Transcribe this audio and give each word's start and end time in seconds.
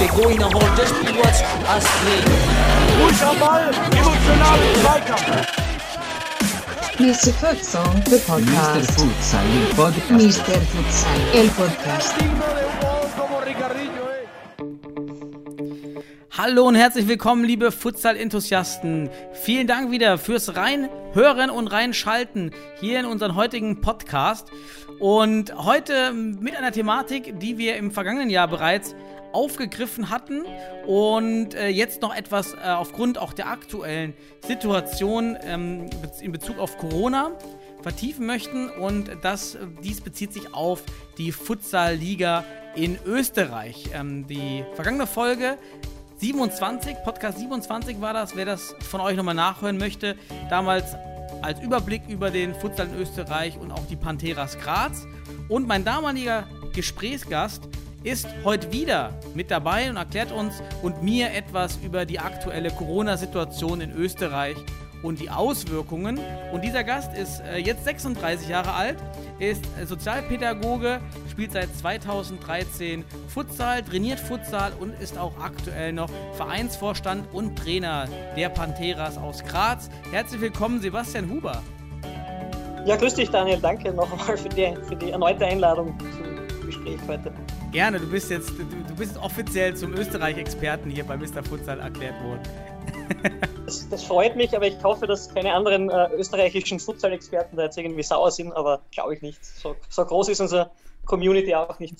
Der 0.00 0.08
Goiner 0.08 0.46
holt 0.46 0.78
das 0.78 0.88
Spiel 0.88 1.14
was 1.22 1.42
Astrid. 1.68 2.24
Ruhig 3.00 3.22
am 3.22 3.38
Ball, 3.38 3.70
emotional 3.92 4.58
Zweikampf. 4.82 5.46
Mr. 6.98 7.32
Futsal, 7.34 7.84
the 8.06 8.16
Mr. 8.16 8.20
podcast. 8.26 8.90
Futsal, 8.92 9.44
il 9.54 9.74
podcast. 9.74 10.10
Mr. 10.10 10.60
Futsal, 10.72 11.20
el 11.34 11.48
podcast. 11.50 12.14
Hallo 16.48 16.68
und 16.68 16.76
herzlich 16.76 17.08
willkommen, 17.08 17.44
liebe 17.44 17.72
Futsal-Enthusiasten. 17.72 19.10
Vielen 19.32 19.66
Dank 19.66 19.90
wieder 19.90 20.16
fürs 20.16 20.54
Reinhören 20.54 21.50
und 21.50 21.66
Reinschalten 21.66 22.52
hier 22.78 23.00
in 23.00 23.06
unseren 23.06 23.34
heutigen 23.34 23.80
Podcast. 23.80 24.52
Und 25.00 25.52
heute 25.56 26.12
mit 26.12 26.54
einer 26.54 26.70
Thematik, 26.70 27.40
die 27.40 27.58
wir 27.58 27.74
im 27.74 27.90
vergangenen 27.90 28.30
Jahr 28.30 28.46
bereits 28.46 28.94
aufgegriffen 29.32 30.08
hatten 30.08 30.44
und 30.86 31.54
äh, 31.56 31.66
jetzt 31.66 32.00
noch 32.00 32.14
etwas 32.14 32.54
äh, 32.54 32.68
aufgrund 32.68 33.18
auch 33.18 33.32
der 33.32 33.48
aktuellen 33.48 34.14
Situation 34.46 35.36
ähm, 35.42 35.90
in 36.20 36.30
Bezug 36.30 36.60
auf 36.60 36.78
Corona 36.78 37.32
vertiefen 37.82 38.24
möchten 38.24 38.70
und 38.70 39.10
das, 39.22 39.58
dies 39.82 40.00
bezieht 40.00 40.32
sich 40.32 40.54
auf 40.54 40.84
die 41.18 41.32
Futsal-Liga 41.32 42.44
in 42.76 42.98
Österreich. 43.04 43.90
Ähm, 43.92 44.28
die 44.28 44.64
vergangene 44.76 45.08
Folge 45.08 45.58
27, 46.18 46.96
Podcast 47.04 47.38
27 47.38 48.00
war 48.00 48.14
das, 48.14 48.34
wer 48.36 48.46
das 48.46 48.74
von 48.88 49.00
euch 49.02 49.16
nochmal 49.16 49.34
nachhören 49.34 49.76
möchte. 49.76 50.16
Damals 50.48 50.96
als 51.42 51.60
Überblick 51.60 52.02
über 52.08 52.30
den 52.30 52.54
Futsal 52.54 52.88
in 52.88 52.94
Österreich 52.94 53.58
und 53.58 53.70
auch 53.70 53.86
die 53.90 53.96
Pantheras 53.96 54.58
Graz. 54.58 55.06
Und 55.48 55.68
mein 55.68 55.84
damaliger 55.84 56.48
Gesprächsgast 56.72 57.68
ist 58.02 58.26
heute 58.44 58.72
wieder 58.72 59.12
mit 59.34 59.50
dabei 59.50 59.90
und 59.90 59.96
erklärt 59.96 60.32
uns 60.32 60.62
und 60.82 61.02
mir 61.02 61.32
etwas 61.34 61.78
über 61.84 62.06
die 62.06 62.18
aktuelle 62.18 62.70
Corona-Situation 62.70 63.82
in 63.82 63.92
Österreich 63.92 64.56
und 65.06 65.20
die 65.20 65.30
Auswirkungen. 65.30 66.20
Und 66.52 66.64
dieser 66.64 66.84
Gast 66.84 67.16
ist 67.16 67.40
äh, 67.40 67.58
jetzt 67.58 67.84
36 67.84 68.48
Jahre 68.48 68.72
alt, 68.72 68.96
ist 69.38 69.64
äh, 69.80 69.86
Sozialpädagoge, 69.86 71.00
spielt 71.30 71.52
seit 71.52 71.74
2013 71.76 73.04
Futsal, 73.28 73.82
trainiert 73.82 74.18
Futsal 74.18 74.72
und 74.78 74.98
ist 75.00 75.16
auch 75.16 75.32
aktuell 75.40 75.92
noch 75.92 76.10
Vereinsvorstand 76.34 77.32
und 77.32 77.56
Trainer 77.56 78.08
der 78.36 78.48
Pantheras 78.48 79.16
aus 79.16 79.44
Graz. 79.44 79.88
Herzlich 80.10 80.40
willkommen, 80.40 80.80
Sebastian 80.80 81.30
Huber. 81.30 81.62
Ja, 82.84 82.96
grüß 82.96 83.14
dich, 83.14 83.30
Daniel. 83.30 83.58
Danke 83.60 83.92
nochmal 83.92 84.36
für 84.36 84.48
die, 84.48 84.74
für 84.88 84.96
die 84.96 85.10
erneute 85.10 85.46
Einladung 85.46 85.96
zum 85.98 86.66
Gespräch 86.66 86.98
heute. 87.08 87.32
Gerne, 87.72 87.98
du 87.98 88.08
bist 88.08 88.30
jetzt, 88.30 88.50
du, 88.50 88.64
du 88.64 88.94
bist 88.96 89.16
offiziell 89.18 89.74
zum 89.74 89.92
Österreich-Experten 89.94 90.90
hier 90.90 91.04
bei 91.04 91.16
Mr. 91.16 91.42
Futsal 91.42 91.80
erklärt 91.80 92.14
worden. 92.22 92.42
Das, 93.64 93.88
das 93.88 94.04
freut 94.04 94.36
mich, 94.36 94.54
aber 94.54 94.66
ich 94.66 94.82
hoffe, 94.82 95.06
dass 95.06 95.32
keine 95.34 95.52
anderen 95.52 95.90
äh, 95.90 96.08
österreichischen 96.14 96.78
Futsal-Experten 96.78 97.56
da 97.56 97.64
jetzt 97.64 97.76
irgendwie 97.76 98.02
sauer 98.02 98.30
sind, 98.30 98.52
aber 98.52 98.82
glaube 98.92 99.14
ich 99.14 99.22
nicht. 99.22 99.44
So, 99.44 99.74
so 99.88 100.04
groß 100.04 100.28
ist 100.28 100.40
unsere 100.40 100.70
Community 101.04 101.54
auch 101.54 101.78
nicht. 101.78 101.96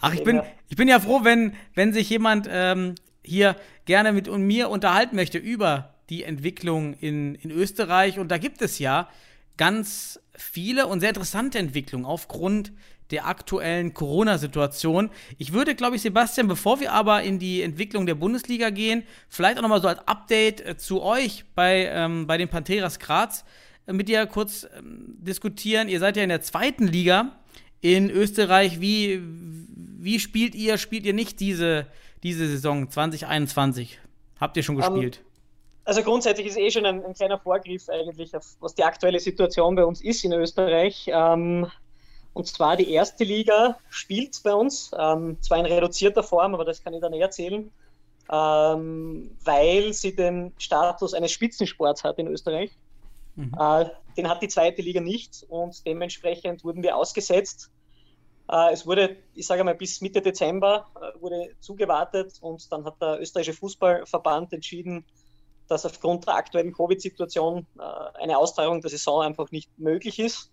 Ach, 0.00 0.14
ich 0.14 0.24
bin, 0.24 0.42
ich 0.68 0.76
bin 0.76 0.88
ja 0.88 0.98
froh, 0.98 1.20
wenn, 1.22 1.54
wenn 1.74 1.92
sich 1.92 2.10
jemand 2.10 2.48
ähm, 2.50 2.94
hier 3.22 3.56
gerne 3.84 4.12
mit 4.12 4.30
mir 4.30 4.70
unterhalten 4.70 5.16
möchte 5.16 5.38
über 5.38 5.94
die 6.08 6.24
Entwicklung 6.24 6.94
in, 6.94 7.34
in 7.36 7.50
Österreich. 7.50 8.18
Und 8.18 8.28
da 8.28 8.38
gibt 8.38 8.62
es 8.62 8.78
ja 8.78 9.08
ganz 9.56 10.20
viele 10.34 10.86
und 10.86 11.00
sehr 11.00 11.10
interessante 11.10 11.58
Entwicklungen 11.58 12.06
aufgrund 12.06 12.72
der 13.10 13.26
aktuellen 13.26 13.94
Corona-Situation. 13.94 15.10
Ich 15.38 15.52
würde, 15.52 15.74
glaube 15.74 15.96
ich, 15.96 16.02
Sebastian, 16.02 16.48
bevor 16.48 16.80
wir 16.80 16.92
aber 16.92 17.22
in 17.22 17.38
die 17.38 17.62
Entwicklung 17.62 18.06
der 18.06 18.14
Bundesliga 18.14 18.70
gehen, 18.70 19.04
vielleicht 19.28 19.58
auch 19.58 19.62
nochmal 19.62 19.82
so 19.82 19.88
als 19.88 20.06
Update 20.06 20.60
äh, 20.60 20.76
zu 20.76 21.02
euch 21.02 21.44
bei, 21.54 21.86
ähm, 21.92 22.26
bei 22.26 22.38
den 22.38 22.48
Pantheras 22.48 22.98
Graz 22.98 23.44
äh, 23.86 23.92
mit 23.92 24.08
dir 24.08 24.26
kurz 24.26 24.66
ähm, 24.76 25.16
diskutieren. 25.18 25.88
Ihr 25.88 26.00
seid 26.00 26.16
ja 26.16 26.22
in 26.22 26.28
der 26.28 26.42
zweiten 26.42 26.86
Liga 26.86 27.32
in 27.80 28.10
Österreich. 28.10 28.80
Wie, 28.80 29.20
wie 29.22 30.20
spielt 30.20 30.54
ihr? 30.54 30.78
Spielt 30.78 31.04
ihr 31.04 31.14
nicht 31.14 31.40
diese, 31.40 31.86
diese 32.22 32.46
Saison 32.46 32.90
2021? 32.90 33.98
Habt 34.40 34.56
ihr 34.56 34.62
schon 34.62 34.76
gespielt? 34.76 35.22
Also 35.84 36.02
grundsätzlich 36.02 36.46
ist 36.46 36.58
eh 36.58 36.70
schon 36.70 36.86
ein, 36.86 37.04
ein 37.04 37.14
kleiner 37.14 37.38
Vorgriff 37.38 37.88
eigentlich, 37.88 38.36
auf 38.36 38.56
was 38.60 38.74
die 38.74 38.84
aktuelle 38.84 39.18
Situation 39.18 39.74
bei 39.74 39.84
uns 39.84 40.00
ist 40.00 40.24
in 40.24 40.32
Österreich. 40.32 41.10
Ähm, 41.12 41.66
und 42.32 42.46
zwar 42.46 42.76
die 42.76 42.90
erste 42.90 43.24
Liga 43.24 43.78
spielt 43.88 44.42
bei 44.42 44.54
uns, 44.54 44.90
ähm, 44.98 45.38
zwar 45.40 45.58
in 45.58 45.66
reduzierter 45.66 46.22
Form, 46.22 46.54
aber 46.54 46.64
das 46.64 46.82
kann 46.82 46.94
ich 46.94 47.00
dann 47.00 47.12
eh 47.12 47.20
erzählen, 47.20 47.70
ähm, 48.30 49.36
weil 49.44 49.92
sie 49.92 50.14
den 50.14 50.52
Status 50.58 51.14
eines 51.14 51.32
Spitzensports 51.32 52.04
hat 52.04 52.18
in 52.18 52.28
Österreich. 52.28 52.70
Äh, 53.36 53.90
den 54.16 54.28
hat 54.28 54.42
die 54.42 54.48
zweite 54.48 54.82
Liga 54.82 55.00
nicht 55.00 55.44
und 55.48 55.86
dementsprechend 55.86 56.64
wurden 56.64 56.82
wir 56.82 56.96
ausgesetzt. 56.96 57.70
Äh, 58.50 58.72
es 58.72 58.86
wurde, 58.86 59.16
ich 59.34 59.46
sage 59.46 59.64
mal, 59.64 59.74
bis 59.74 60.00
Mitte 60.00 60.20
Dezember 60.20 60.86
äh, 60.96 61.20
wurde 61.20 61.54
zugewartet 61.60 62.34
und 62.40 62.70
dann 62.72 62.84
hat 62.84 63.00
der 63.00 63.20
österreichische 63.20 63.56
Fußballverband 63.58 64.52
entschieden, 64.52 65.04
dass 65.68 65.86
aufgrund 65.86 66.26
der 66.26 66.34
aktuellen 66.34 66.72
Covid-Situation 66.72 67.66
äh, 67.78 68.22
eine 68.22 68.36
Austragung 68.36 68.80
der 68.80 68.90
Saison 68.90 69.22
einfach 69.22 69.50
nicht 69.52 69.70
möglich 69.78 70.18
ist. 70.18 70.50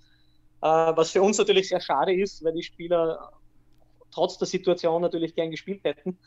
Äh, 0.61 0.67
was 0.67 1.11
für 1.11 1.21
uns 1.21 1.37
natürlich 1.37 1.69
sehr 1.69 1.81
schade 1.81 2.13
ist, 2.13 2.43
weil 2.43 2.53
die 2.53 2.63
Spieler 2.63 3.31
trotz 4.11 4.37
der 4.37 4.47
Situation 4.47 5.01
natürlich 5.01 5.35
gern 5.35 5.51
gespielt 5.51 5.83
hätten. 5.83 6.17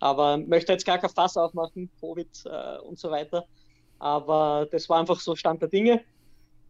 Aber 0.00 0.36
möchte 0.36 0.72
jetzt 0.72 0.86
gar 0.86 0.98
kein 0.98 1.10
Fass 1.10 1.36
aufmachen, 1.36 1.90
Covid 2.00 2.28
äh, 2.44 2.78
und 2.78 2.98
so 2.98 3.10
weiter. 3.10 3.46
Aber 3.98 4.68
das 4.70 4.88
war 4.88 5.00
einfach 5.00 5.20
so 5.20 5.34
Stand 5.34 5.62
der 5.62 5.68
Dinge. 5.68 6.02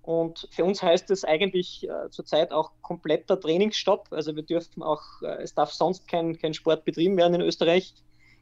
Und 0.02 0.48
für 0.52 0.64
uns 0.64 0.82
heißt 0.82 1.10
es 1.10 1.24
eigentlich 1.24 1.86
äh, 1.86 2.08
zurzeit 2.10 2.52
auch 2.52 2.72
kompletter 2.80 3.38
Trainingsstopp. 3.38 4.08
Also 4.10 4.34
wir 4.34 4.42
dürfen 4.42 4.82
auch, 4.82 5.02
äh, 5.22 5.42
es 5.42 5.54
darf 5.54 5.72
sonst 5.72 6.08
kein, 6.08 6.38
kein 6.38 6.54
Sport 6.54 6.84
betrieben 6.84 7.16
werden 7.18 7.34
in 7.34 7.42
Österreich. 7.42 7.92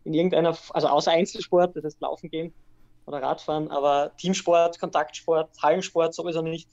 In 0.04 0.14
irgendeiner, 0.14 0.56
also 0.70 0.86
außer 0.86 1.10
Einzelsport, 1.10 1.74
das 1.74 1.82
heißt 1.82 2.00
Laufen 2.00 2.30
gehen 2.30 2.54
oder 3.06 3.20
Radfahren, 3.22 3.70
aber 3.72 4.12
Teamsport, 4.16 4.78
Kontaktsport, 4.78 5.50
Hallensport 5.60 6.14
sowieso 6.14 6.42
nicht. 6.42 6.68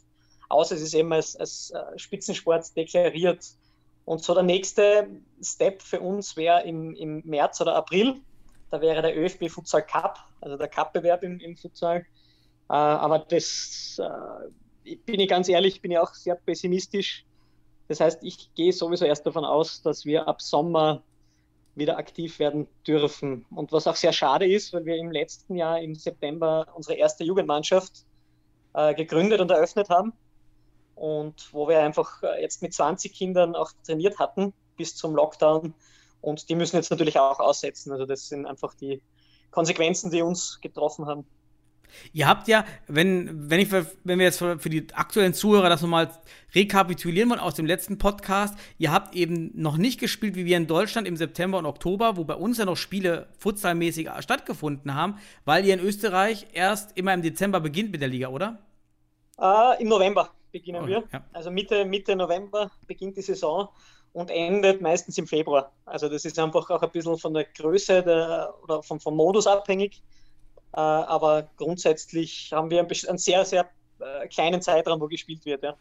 Außer 0.54 0.76
es 0.76 0.82
ist 0.82 0.94
eben 0.94 1.12
als, 1.12 1.36
als 1.36 1.72
äh, 1.72 1.98
Spitzensport 1.98 2.76
deklariert. 2.76 3.46
Und 4.06 4.24
so 4.24 4.34
der 4.34 4.44
nächste 4.44 5.08
Step 5.42 5.82
für 5.82 6.00
uns 6.00 6.36
wäre 6.36 6.64
im, 6.64 6.96
im 6.96 7.22
März 7.26 7.60
oder 7.62 7.76
April. 7.76 8.22
Da 8.70 8.82
wäre 8.82 9.02
der 9.02 9.18
ÖFB 9.18 9.50
Futsal 9.50 9.84
Cup, 9.86 10.20
also 10.42 10.58
der 10.58 10.68
Cup-Bewerb 10.68 11.24
im, 11.24 11.40
im 11.40 11.56
Futsal. 11.56 11.98
Äh, 12.70 12.74
aber 12.74 13.20
das, 13.20 14.00
äh, 14.00 14.96
bin 15.06 15.20
ich 15.20 15.30
ganz 15.30 15.50
ehrlich, 15.50 15.82
bin 15.82 15.92
ich 15.92 15.98
auch 15.98 16.14
sehr 16.14 16.36
pessimistisch. 16.36 17.26
Das 17.88 18.00
heißt, 18.00 18.24
ich 18.24 18.54
gehe 18.56 18.74
sowieso 18.74 19.06
erst 19.06 19.26
davon 19.26 19.46
aus, 19.46 19.82
dass 19.82 20.06
wir 20.06 20.28
ab 20.28 20.42
Sommer 20.42 21.04
wieder 21.76 21.98
aktiv 21.98 22.40
werden 22.40 22.68
dürfen. 22.86 23.46
Und 23.50 23.72
was 23.72 23.88
auch 23.88 23.96
sehr 23.96 24.14
schade 24.14 24.48
ist, 24.48 24.74
weil 24.74 24.86
wir 24.86 24.96
im 24.96 25.12
letzten 25.12 25.56
Jahr 25.56 25.80
im 25.82 25.96
September 25.96 26.68
unsere 26.76 26.98
erste 26.98 27.24
Jugendmannschaft 27.24 28.06
äh, 28.74 28.94
gegründet 28.94 29.42
und 29.42 29.52
eröffnet 29.52 29.90
haben. 29.90 30.14
Und 30.96 31.50
wo 31.52 31.68
wir 31.68 31.80
einfach 31.80 32.22
äh, 32.24 32.42
jetzt 32.42 32.62
mit 32.62 32.74
20 32.74 33.14
Kindern 33.14 33.56
auch 33.56 33.72
trainiert 33.86 34.20
hatten 34.20 34.54
bis 34.78 34.96
zum 34.96 35.16
Lockdown. 35.16 35.74
Und 36.22 36.50
die 36.50 36.56
müssen 36.56 36.76
jetzt 36.76 36.92
natürlich 36.92 37.20
auch 37.20 37.40
aussetzen. 37.40 37.92
Also 37.92 38.06
das 38.06 38.28
sind 38.28 38.46
einfach 38.46 38.74
die 38.74 39.02
Konsequenzen, 39.52 40.12
die 40.12 40.22
uns 40.22 40.60
getroffen 40.62 41.06
haben. 41.06 41.26
Ihr 42.12 42.28
habt 42.28 42.48
ja, 42.48 42.66
wenn, 42.88 43.50
wenn, 43.50 43.60
ich, 43.60 43.72
wenn 43.72 44.20
wir 44.20 44.26
jetzt 44.26 44.40
für, 44.40 44.58
für 44.60 44.70
die 44.70 44.88
aktuellen 44.94 45.34
Zuhörer 45.34 45.70
das 45.70 45.82
nochmal 45.82 46.10
rekapitulieren 46.56 47.30
wollen 47.30 47.40
aus 47.40 47.54
dem 47.54 47.66
letzten 47.66 47.98
Podcast, 47.98 48.58
ihr 48.78 48.92
habt 48.92 49.16
eben 49.16 49.52
noch 49.54 49.78
nicht 49.78 50.00
gespielt 50.00 50.36
wie 50.36 50.46
wir 50.46 50.58
in 50.58 50.68
Deutschland 50.68 51.08
im 51.08 51.18
September 51.18 51.58
und 51.60 51.66
Oktober, 51.66 52.18
wo 52.18 52.24
bei 52.24 52.36
uns 52.36 52.58
ja 52.58 52.66
noch 52.66 52.78
Spiele 52.78 53.28
futsalmäßig 53.38 54.10
stattgefunden 54.20 54.96
haben, 54.96 55.20
weil 55.46 55.66
ihr 55.66 55.74
in 55.74 55.80
Österreich 55.80 56.48
erst 56.54 56.98
immer 56.98 57.14
im 57.14 57.22
Dezember 57.22 57.60
beginnt 57.60 57.92
mit 57.92 58.02
der 58.02 58.10
Liga, 58.10 58.30
oder? 58.30 58.60
Äh, 59.40 59.82
Im 59.82 59.90
November 59.90 60.32
beginnen 60.54 60.84
Oh, 60.84 60.88
wir. 60.88 61.04
ja. 61.12 61.24
Also 61.34 61.52
Mitte, 61.52 61.84
Mitte 61.84 62.16
November 62.16 62.72
beginnt 62.88 63.18
die 63.18 63.22
Saison 63.22 63.68
und 64.14 64.32
endet 64.32 64.80
meistens 64.82 65.18
im 65.18 65.28
Februar. 65.28 65.74
Also 65.86 66.08
das 66.08 66.24
ist 66.24 66.40
einfach 66.40 66.70
auch 66.70 66.82
ein 66.82 66.92
bisschen 66.92 67.18
von 67.18 67.34
der 67.34 67.44
Größe 67.46 68.04
der, 68.04 68.54
oder 68.64 68.82
vom, 68.84 69.02
vom 69.02 69.18
Modus 69.18 69.48
abhängig. 69.48 70.02
Äh, 70.74 70.80
aber 70.80 71.50
grundsätzlich 71.58 72.52
haben 72.54 72.70
wir 72.70 72.80
einen 72.80 73.18
sehr, 73.18 73.44
sehr 73.44 73.70
äh, 74.00 74.28
kleinen 74.28 74.62
Zeitraum, 74.62 75.02
wo 75.02 75.08
gespielt 75.08 75.44
wird. 75.46 75.64
Ja. 75.64 75.76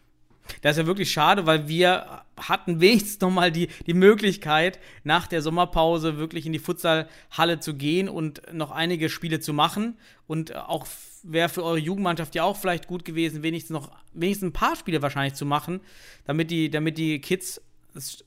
Das 0.61 0.73
ist 0.73 0.83
ja 0.83 0.87
wirklich 0.87 1.13
schade, 1.13 1.47
weil 1.47 1.69
wir 1.69 2.23
hatten 2.37 2.81
wenigstens 2.81 3.21
nochmal 3.21 3.53
die, 3.53 3.69
die 3.87 3.95
Möglichkeit, 3.95 4.79
nach 5.05 5.27
der 5.27 5.43
Sommerpause 5.43 6.19
wirklich 6.19 6.47
in 6.47 6.53
die 6.53 6.59
Futsalhalle 6.59 7.61
zu 7.61 7.75
gehen 7.75 8.09
und 8.09 8.43
noch 8.53 8.71
einige 8.71 9.09
Spiele 9.09 9.41
zu 9.41 9.53
machen. 9.53 9.97
Und 10.27 10.55
auch 10.57 10.87
wäre 11.23 11.49
für 11.49 11.65
eure 11.65 11.79
Jugendmannschaft 11.79 12.35
ja 12.35 12.45
auch 12.45 12.57
vielleicht 12.57 12.87
gut 12.87 13.05
gewesen, 13.05 13.43
wenigstens 13.43 13.71
noch 13.71 13.91
wenigstens 14.13 14.51
ein 14.51 14.53
paar 14.53 14.77
Spiele 14.77 15.03
wahrscheinlich 15.03 15.35
zu 15.35 15.47
machen, 15.47 15.81
damit 16.25 16.51
die, 16.51 16.71
damit 16.71 16.99
die 16.99 17.21
Kids 17.21 17.61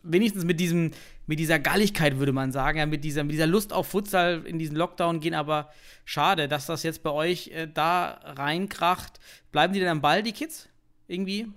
wenigstens 0.04 0.44
mit 0.44 0.60
diesem, 0.60 0.92
mit 1.26 1.40
dieser 1.40 1.60
Galligkeit, 1.60 2.20
würde 2.20 2.34
man 2.34 2.52
sagen, 2.52 2.78
ja, 2.78 2.86
mit 2.86 3.04
dieser, 3.04 3.24
mit 3.24 3.34
dieser 3.34 3.48
Lust 3.48 3.74
auf 3.74 3.88
Futsal 3.88 4.44
in 4.46 4.60
diesen 4.60 4.76
Lockdown 4.76 5.20
gehen, 5.20 5.34
aber 5.34 5.72
schade, 6.06 6.48
dass 6.48 6.68
das 6.68 6.84
jetzt 6.84 7.02
bei 7.04 7.10
euch 7.10 7.48
äh, 7.48 7.68
da 7.72 8.20
reinkracht. 8.24 9.20
Bleiben 9.52 9.74
die 9.74 9.80
denn 9.80 9.90
am 9.90 10.02
Ball, 10.02 10.22
die 10.22 10.34
Kids? 10.34 10.70
Irgendwie? 11.08 11.48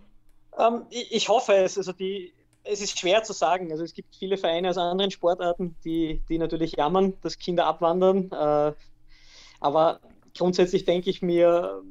Ähm, 0.58 0.82
ich, 0.90 1.12
ich, 1.12 1.28
hoffe 1.28 1.54
es. 1.54 1.78
Also 1.78 1.92
die, 1.92 2.32
es 2.64 2.80
ist 2.80 2.98
schwer 2.98 3.22
zu 3.22 3.32
sagen. 3.32 3.70
Also 3.72 3.84
es 3.84 3.94
gibt 3.94 4.14
viele 4.16 4.36
Vereine 4.36 4.70
aus 4.70 4.78
anderen 4.78 5.10
Sportarten, 5.10 5.76
die, 5.84 6.22
die 6.28 6.38
natürlich 6.38 6.76
jammern, 6.76 7.14
dass 7.22 7.38
Kinder 7.38 7.66
abwandern. 7.66 8.30
Äh, 8.30 8.72
aber 9.60 10.00
grundsätzlich 10.36 10.84
denke 10.84 11.10
ich 11.10 11.22
mir, 11.22 11.82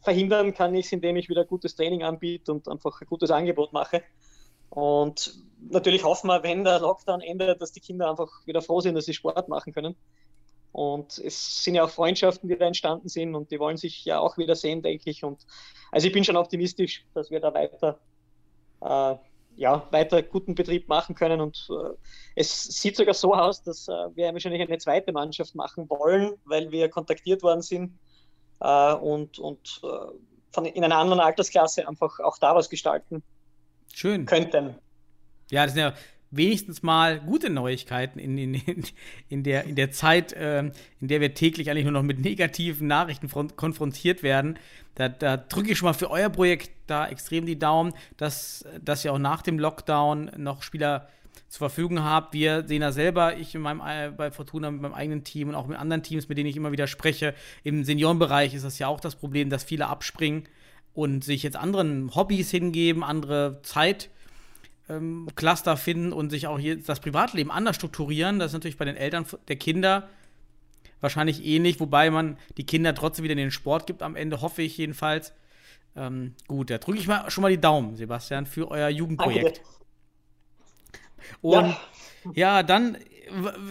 verhindern 0.00 0.54
kann 0.54 0.74
ich 0.74 0.86
es, 0.86 0.92
indem 0.92 1.16
ich 1.16 1.28
wieder 1.28 1.44
gutes 1.44 1.76
Training 1.76 2.02
anbiete 2.02 2.52
und 2.52 2.68
einfach 2.68 3.00
ein 3.00 3.06
gutes 3.06 3.30
Angebot 3.30 3.72
mache. 3.72 4.02
Und 4.70 5.34
natürlich 5.70 6.04
hoffen 6.04 6.28
wir, 6.28 6.42
wenn 6.42 6.64
der 6.64 6.80
Lockdown 6.80 7.20
endet, 7.20 7.60
dass 7.60 7.72
die 7.72 7.80
Kinder 7.80 8.10
einfach 8.10 8.28
wieder 8.46 8.62
froh 8.62 8.80
sind, 8.80 8.94
dass 8.94 9.06
sie 9.06 9.14
Sport 9.14 9.48
machen 9.48 9.72
können. 9.72 9.96
Und 10.72 11.18
es 11.18 11.64
sind 11.64 11.74
ja 11.74 11.84
auch 11.84 11.90
Freundschaften, 11.90 12.48
die 12.48 12.56
da 12.56 12.66
entstanden 12.66 13.08
sind 13.08 13.34
und 13.34 13.50
die 13.50 13.58
wollen 13.58 13.76
sich 13.76 14.04
ja 14.04 14.18
auch 14.18 14.38
wieder 14.38 14.54
sehen, 14.54 14.82
denke 14.82 15.10
ich. 15.10 15.24
Und 15.24 15.46
also 15.90 16.06
ich 16.06 16.12
bin 16.12 16.24
schon 16.24 16.36
optimistisch, 16.36 17.04
dass 17.14 17.30
wir 17.30 17.40
da 17.40 17.52
weiter, 17.54 17.98
äh, 18.82 19.16
ja, 19.56 19.88
weiter 19.90 20.22
guten 20.22 20.54
Betrieb 20.54 20.88
machen 20.88 21.14
können. 21.14 21.40
Und 21.40 21.68
äh, 21.70 21.94
es 22.36 22.64
sieht 22.64 22.96
sogar 22.96 23.14
so 23.14 23.34
aus, 23.34 23.62
dass 23.62 23.88
äh, 23.88 23.92
wir 24.14 24.32
wahrscheinlich 24.32 24.62
eine 24.62 24.78
zweite 24.78 25.12
Mannschaft 25.12 25.54
machen 25.54 25.88
wollen, 25.88 26.34
weil 26.44 26.70
wir 26.70 26.88
kontaktiert 26.88 27.42
worden 27.42 27.62
sind 27.62 27.98
äh, 28.60 28.94
und, 28.94 29.38
und 29.38 29.80
äh, 29.82 29.88
von, 30.52 30.66
in 30.66 30.84
einer 30.84 30.98
anderen 30.98 31.20
Altersklasse 31.20 31.88
einfach 31.88 32.20
auch 32.20 32.38
da 32.38 32.54
was 32.54 32.68
gestalten 32.68 33.22
Schön. 33.94 34.26
könnten. 34.26 34.76
Ja, 35.50 35.64
das 35.64 35.74
sind 35.74 35.82
ja 35.82 35.94
wenigstens 36.30 36.82
mal 36.82 37.20
gute 37.20 37.50
Neuigkeiten 37.50 38.18
in, 38.18 38.36
in, 38.36 38.84
in, 39.28 39.42
der, 39.42 39.64
in 39.64 39.76
der 39.76 39.90
Zeit, 39.90 40.32
äh, 40.32 40.60
in 41.00 41.08
der 41.08 41.20
wir 41.20 41.34
täglich 41.34 41.70
eigentlich 41.70 41.84
nur 41.84 41.92
noch 41.92 42.02
mit 42.02 42.20
negativen 42.20 42.86
Nachrichten 42.86 43.28
konfrontiert 43.56 44.22
werden. 44.22 44.58
Da, 44.94 45.08
da 45.08 45.36
drücke 45.36 45.72
ich 45.72 45.78
schon 45.78 45.86
mal 45.86 45.94
für 45.94 46.10
euer 46.10 46.28
Projekt 46.28 46.70
da 46.86 47.08
extrem 47.08 47.46
die 47.46 47.58
Daumen, 47.58 47.92
dass, 48.16 48.64
dass 48.82 49.04
ihr 49.04 49.12
auch 49.12 49.18
nach 49.18 49.42
dem 49.42 49.58
Lockdown 49.58 50.32
noch 50.36 50.62
Spieler 50.62 51.08
zur 51.48 51.70
Verfügung 51.70 52.02
habt. 52.02 52.34
Wir 52.34 52.66
sehen 52.66 52.80
da 52.80 52.92
selber, 52.92 53.36
ich 53.36 53.54
in 53.54 53.62
meinem, 53.62 53.80
äh, 53.80 54.10
bei 54.14 54.30
Fortuna 54.30 54.70
mit 54.70 54.82
meinem 54.82 54.94
eigenen 54.94 55.24
Team 55.24 55.48
und 55.48 55.54
auch 55.54 55.66
mit 55.66 55.78
anderen 55.78 56.02
Teams, 56.02 56.28
mit 56.28 56.36
denen 56.36 56.48
ich 56.48 56.56
immer 56.56 56.72
wieder 56.72 56.86
spreche. 56.86 57.34
Im 57.64 57.84
Seniorenbereich 57.84 58.54
ist 58.54 58.64
das 58.64 58.78
ja 58.78 58.88
auch 58.88 59.00
das 59.00 59.16
Problem, 59.16 59.48
dass 59.50 59.64
viele 59.64 59.86
abspringen 59.86 60.44
und 60.94 61.24
sich 61.24 61.42
jetzt 61.42 61.56
anderen 61.56 62.14
Hobbys 62.14 62.50
hingeben, 62.50 63.02
andere 63.02 63.60
Zeit 63.62 64.10
ähm, 64.88 65.28
Cluster 65.34 65.76
finden 65.76 66.12
und 66.12 66.30
sich 66.30 66.46
auch 66.46 66.58
hier 66.58 66.76
das 66.76 67.00
Privatleben 67.00 67.50
anders 67.50 67.76
strukturieren. 67.76 68.38
Das 68.38 68.48
ist 68.48 68.54
natürlich 68.54 68.78
bei 68.78 68.84
den 68.84 68.96
Eltern 68.96 69.26
der 69.48 69.56
Kinder 69.56 70.08
wahrscheinlich 71.00 71.44
ähnlich, 71.44 71.78
wobei 71.80 72.10
man 72.10 72.38
die 72.56 72.64
Kinder 72.66 72.94
trotzdem 72.94 73.24
wieder 73.24 73.32
in 73.32 73.38
den 73.38 73.50
Sport 73.50 73.86
gibt 73.86 74.02
am 74.02 74.16
Ende, 74.16 74.40
hoffe 74.40 74.62
ich 74.62 74.76
jedenfalls. 74.76 75.32
Ähm, 75.96 76.34
gut, 76.46 76.70
da 76.70 76.78
drücke 76.78 76.98
ich 76.98 77.08
mal 77.08 77.30
schon 77.30 77.42
mal 77.42 77.50
die 77.50 77.60
Daumen, 77.60 77.96
Sebastian, 77.96 78.46
für 78.46 78.70
euer 78.70 78.88
Jugendprojekt. 78.88 79.60
Und 81.40 81.66
ja. 81.66 81.78
ja, 82.34 82.62
dann 82.62 82.96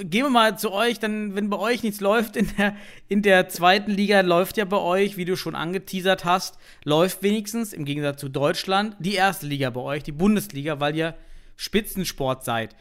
gehen 0.03 0.25
wir 0.25 0.29
mal 0.29 0.57
zu 0.57 0.71
euch, 0.71 0.99
dann, 0.99 1.35
wenn 1.35 1.49
bei 1.49 1.57
euch 1.57 1.83
nichts 1.83 1.99
läuft 1.99 2.35
in 2.35 2.49
der, 2.57 2.75
in 3.07 3.21
der 3.21 3.49
zweiten 3.49 3.91
Liga, 3.91 4.21
läuft 4.21 4.57
ja 4.57 4.65
bei 4.65 4.77
euch, 4.77 5.17
wie 5.17 5.25
du 5.25 5.35
schon 5.35 5.55
angeteasert 5.55 6.25
hast, 6.25 6.57
läuft 6.83 7.23
wenigstens 7.23 7.73
im 7.73 7.85
Gegensatz 7.85 8.19
zu 8.19 8.29
Deutschland 8.29 8.95
die 8.99 9.15
erste 9.15 9.45
Liga 9.45 9.69
bei 9.69 9.81
euch, 9.81 10.03
die 10.03 10.11
Bundesliga, 10.11 10.79
weil 10.79 10.95
ihr 10.95 11.15
Spitzensport 11.55 12.45
seid. 12.45 12.75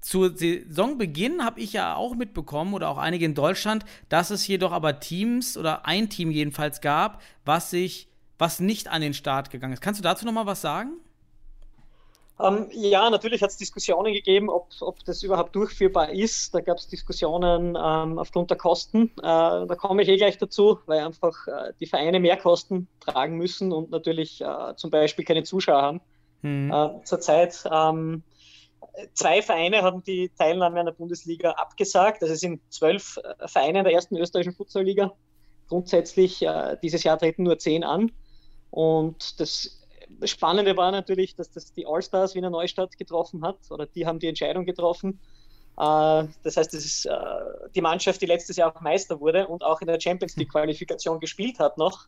Zu 0.00 0.34
Saisonbeginn 0.34 1.44
habe 1.44 1.60
ich 1.60 1.72
ja 1.72 1.94
auch 1.94 2.16
mitbekommen, 2.16 2.74
oder 2.74 2.88
auch 2.88 2.98
einige 2.98 3.24
in 3.24 3.34
Deutschland, 3.34 3.84
dass 4.08 4.30
es 4.30 4.46
jedoch 4.48 4.72
aber 4.72 4.98
Teams 4.98 5.56
oder 5.56 5.86
ein 5.86 6.10
Team 6.10 6.30
jedenfalls 6.30 6.80
gab, 6.80 7.22
was 7.44 7.70
sich, 7.70 8.08
was 8.36 8.58
nicht 8.58 8.88
an 8.88 9.00
den 9.00 9.14
Start 9.14 9.50
gegangen 9.50 9.74
ist. 9.74 9.82
Kannst 9.82 10.00
du 10.00 10.02
dazu 10.02 10.26
nochmal 10.26 10.46
was 10.46 10.60
sagen? 10.60 10.94
Ähm, 12.42 12.68
ja, 12.72 13.08
natürlich 13.08 13.42
hat 13.42 13.50
es 13.50 13.56
Diskussionen 13.56 14.12
gegeben, 14.12 14.50
ob, 14.50 14.68
ob 14.80 15.04
das 15.04 15.22
überhaupt 15.22 15.54
durchführbar 15.54 16.10
ist. 16.10 16.54
Da 16.54 16.60
gab 16.60 16.78
es 16.78 16.88
Diskussionen 16.88 17.76
ähm, 17.76 18.18
aufgrund 18.18 18.50
der 18.50 18.58
Kosten. 18.58 19.12
Äh, 19.18 19.22
da 19.22 19.74
komme 19.76 20.02
ich 20.02 20.08
eh 20.08 20.16
gleich 20.16 20.38
dazu, 20.38 20.78
weil 20.86 21.00
einfach 21.00 21.46
äh, 21.46 21.72
die 21.78 21.86
Vereine 21.86 22.18
mehr 22.18 22.36
Kosten 22.36 22.88
tragen 23.00 23.36
müssen 23.36 23.72
und 23.72 23.90
natürlich 23.90 24.40
äh, 24.40 24.74
zum 24.76 24.90
Beispiel 24.90 25.24
keine 25.24 25.44
Zuschauer 25.44 25.82
haben. 25.82 26.00
Mhm. 26.42 27.00
Zurzeit 27.04 27.64
ähm, 27.70 28.24
zwei 29.14 29.42
Vereine 29.42 29.82
haben 29.82 30.02
die 30.02 30.30
Teilnahme 30.36 30.80
an 30.80 30.86
der 30.86 30.92
Bundesliga 30.92 31.52
abgesagt. 31.52 32.22
Also 32.22 32.34
es 32.34 32.40
sind 32.40 32.60
zwölf 32.70 33.18
äh, 33.18 33.48
Vereine 33.48 33.82
der 33.82 33.92
ersten 33.92 34.16
österreichischen 34.16 34.56
Futsalliga. 34.56 35.12
Grundsätzlich 35.68 36.42
äh, 36.42 36.76
dieses 36.82 37.04
Jahr 37.04 37.18
treten 37.18 37.44
nur 37.44 37.58
zehn 37.58 37.84
an. 37.84 38.10
Und 38.70 39.40
das 39.40 39.81
das 40.20 40.30
Spannende 40.30 40.76
war 40.76 40.90
natürlich, 40.90 41.34
dass 41.34 41.50
das 41.50 41.72
die 41.72 41.86
All-Stars 41.86 42.34
Wiener 42.34 42.50
Neustadt 42.50 42.96
getroffen 42.98 43.44
hat, 43.44 43.58
oder 43.70 43.86
die 43.86 44.06
haben 44.06 44.18
die 44.18 44.28
Entscheidung 44.28 44.64
getroffen. 44.64 45.20
Äh, 45.76 46.28
das 46.42 46.56
heißt, 46.56 46.72
das 46.72 46.84
ist 46.84 47.06
äh, 47.06 47.12
die 47.74 47.80
Mannschaft, 47.80 48.20
die 48.20 48.26
letztes 48.26 48.56
Jahr 48.56 48.74
auch 48.74 48.80
Meister 48.80 49.20
wurde 49.20 49.48
und 49.48 49.64
auch 49.64 49.80
in 49.80 49.86
der 49.86 50.00
Champions 50.00 50.36
League-Qualifikation 50.36 51.20
gespielt 51.20 51.58
hat 51.58 51.78
noch, 51.78 52.06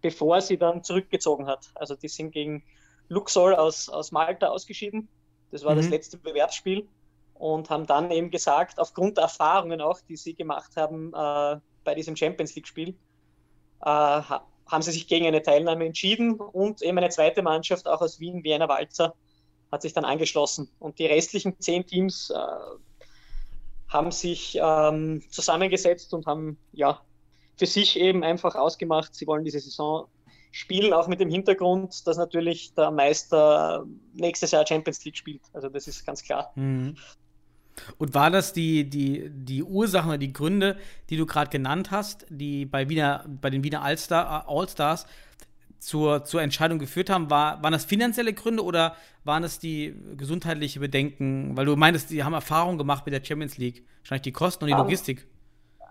bevor 0.00 0.40
sie 0.40 0.56
dann 0.56 0.82
zurückgezogen 0.82 1.46
hat. 1.46 1.70
Also 1.74 1.94
die 1.94 2.08
sind 2.08 2.32
gegen 2.32 2.64
Luxor 3.08 3.58
aus, 3.58 3.88
aus 3.88 4.12
Malta 4.12 4.48
ausgeschieden. 4.48 5.08
Das 5.50 5.64
war 5.64 5.74
mhm. 5.74 5.78
das 5.78 5.88
letzte 5.88 6.18
Bewerbsspiel 6.18 6.88
und 7.34 7.70
haben 7.70 7.86
dann 7.86 8.10
eben 8.10 8.30
gesagt, 8.30 8.78
aufgrund 8.78 9.18
der 9.18 9.24
Erfahrungen 9.24 9.80
auch, 9.80 10.00
die 10.08 10.16
sie 10.16 10.34
gemacht 10.34 10.72
haben 10.76 11.12
äh, 11.14 11.60
bei 11.84 11.94
diesem 11.94 12.16
Champions 12.16 12.54
League-Spiel, 12.54 12.96
äh, 13.84 14.22
haben 14.66 14.82
sie 14.82 14.92
sich 14.92 15.06
gegen 15.06 15.26
eine 15.26 15.42
Teilnahme 15.42 15.86
entschieden 15.86 16.34
und 16.34 16.82
eben 16.82 16.98
eine 16.98 17.08
zweite 17.10 17.42
Mannschaft, 17.42 17.86
auch 17.86 18.00
aus 18.00 18.20
Wien, 18.20 18.42
Wiener 18.44 18.68
Walzer, 18.68 19.14
hat 19.70 19.82
sich 19.82 19.92
dann 19.92 20.04
angeschlossen. 20.04 20.68
Und 20.78 20.98
die 20.98 21.06
restlichen 21.06 21.58
zehn 21.60 21.86
Teams 21.86 22.30
äh, 22.30 22.36
haben 23.88 24.10
sich 24.10 24.58
ähm, 24.60 25.22
zusammengesetzt 25.30 26.12
und 26.14 26.26
haben 26.26 26.58
ja 26.72 27.00
für 27.56 27.66
sich 27.66 27.98
eben 27.98 28.22
einfach 28.22 28.54
ausgemacht, 28.54 29.14
sie 29.14 29.26
wollen 29.26 29.44
diese 29.44 29.60
Saison 29.60 30.08
spielen, 30.50 30.92
auch 30.92 31.06
mit 31.06 31.20
dem 31.20 31.30
Hintergrund, 31.30 32.06
dass 32.06 32.16
natürlich 32.16 32.74
der 32.74 32.90
Meister 32.90 33.86
nächstes 34.14 34.50
Jahr 34.50 34.66
Champions 34.66 35.04
League 35.04 35.16
spielt. 35.16 35.42
Also 35.52 35.68
das 35.68 35.86
ist 35.86 36.04
ganz 36.04 36.22
klar. 36.22 36.52
Mhm. 36.54 36.96
Und 37.98 38.14
war 38.14 38.30
das 38.30 38.52
die, 38.52 38.88
die, 38.88 39.30
die 39.30 39.62
Ursachen 39.62 40.08
oder 40.08 40.18
die 40.18 40.32
Gründe, 40.32 40.76
die 41.10 41.16
du 41.16 41.26
gerade 41.26 41.50
genannt 41.50 41.90
hast, 41.90 42.26
die 42.28 42.64
bei, 42.64 42.88
Wiener, 42.88 43.24
bei 43.26 43.50
den 43.50 43.64
Wiener 43.64 43.82
Allstar, 43.82 44.48
Allstars 44.48 45.06
zur, 45.78 46.24
zur 46.24 46.42
Entscheidung 46.42 46.78
geführt 46.78 47.10
haben? 47.10 47.30
War, 47.30 47.62
waren 47.62 47.72
das 47.72 47.84
finanzielle 47.84 48.32
Gründe 48.32 48.64
oder 48.64 48.96
waren 49.24 49.44
es 49.44 49.58
die 49.58 49.94
gesundheitliche 50.16 50.80
Bedenken? 50.80 51.56
Weil 51.56 51.66
du 51.66 51.76
meintest, 51.76 52.10
die 52.10 52.24
haben 52.24 52.32
Erfahrung 52.32 52.78
gemacht 52.78 53.04
mit 53.06 53.14
der 53.14 53.24
Champions 53.24 53.58
League. 53.58 53.84
Wahrscheinlich 54.00 54.22
die 54.22 54.32
Kosten 54.32 54.64
und 54.64 54.68
die 54.68 54.76
Logistik. 54.76 55.26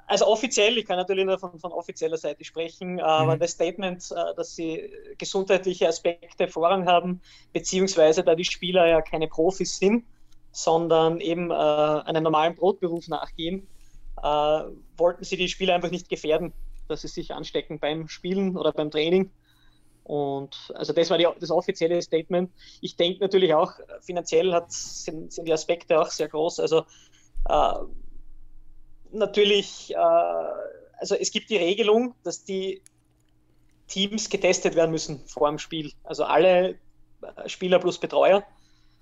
Also 0.07 0.27
offiziell, 0.27 0.77
ich 0.77 0.85
kann 0.85 0.97
natürlich 0.97 1.25
nur 1.25 1.39
von, 1.39 1.59
von 1.59 1.71
offizieller 1.71 2.17
Seite 2.17 2.43
sprechen, 2.43 2.99
aber 2.99 3.35
mhm. 3.35 3.39
das 3.39 3.51
Statement, 3.51 4.11
äh, 4.11 4.35
dass 4.35 4.55
sie 4.55 4.91
gesundheitliche 5.17 5.87
Aspekte 5.87 6.47
Vorrang 6.47 6.85
haben, 6.85 7.21
beziehungsweise 7.53 8.23
da 8.23 8.35
die 8.35 8.45
Spieler 8.45 8.87
ja 8.87 9.01
keine 9.01 9.27
Profis 9.27 9.77
sind, 9.77 10.05
sondern 10.55 11.19
eben 11.19 11.51
äh, 11.51 11.53
einem 11.53 12.23
normalen 12.23 12.55
Brotberuf 12.55 13.09
nachgehen, 13.09 13.67
äh, 14.23 14.61
wollten 14.95 15.25
sie 15.25 15.35
die 15.35 15.49
Spieler 15.49 15.75
einfach 15.75 15.91
nicht 15.91 16.07
gefährden, 16.07 16.53
dass 16.87 17.01
sie 17.01 17.09
sich 17.09 17.33
anstecken 17.33 17.77
beim 17.77 18.07
Spielen 18.07 18.55
oder 18.55 18.71
beim 18.71 18.89
Training. 18.89 19.31
Und 20.05 20.71
also 20.73 20.93
das 20.93 21.09
war 21.09 21.17
die, 21.17 21.27
das 21.41 21.51
offizielle 21.51 22.01
Statement. 22.01 22.51
Ich 22.79 22.95
denke 22.95 23.19
natürlich 23.19 23.53
auch, 23.53 23.73
finanziell 23.99 24.53
hat, 24.53 24.71
sind, 24.71 25.33
sind 25.33 25.45
die 25.45 25.51
Aspekte 25.51 25.99
auch 25.99 26.09
sehr 26.09 26.29
groß. 26.29 26.61
Also 26.61 26.85
äh, 27.49 27.73
natürlich, 29.11 29.93
äh, 29.93 29.97
also 29.97 31.15
es 31.15 31.31
gibt 31.31 31.49
die 31.49 31.57
Regelung, 31.57 32.15
dass 32.23 32.45
die 32.45 32.81
Teams 33.87 34.29
getestet 34.29 34.75
werden 34.75 34.91
müssen 34.91 35.19
vor 35.27 35.49
dem 35.49 35.59
Spiel. 35.59 35.91
Also 36.05 36.23
alle 36.23 36.75
äh, 37.21 37.49
Spieler 37.49 37.79
plus 37.79 37.99
Betreuer. 37.99 38.45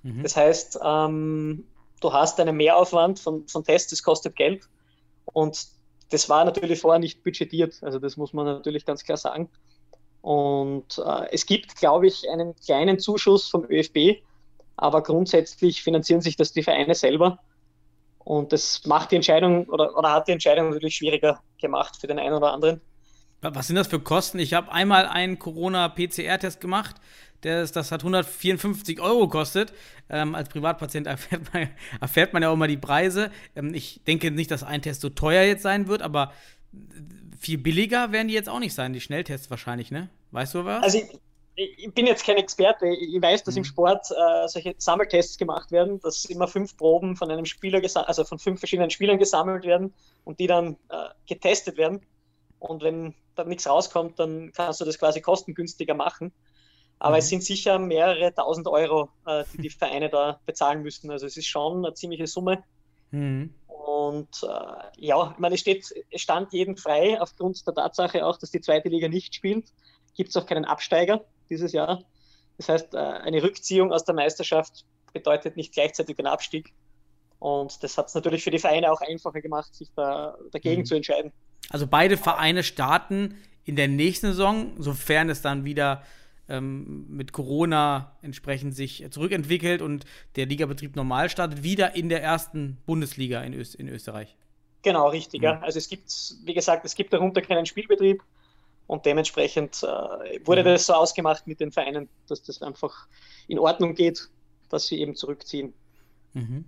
Mhm. 0.04 0.24
Das 0.24 0.36
heißt, 0.36 0.80
ähm, 0.84 1.66
du 2.02 2.14
hast 2.14 2.40
einen 2.40 2.56
Mehraufwand 2.56 3.20
von, 3.20 3.48
von 3.48 3.64
Tests, 3.64 3.90
das 3.90 4.04
kostet 4.04 4.36
Geld. 4.36 4.68
Und 5.26 5.68
das 6.10 6.30
war 6.30 6.46
natürlich 6.46 6.80
vorher 6.80 7.00
nicht 7.00 7.24
budgetiert. 7.24 7.80
Also 7.82 8.00
das 8.00 8.18
muss 8.18 8.34
man 8.34 8.46
natürlich 8.46 8.86
ganz 8.86 9.04
klar 9.04 9.18
sagen. 9.18 9.50
Und 10.22 11.02
äh, 11.06 11.28
es 11.32 11.46
gibt, 11.46 11.76
glaube 11.76 12.08
ich, 12.08 12.30
einen 12.30 12.56
kleinen 12.56 13.00
Zuschuss 13.00 13.50
vom 13.50 13.66
ÖFB, 13.70 14.22
aber 14.78 15.04
grundsätzlich 15.04 15.84
finanzieren 15.84 16.22
sich 16.22 16.36
das 16.38 16.54
die 16.54 16.64
Vereine 16.64 16.96
selber. 16.96 17.40
Und 18.20 18.54
das 18.54 18.86
macht 18.86 19.12
die 19.12 19.18
Entscheidung 19.18 19.66
oder, 19.66 19.98
oder 19.98 20.14
hat 20.14 20.28
die 20.28 20.32
Entscheidung 20.32 20.70
natürlich 20.70 20.96
schwieriger 20.96 21.42
gemacht 21.60 21.98
für 22.00 22.08
den 22.08 22.20
einen 22.20 22.36
oder 22.36 22.54
anderen. 22.54 22.80
Was 23.42 23.68
sind 23.68 23.76
das 23.76 23.88
für 23.88 24.00
Kosten? 24.00 24.40
Ich 24.40 24.54
habe 24.54 24.72
einmal 24.72 25.06
einen 25.06 25.38
Corona-PCR-Test 25.38 26.62
gemacht. 26.62 26.96
Das, 27.46 27.72
das 27.72 27.92
hat 27.92 28.02
154 28.02 29.00
Euro 29.02 29.28
gekostet. 29.28 29.74
Ähm, 30.10 30.36
als 30.36 30.50
Privatpatient 30.50 31.08
erfährt 31.08 31.54
man, 31.54 31.70
erfährt 32.02 32.34
man 32.34 32.44
ja 32.44 32.50
auch 32.50 32.54
immer 32.54 32.68
die 32.68 32.78
Preise. 32.78 33.32
Ähm, 33.56 33.74
ich 33.74 34.02
denke 34.06 34.32
nicht, 34.32 34.52
dass 34.52 34.64
ein 34.64 34.82
Test 34.82 35.02
so 35.02 35.10
teuer 35.10 35.44
jetzt 35.44 35.64
sein 35.64 35.88
wird, 35.88 36.02
aber 36.02 36.34
viel 37.40 37.58
billiger 37.58 38.12
werden 38.12 38.28
die 38.28 38.34
jetzt 38.34 38.50
auch 38.50 38.60
nicht 38.60 38.74
sein, 38.74 38.94
die 38.94 39.02
Schnelltests 39.02 39.50
wahrscheinlich, 39.50 39.92
ne? 39.92 40.10
Weißt 40.32 40.56
du 40.56 40.66
was? 40.66 40.84
Also 40.84 40.98
ich, 41.56 41.78
ich 41.78 41.94
bin 41.94 42.08
jetzt 42.08 42.26
kein 42.26 42.38
Experte. 42.38 42.88
Ich 42.88 43.22
weiß, 43.22 43.44
dass 43.44 43.56
mhm. 43.56 43.60
im 43.60 43.64
Sport 43.66 44.08
äh, 44.12 44.48
solche 44.48 44.74
Sammeltests 44.78 45.38
gemacht 45.38 45.72
werden, 45.72 46.00
dass 46.00 46.26
immer 46.26 46.48
fünf 46.48 46.76
Proben 46.78 47.16
von 47.16 47.30
einem 47.30 47.46
Spieler, 47.46 47.82
also 48.08 48.24
von 48.24 48.40
fünf 48.40 48.60
verschiedenen 48.60 48.90
Spielern 48.90 49.20
gesammelt 49.20 49.66
werden 49.66 49.94
und 50.24 50.40
die 50.40 50.48
dann 50.48 50.78
äh, 50.90 51.10
getestet 51.28 51.78
werden. 51.78 52.02
Und 52.60 52.82
wenn 52.82 53.14
da 53.36 53.44
nichts 53.44 53.68
rauskommt, 53.68 54.20
dann 54.20 54.52
kannst 54.54 54.80
du 54.80 54.86
das 54.86 54.98
quasi 54.98 55.22
kostengünstiger 55.22 55.94
machen. 55.94 56.32
Aber 57.00 57.16
mhm. 57.16 57.20
es 57.20 57.30
sind 57.30 57.44
sicher 57.44 57.80
mehrere 57.80 58.34
tausend 58.34 58.68
Euro, 58.68 59.10
äh, 59.26 59.44
die 59.54 59.64
die 59.64 59.70
Vereine 59.70 60.10
da 60.10 60.40
bezahlen 60.46 60.84
müssen. 60.84 61.12
Also 61.12 61.26
es 61.26 61.38
ist 61.38 61.48
schon 61.48 61.86
eine 61.86 61.94
ziemliche 61.94 62.28
Summe. 62.28 62.64
Mhm. 63.12 63.54
Und 63.68 64.30
äh, 64.44 65.06
ja, 65.06 65.32
ich 65.32 65.40
meine, 65.40 65.56
es, 65.56 65.62
steht, 65.62 65.94
es 66.10 66.22
stand 66.22 66.54
jedem 66.54 66.78
frei, 66.78 67.20
aufgrund 67.20 67.66
der 67.68 67.74
Tatsache 67.74 68.26
auch, 68.26 68.38
dass 68.38 68.52
die 68.52 68.62
zweite 68.62 68.90
Liga 68.90 69.08
nicht 69.08 69.36
spielt, 69.36 69.66
gibt 70.16 70.30
es 70.30 70.38
auch 70.38 70.46
keinen 70.46 70.66
Absteiger 70.66 71.26
dieses 71.50 71.74
Jahr. 71.74 72.04
Das 72.58 72.70
heißt, 72.70 72.94
äh, 72.94 72.98
eine 72.98 73.44
Rückziehung 73.44 73.92
aus 73.92 74.06
der 74.06 74.16
Meisterschaft 74.16 74.86
bedeutet 75.12 75.58
nicht 75.58 75.74
gleichzeitig 75.74 76.16
den 76.16 76.28
Abstieg. 76.28 76.74
Und 77.40 77.84
das 77.84 77.98
hat 77.98 78.08
es 78.08 78.16
natürlich 78.16 78.44
für 78.44 78.52
die 78.52 78.60
Vereine 78.60 78.92
auch 78.92 79.02
einfacher 79.02 79.42
gemacht, 79.42 79.76
sich 79.76 79.90
da 79.96 80.38
dagegen 80.52 80.82
mhm. 80.82 80.86
zu 80.86 80.96
entscheiden. 80.96 81.34
Also 81.70 81.88
beide 81.88 82.18
Vereine 82.18 82.64
starten 82.64 83.38
in 83.66 83.76
der 83.76 83.90
nächsten 83.90 84.28
Saison, 84.28 84.72
sofern 84.82 85.30
es 85.30 85.42
dann 85.42 85.66
wieder 85.66 86.04
ähm, 86.54 87.06
mit 87.10 87.34
Corona 87.34 88.16
entsprechend 88.22 88.76
sich 88.76 89.06
zurückentwickelt 89.10 89.82
und 89.82 90.06
der 90.36 90.46
Ligabetrieb 90.46 90.96
normal 90.96 91.30
startet, 91.30 91.64
wieder 91.64 91.96
in 91.96 92.10
der 92.10 92.22
ersten 92.22 92.78
Bundesliga 92.86 93.42
in, 93.42 93.54
Öst 93.54 93.76
in 93.76 93.88
Österreich. 93.88 94.38
Genau, 94.84 95.10
richtig. 95.10 95.42
Mhm. 95.42 95.46
Ja. 95.46 95.60
Also 95.62 95.80
es 95.80 95.88
gibt, 95.88 96.12
wie 96.46 96.54
gesagt, 96.54 96.86
es 96.86 96.96
gibt 96.96 97.12
darunter 97.12 97.42
keinen 97.42 97.66
Spielbetrieb 97.66 98.22
und 98.86 99.06
dementsprechend 99.06 99.82
äh, 99.84 100.46
wurde 100.46 100.62
mhm. 100.62 100.68
das 100.68 100.86
so 100.86 100.94
ausgemacht 100.94 101.48
mit 101.48 101.60
den 101.60 101.72
Vereinen, 101.72 102.08
dass 102.28 102.44
das 102.44 102.62
einfach 102.62 103.08
in 103.48 103.58
Ordnung 103.58 103.96
geht, 103.96 104.30
dass 104.70 104.88
sie 104.88 105.00
eben 105.00 105.16
zurückziehen. 105.16 105.74
Mhm. 106.34 106.66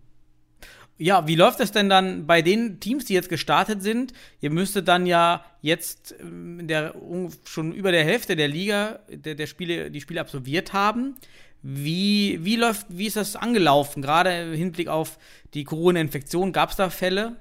Ja, 0.98 1.28
wie 1.28 1.36
läuft 1.36 1.60
es 1.60 1.74
denn 1.74 1.90
dann 1.90 2.26
bei 2.26 2.42
den 2.42 2.80
Teams, 2.80 3.04
die 3.04 3.14
jetzt 3.14 3.28
gestartet 3.28 3.84
sind? 3.84 4.14
Ihr 4.40 4.50
müsstet 4.50 4.88
dann 4.88 5.06
ja 5.06 5.44
jetzt 5.62 6.16
ähm, 6.22 6.68
der, 6.68 6.96
schon 7.44 7.74
über 7.74 7.92
der 7.92 8.06
Hälfte 8.06 8.38
der 8.38 8.48
Liga 8.48 9.00
der, 9.10 9.36
der 9.36 9.48
Spiele, 9.48 9.92
die 9.92 10.00
Spiele 10.00 10.22
absolviert 10.22 10.72
haben. 10.72 11.18
Wie, 11.62 12.40
wie 12.46 12.56
läuft, 12.56 12.86
wie 12.90 13.08
ist 13.08 13.18
das 13.18 13.36
angelaufen? 13.36 14.02
Gerade 14.02 14.44
im 14.44 14.54
Hinblick 14.54 14.88
auf 14.88 15.18
die 15.54 15.66
Corona-Infektion, 15.66 16.54
gab 16.54 16.70
es 16.70 16.78
da 16.78 16.90
Fälle? 16.90 17.36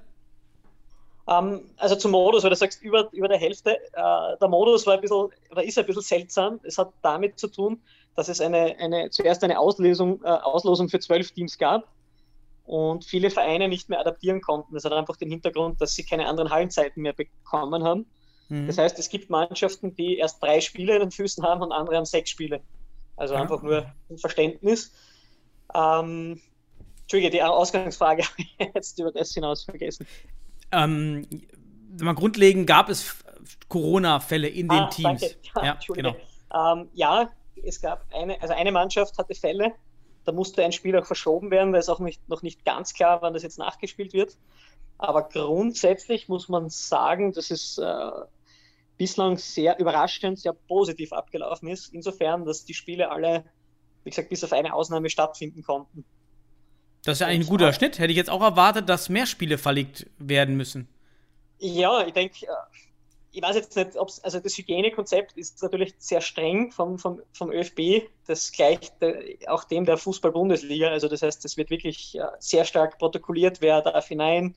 Um, 1.27 1.35
ähm, 1.35 1.61
also 1.77 1.95
zum 1.95 2.11
Modus, 2.11 2.43
weil 2.43 2.51
du 2.51 2.57
sagst, 2.57 2.83
über, 2.83 3.09
über 3.13 3.29
der 3.29 3.39
Hälfte. 3.39 3.79
Uh, 3.97 4.37
der 4.41 4.49
Modus 4.49 4.85
war 4.87 4.95
ein 4.95 5.01
bisschen, 5.01 5.29
oder 5.51 5.63
ist 5.63 5.79
ein 5.79 5.87
bisschen 5.87 6.03
seltsam. 6.03 6.59
Es 6.65 6.77
hat 6.77 6.93
damit 7.03 7.39
zu 7.39 7.47
tun, 7.47 7.81
dass 8.17 8.29
es 8.29 8.41
eine, 8.41 8.77
eine, 8.81 9.11
zuerst 9.11 9.45
eine 9.45 9.59
Auslosung, 9.61 10.21
uh, 10.23 10.27
Auslosung 10.27 10.89
für 10.89 10.99
zwölf 10.99 11.31
Teams 11.31 11.57
gab 11.57 11.87
und 12.65 13.05
viele 13.05 13.31
Vereine 13.31 13.69
nicht 13.69 13.89
mehr 13.89 14.01
adaptieren 14.01 14.41
konnten. 14.41 14.75
Das 14.75 14.85
hat 14.85 14.93
einfach 14.93 15.17
den 15.17 15.31
Hintergrund, 15.31 15.81
dass 15.81 15.95
sie 15.95 16.05
keine 16.05 16.27
anderen 16.27 16.51
Hallenzeiten 16.51 17.03
mehr 17.03 17.13
bekommen 17.13 17.85
haben. 17.85 18.07
Mhm. 18.49 18.67
Das 18.67 18.79
heißt, 18.79 18.99
es 18.99 19.09
gibt 19.09 19.31
Mannschaften, 19.31 19.95
die 19.95 20.17
erst 20.17 20.43
drei 20.43 20.61
Spiele 20.61 20.95
in 20.95 21.01
den 21.01 21.11
Füßen 21.11 21.45
haben 21.45 21.63
und 21.63 21.73
andere 21.73 21.97
haben 21.97 22.05
sechs 22.05 22.31
Spiele. 22.31 22.61
Also 23.17 23.35
ja. 23.35 23.43
einfach 23.43 23.63
nur 23.63 23.93
ein 24.11 24.19
Verständnis. 24.19 24.93
Ähm, 25.75 26.41
Entschuldige, 27.03 27.31
die 27.31 27.43
Ausgangsfrage 27.43 28.23
habe 28.29 28.35
ich 28.39 28.57
jetzt 28.75 28.99
über 28.99 29.13
das 29.13 29.33
hinaus 29.33 29.65
vergessen. 29.65 30.07
Ähm, 30.73 31.27
mal 32.01 32.15
grundlegend 32.15 32.67
gab 32.67 32.89
es 32.89 33.17
Corona-Fälle 33.69 34.49
in 34.49 34.69
den 34.69 34.79
ah, 34.79 34.89
Teams. 34.89 35.23
Ja, 35.57 35.65
ja, 35.65 35.79
genau. 35.89 36.17
Ähm, 36.53 36.89
ja, 36.95 37.31
es 37.63 37.81
gab 37.81 38.05
eine, 38.13 38.41
also 38.41 38.55
eine 38.55 38.73
Mannschaft 38.73 39.17
hatte 39.19 39.35
Fälle, 39.35 39.73
da 40.25 40.33
musste 40.33 40.65
ein 40.65 40.73
Spiel 40.73 40.97
auch 40.99 41.07
verschoben 41.07 41.51
werden, 41.51 41.73
weil 41.73 41.81
es 41.81 41.89
auch 41.89 42.01
nicht, 42.01 42.29
noch 42.29 42.43
nicht 42.43 42.65
ganz 42.65 42.95
klar, 42.95 43.23
wann 43.23 43.35
das 43.35 43.43
jetzt 43.43 43.59
nachgespielt 43.59 44.13
wird. 44.13 44.37
Aber 44.99 45.23
grundsätzlich 45.29 46.29
muss 46.29 46.49
man 46.49 46.71
sagen, 46.71 47.33
dass 47.33 47.51
es 47.51 47.79
äh, 47.79 48.11
bislang 48.97 49.37
sehr 49.39 49.79
überraschend, 49.79 50.39
sehr 50.39 50.53
positiv 50.53 51.13
abgelaufen 51.13 51.69
ist. 51.69 51.93
Insofern, 51.93 52.45
dass 52.45 52.65
die 52.65 52.75
Spiele 52.75 53.11
alle, 53.11 53.45
wie 54.05 54.11
gesagt, 54.11 54.29
bis 54.29 54.45
auf 54.45 54.53
eine 54.53 54.73
Ausnahme 54.73 55.11
stattfinden 55.11 55.63
konnten. 55.63 56.05
Das 57.05 57.17
ist 57.17 57.21
ja 57.21 57.27
eigentlich 57.27 57.49
ein 57.49 57.51
guter 57.51 57.73
Schnitt. 57.73 57.99
Hätte 57.99 58.13
ich 58.13 58.17
jetzt 58.17 58.31
auch 58.31 58.43
erwartet, 58.43 58.89
dass 58.89 59.09
mehr 59.09 59.27
Spiele 59.27 59.59
verlegt 59.59 60.07
werden 60.19 60.57
müssen. 60.57 60.89
Ja, 61.59 62.07
ich 62.07 62.13
denke, 62.13 62.47
äh, 62.47 62.49
ich 63.35 63.43
weiß 63.43 63.57
jetzt 63.57 63.75
nicht, 63.75 63.97
ob 63.97 64.11
also 64.23 64.39
das 64.39 64.57
Hygienekonzept 64.57 65.37
ist 65.37 65.61
natürlich 65.61 65.95
sehr 65.99 66.21
streng 66.21 66.71
vom, 66.71 66.99
vom, 66.99 67.21
vom 67.33 67.51
ÖFB, 67.51 68.09
das 68.27 68.53
gleicht 68.53 68.95
auch 69.49 69.65
dem 69.65 69.85
der 69.85 69.99
Fußball-Bundesliga. 69.99 70.89
Also 70.89 71.09
das 71.09 71.23
heißt, 71.23 71.45
es 71.45 71.57
wird 71.57 71.69
wirklich 71.69 72.17
sehr 72.39 72.65
stark 72.65 72.97
protokolliert, 72.99 73.61
wer 73.61 73.83
darf 73.83 74.07
hinein 74.07 74.55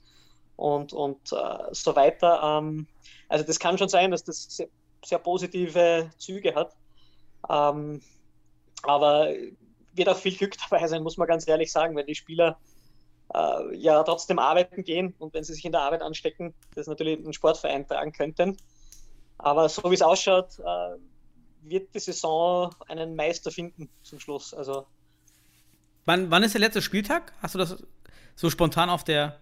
und, 0.57 0.93
und 0.93 1.31
uh, 1.31 1.72
so 1.72 1.96
weiter. 1.96 2.60
Um, 2.60 2.67
ähm, 2.67 2.88
also 3.29 3.43
das 3.43 3.60
kann 3.60 3.77
schon 3.77 3.89
sein, 3.89 4.12
dass 4.12 4.24
das 4.24 4.43
sehr, 4.43 4.67
sehr 5.03 5.19
positive 5.19 6.12
Züge 6.19 6.53
hat. 6.53 6.75
Um, 7.48 7.96
ähm, 7.96 8.01
aber 8.84 9.34
wird 9.93 10.10
auch 10.10 10.17
viel 10.17 10.36
Glück 10.36 10.55
dabei 10.69 10.88
sein, 10.88 11.01
muss 11.01 11.17
man 11.17 11.27
ganz 11.27 11.48
ehrlich 11.48 11.72
sagen, 11.72 11.96
wenn 11.96 12.05
die 12.05 12.15
Spieler 12.15 12.60
äh, 13.34 13.75
ja 13.75 14.03
trotzdem 14.03 14.39
arbeiten 14.39 14.84
gehen 14.84 15.13
und 15.19 15.34
wenn 15.34 15.43
sie 15.43 15.53
sich 15.53 15.65
in 15.65 15.72
der 15.72 15.81
Arbeit 15.81 16.01
anstecken, 16.01 16.53
das 16.75 16.88
natürlich 16.88 17.19
einen 17.19 17.34
Sportverein 17.34 17.88
tragen 17.88 18.12
könnten. 18.12 18.57
Aber 19.38 19.69
so 19.69 19.89
wie 19.89 19.96
es 19.96 20.01
ausschaut, 20.01 20.60
äh, 20.60 20.98
wird 21.62 21.93
die 21.93 22.00
Saison 22.00 22.74
einen 22.88 23.15
Meister 23.15 23.51
finden 23.51 23.89
zum 24.03 24.19
Schluss. 24.19 24.53
Also 24.53 24.88
wann, 26.05 26.31
wann 26.31 26.43
ist 26.43 26.53
der 26.53 26.62
letzte 26.62 26.81
Spieltag? 26.81 27.34
Hast 27.41 27.55
du 27.55 27.60
das 27.60 27.84
so 28.36 28.50
spontan 28.50 28.89
auf, 28.89 29.03
der, 29.03 29.39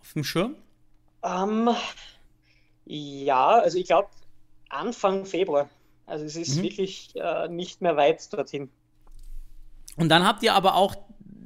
auf 0.00 0.12
dem 0.14 0.24
Schirm? 0.24 0.56
Ähm, 1.22 1.70
ja, 2.84 3.58
also 3.58 3.78
ich 3.78 3.86
glaube 3.86 4.08
Anfang 4.68 5.24
Februar. 5.24 5.68
Also 6.06 6.24
es 6.24 6.36
ist 6.36 6.56
mhm. 6.56 6.62
wirklich 6.62 7.14
äh, 7.16 7.48
nicht 7.48 7.82
mehr 7.82 7.96
weit 7.96 8.32
dorthin. 8.32 8.70
Und 9.96 10.08
dann 10.08 10.26
habt 10.26 10.42
ihr 10.42 10.54
aber 10.54 10.74
auch 10.74 10.96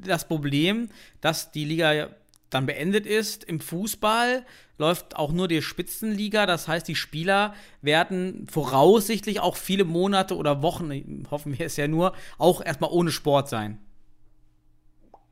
das 0.05 0.27
Problem, 0.27 0.89
dass 1.21 1.53
die 1.53 1.65
Liga 1.65 2.09
dann 2.51 2.67
beendet 2.67 3.07
ist. 3.07 3.45
Im 3.45 3.61
Fußball 3.61 4.45
läuft 4.79 5.17
auch 5.17 5.33
nur 5.33 5.49
die 5.49 5.63
Spitzenliga. 5.63 6.47
Das 6.47 6.69
heißt, 6.69 6.87
die 6.87 6.95
Spieler 6.95 7.55
werden 7.81 8.47
voraussichtlich 8.51 9.41
auch 9.41 9.57
viele 9.57 9.85
Monate 9.85 10.37
oder 10.37 10.63
Wochen, 10.63 11.27
hoffen 11.31 11.59
wir 11.59 11.67
es 11.67 11.77
ja 11.77 11.89
nur, 11.89 12.13
auch 12.39 12.65
erstmal 12.65 12.91
ohne 12.91 13.11
Sport 13.11 13.49
sein. 13.49 13.79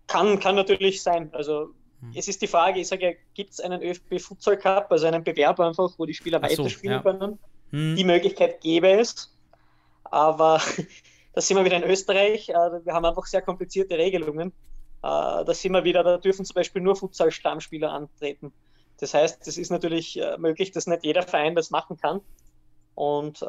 Kann, 0.07 0.41
kann 0.41 0.55
natürlich 0.55 1.03
sein. 1.03 1.31
Also 1.33 1.71
hm. 2.01 2.13
es 2.15 2.29
ist 2.29 2.43
die 2.43 2.47
Frage, 2.47 2.81
ich 2.81 2.89
sage 2.89 3.07
ja, 3.07 3.13
gibt 3.35 3.53
es 3.53 3.61
einen 3.61 3.83
ÖFB 3.83 4.21
Futsal 4.21 4.57
Cup, 4.57 4.91
also 4.91 5.07
einen 5.07 5.23
Bewerb 5.23 5.61
einfach, 5.61 5.91
wo 5.99 6.07
die 6.07 6.15
Spieler 6.15 6.39
so, 6.39 6.45
weiterspielen 6.45 6.97
ja. 6.97 7.03
können? 7.03 7.39
Hm. 7.71 7.97
Die 7.97 8.05
Möglichkeit 8.05 8.61
gäbe 8.61 8.91
es. 8.91 9.33
Aber 10.05 10.61
da 11.33 11.41
sind 11.41 11.57
wir 11.57 11.65
wieder 11.65 11.77
in 11.77 11.85
Österreich. 11.85 12.49
Äh, 12.49 12.55
wir 12.55 12.93
haben 12.93 13.05
einfach 13.05 13.27
sehr 13.27 13.43
komplizierte 13.43 13.97
Regelungen. 13.97 14.49
Äh, 14.49 14.53
da 15.03 15.55
sind 15.55 15.73
wir 15.73 15.85
wieder, 15.85 16.03
da 16.03 16.19
dürfen 16.19 16.45
zum 16.45 16.55
Beispiel 16.55 16.83
nur 16.83 16.97
Futsal-Stammspieler 16.97 17.91
antreten. 17.91 18.53
Das 18.99 19.15
heißt, 19.15 19.47
es 19.47 19.57
ist 19.57 19.71
natürlich 19.71 20.21
äh, 20.21 20.37
möglich, 20.39 20.73
dass 20.73 20.87
nicht 20.87 21.05
jeder 21.05 21.23
Verein 21.23 21.55
das 21.55 21.71
machen 21.71 21.97
kann. 21.97 22.21
Und 22.95 23.41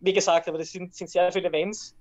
wie 0.00 0.12
gesagt, 0.12 0.46
aber 0.46 0.58
das 0.58 0.70
sind, 0.70 0.94
sind 0.94 1.08
sehr 1.08 1.32
viele 1.32 1.48
Events. 1.48 1.94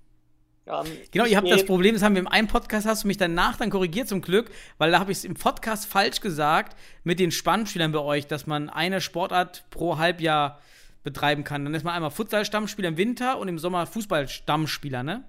Ähm, 0.68 0.86
genau, 1.12 1.26
ihr 1.26 1.38
habt 1.38 1.50
das 1.50 1.66
Problem, 1.66 1.94
das 1.94 2.04
haben 2.04 2.16
wir 2.16 2.20
im 2.20 2.28
einen 2.28 2.48
Podcast, 2.48 2.86
hast 2.86 3.04
du 3.04 3.08
mich 3.08 3.18
danach 3.18 3.56
dann 3.58 3.70
korrigiert 3.70 4.10
zum 4.10 4.22
Glück, 4.22 4.52
weil 4.78 4.92
da 4.92 5.00
habe 5.00 5.12
ich 5.12 5.20
es 5.20 5.24
im 5.24 5.36
Podcast 5.36 5.86
falsch 5.86 6.20
gesagt 6.20 6.76
mit 7.04 7.20
den 7.20 7.32
Spannspielern 7.32 7.94
bei 7.94 8.00
euch, 8.00 8.28
dass 8.28 8.48
man 8.48 8.70
eine 8.70 9.00
Sportart 9.00 9.64
pro 9.70 9.98
Halbjahr 9.98 10.60
betreiben 11.08 11.46
kann. 11.46 11.64
Dann 11.64 11.74
ist 11.74 11.86
man 11.86 11.94
einmal 11.94 12.12
Futsal-Stammspieler 12.12 12.90
im 12.90 12.98
Winter 12.98 13.40
und 13.40 13.48
im 13.48 13.60
Sommer 13.60 13.88
Fußball-Stammspieler, 13.88 15.04
ne? 15.04 15.24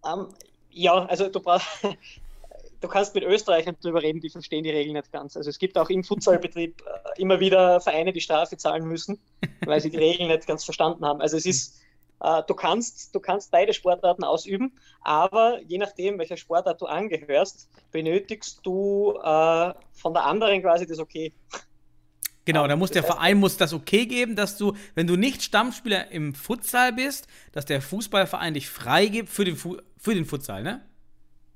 Um, 0.00 0.20
ähm, 0.20 0.28
ja, 0.70 1.04
also 1.04 1.28
du 1.28 1.40
brauchst. 1.40 1.68
Du 2.80 2.88
kannst 2.88 3.14
mit 3.14 3.22
Österreichern 3.22 3.76
darüber 3.80 4.02
reden, 4.02 4.20
die 4.20 4.28
verstehen 4.28 4.64
die 4.64 4.70
Regeln 4.70 4.96
nicht 4.96 5.12
ganz. 5.12 5.36
Also 5.36 5.48
es 5.50 5.60
gibt 5.60 5.78
auch 5.78 5.88
im 5.88 6.02
Futsalbetrieb 6.02 6.82
immer 7.16 7.38
wieder 7.38 7.80
Vereine 7.80 8.12
die 8.12 8.20
Strafe 8.20 8.56
zahlen 8.56 8.88
müssen, 8.88 9.20
weil 9.64 9.80
sie 9.80 9.88
die 9.88 9.98
Regeln 9.98 10.26
nicht 10.26 10.48
ganz 10.48 10.64
verstanden 10.64 11.04
haben. 11.04 11.20
Also 11.20 11.36
es 11.36 11.46
ist, 11.46 11.80
äh, 12.18 12.42
du, 12.44 12.54
kannst, 12.54 13.14
du 13.14 13.20
kannst 13.20 13.52
beide 13.52 13.72
Sportarten 13.72 14.24
ausüben, 14.24 14.72
aber 15.00 15.60
je 15.62 15.78
nachdem, 15.78 16.18
welcher 16.18 16.36
Sportart 16.36 16.82
du 16.82 16.86
angehörst, 16.86 17.68
benötigst 17.92 18.58
du 18.64 19.12
äh, 19.12 19.74
von 19.92 20.12
der 20.12 20.24
anderen 20.24 20.60
quasi 20.60 20.84
das 20.84 20.98
Okay. 20.98 21.32
Genau, 22.44 22.66
da 22.66 22.74
muss 22.74 22.90
der 22.90 23.04
Verein 23.04 23.38
muss 23.38 23.56
das 23.56 23.72
okay 23.72 24.06
geben, 24.06 24.34
dass 24.34 24.56
du, 24.56 24.74
wenn 24.94 25.06
du 25.06 25.16
nicht 25.16 25.42
Stammspieler 25.42 26.10
im 26.10 26.34
Futsal 26.34 26.92
bist, 26.92 27.28
dass 27.52 27.66
der 27.66 27.80
Fußballverein 27.80 28.54
dich 28.54 28.68
freigibt 28.68 29.28
für 29.28 29.44
den, 29.44 29.56
Fu 29.56 29.76
für 29.96 30.14
den 30.14 30.24
Futsal, 30.24 30.62
ne? 30.62 30.84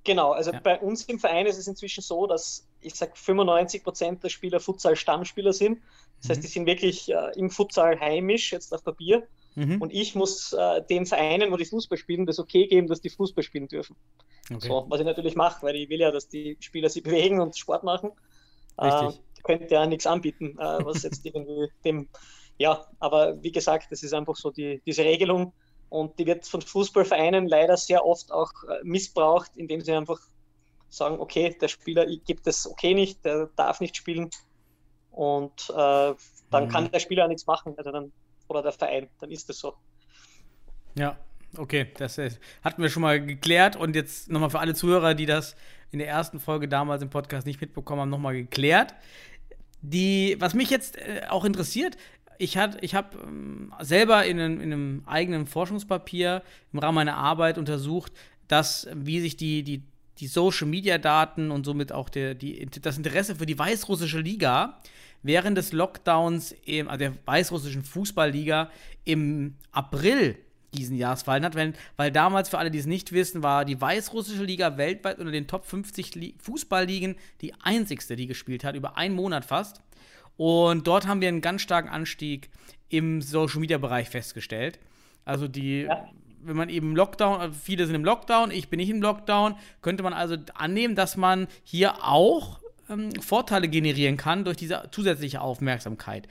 Genau, 0.04 0.30
also 0.30 0.52
Ja. 0.52 0.60
bei 0.60 0.78
uns 0.78 1.02
im 1.06 1.18
Verein 1.18 1.46
ist 1.46 1.58
es 1.58 1.66
inzwischen 1.66 2.02
so, 2.02 2.28
dass 2.28 2.64
ich 2.80 2.94
sage 2.94 3.12
95 3.16 3.82
Prozent 3.82 4.22
der 4.22 4.28
Spieler 4.28 4.60
Futsal-Stammspieler 4.60 5.52
sind. 5.52 5.80
Das 6.20 6.30
heißt, 6.30 6.44
die 6.44 6.48
sind 6.48 6.66
wirklich 6.66 7.10
äh, 7.10 7.32
im 7.36 7.50
Futsal 7.50 7.98
heimisch, 7.98 8.52
jetzt 8.52 8.72
auf 8.72 8.84
Papier. 8.84 9.26
Mhm. 9.56 9.82
Und 9.82 9.92
ich 9.92 10.14
muss 10.14 10.52
äh, 10.52 10.82
den 10.82 11.06
Vereinen, 11.06 11.50
wo 11.50 11.56
die 11.56 11.64
Fußball 11.64 11.98
spielen, 11.98 12.26
das 12.26 12.38
okay 12.38 12.68
geben, 12.68 12.86
dass 12.86 13.00
die 13.00 13.10
Fußball 13.10 13.42
spielen 13.42 13.66
dürfen. 13.66 13.96
Okay. 14.48 14.68
So, 14.68 14.86
was 14.88 15.00
ich 15.00 15.06
natürlich 15.06 15.34
mache, 15.34 15.66
weil 15.66 15.74
ich 15.74 15.88
will 15.88 15.98
ja, 15.98 16.12
dass 16.12 16.28
die 16.28 16.56
Spieler 16.60 16.88
sich 16.88 17.02
bewegen 17.02 17.40
und 17.40 17.56
Sport 17.56 17.82
machen. 17.82 18.12
Richtig. 18.80 19.18
Äh, 19.18 19.35
könnte 19.46 19.74
ja 19.74 19.86
nichts 19.86 20.06
anbieten, 20.06 20.58
äh, 20.58 20.84
was 20.84 21.02
jetzt 21.02 21.24
irgendwie 21.26 21.68
dem, 21.84 22.08
ja, 22.58 22.86
aber 23.00 23.42
wie 23.42 23.52
gesagt, 23.52 23.88
das 23.90 24.02
ist 24.02 24.14
einfach 24.14 24.36
so 24.36 24.50
die, 24.52 24.82
diese 24.86 25.04
Regelung 25.04 25.54
und 25.90 26.18
die 26.18 26.26
wird 26.26 26.46
von 26.46 26.62
Fußballvereinen 26.62 27.48
leider 27.48 27.76
sehr 27.78 28.04
oft 28.06 28.32
auch 28.32 28.50
äh, 28.68 28.80
missbraucht, 28.84 29.52
indem 29.56 29.82
sie 29.82 29.92
einfach 29.94 30.20
sagen, 30.90 31.20
okay, 31.20 31.56
der 31.60 31.68
Spieler 31.68 32.06
gibt 32.26 32.46
es 32.48 32.66
okay 32.66 32.94
nicht, 32.94 33.24
der 33.24 33.50
darf 33.56 33.80
nicht 33.80 33.96
spielen 33.96 34.30
und 35.10 35.70
äh, 35.70 36.14
dann 36.50 36.68
Mhm. 36.68 36.68
kann 36.68 36.90
der 36.92 37.00
Spieler 37.00 37.28
nichts 37.28 37.46
machen, 37.46 37.74
also 37.78 37.92
dann, 37.92 38.12
oder 38.48 38.62
der 38.62 38.72
Verein, 38.72 39.10
dann 39.20 39.30
ist 39.32 39.48
das 39.50 39.58
so. 39.60 39.74
Ja, 40.94 41.18
okay, 41.56 41.88
das 41.98 42.18
ist, 42.18 42.40
hatten 42.62 42.82
wir 42.82 42.88
schon 42.88 43.02
mal 43.02 43.24
geklärt 43.24 43.76
und 43.76 43.94
jetzt 43.96 44.30
nochmal 44.30 44.50
für 44.50 44.60
alle 44.60 44.74
Zuhörer, 44.74 45.14
die 45.14 45.26
das 45.26 45.56
in 45.90 45.98
der 45.98 46.08
ersten 46.08 46.40
Folge 46.40 46.68
damals 46.68 47.02
im 47.02 47.10
Podcast 47.10 47.46
nicht 47.46 47.60
mitbekommen 47.60 48.02
haben, 48.02 48.10
nochmal 48.10 48.34
geklärt. 48.34 48.94
Die, 49.88 50.36
was 50.40 50.54
mich 50.54 50.68
jetzt 50.70 50.96
äh, 50.96 51.22
auch 51.28 51.44
interessiert, 51.44 51.96
ich, 52.38 52.56
hat- 52.56 52.82
ich 52.82 52.94
habe 52.94 53.16
ähm, 53.24 53.72
selber 53.80 54.24
in 54.26 54.40
einem, 54.40 54.60
in 54.60 54.72
einem 54.72 55.02
eigenen 55.06 55.46
Forschungspapier 55.46 56.42
im 56.72 56.78
Rahmen 56.80 56.96
meiner 56.96 57.16
Arbeit 57.16 57.56
untersucht, 57.56 58.12
dass, 58.48 58.88
wie 58.94 59.20
sich 59.20 59.36
die, 59.36 59.62
die, 59.62 59.82
die 60.18 60.26
Social-Media-Daten 60.26 61.50
und 61.50 61.64
somit 61.64 61.92
auch 61.92 62.08
der, 62.08 62.34
die, 62.34 62.66
das 62.82 62.96
Interesse 62.96 63.36
für 63.36 63.46
die 63.46 63.58
weißrussische 63.58 64.18
Liga 64.20 64.78
während 65.22 65.56
des 65.56 65.72
Lockdowns, 65.72 66.54
im, 66.64 66.88
also 66.88 66.98
der 66.98 67.12
weißrussischen 67.24 67.82
Fußballliga, 67.84 68.70
im 69.04 69.54
April 69.72 70.36
diesen 70.76 70.96
Jahres 70.96 71.22
fallen 71.24 71.44
hat, 71.44 71.54
wenn, 71.56 71.74
weil 71.96 72.12
damals, 72.12 72.48
für 72.48 72.58
alle, 72.58 72.70
die 72.70 72.78
es 72.78 72.86
nicht 72.86 73.10
wissen, 73.12 73.42
war 73.42 73.64
die 73.64 73.80
weißrussische 73.80 74.44
Liga 74.44 74.76
weltweit 74.76 75.18
unter 75.18 75.32
den 75.32 75.48
Top 75.48 75.64
50 75.66 76.14
Li 76.14 76.34
Fußballligen 76.40 77.16
die 77.40 77.52
einzigste, 77.62 78.14
die 78.14 78.26
gespielt 78.28 78.62
hat, 78.62 78.76
über 78.76 78.96
einen 78.96 79.14
Monat 79.14 79.44
fast. 79.44 79.80
Und 80.36 80.86
dort 80.86 81.06
haben 81.06 81.20
wir 81.20 81.28
einen 81.28 81.40
ganz 81.40 81.62
starken 81.62 81.88
Anstieg 81.88 82.50
im 82.88 83.22
Social 83.22 83.60
Media 83.60 83.78
Bereich 83.78 84.08
festgestellt. 84.10 84.78
Also 85.24 85.48
die, 85.48 85.82
Ja. 85.82 86.08
wenn 86.42 86.56
man 86.56 86.68
eben 86.68 86.94
Lockdown, 86.94 87.40
also 87.40 87.56
viele 87.60 87.86
sind 87.86 87.94
im 87.96 88.04
Lockdown, 88.04 88.50
ich 88.52 88.68
bin 88.68 88.76
nicht 88.78 88.90
im 88.90 89.02
Lockdown, 89.02 89.56
könnte 89.82 90.02
man 90.04 90.12
also 90.12 90.36
annehmen, 90.54 90.94
dass 90.94 91.16
man 91.16 91.48
hier 91.64 92.04
auch 92.04 92.60
ähm, 92.88 93.10
Vorteile 93.20 93.66
generieren 93.68 94.16
kann 94.16 94.44
durch 94.44 94.56
diese 94.56 94.88
zusätzliche 94.92 95.40
Aufmerksamkeit. 95.40 96.28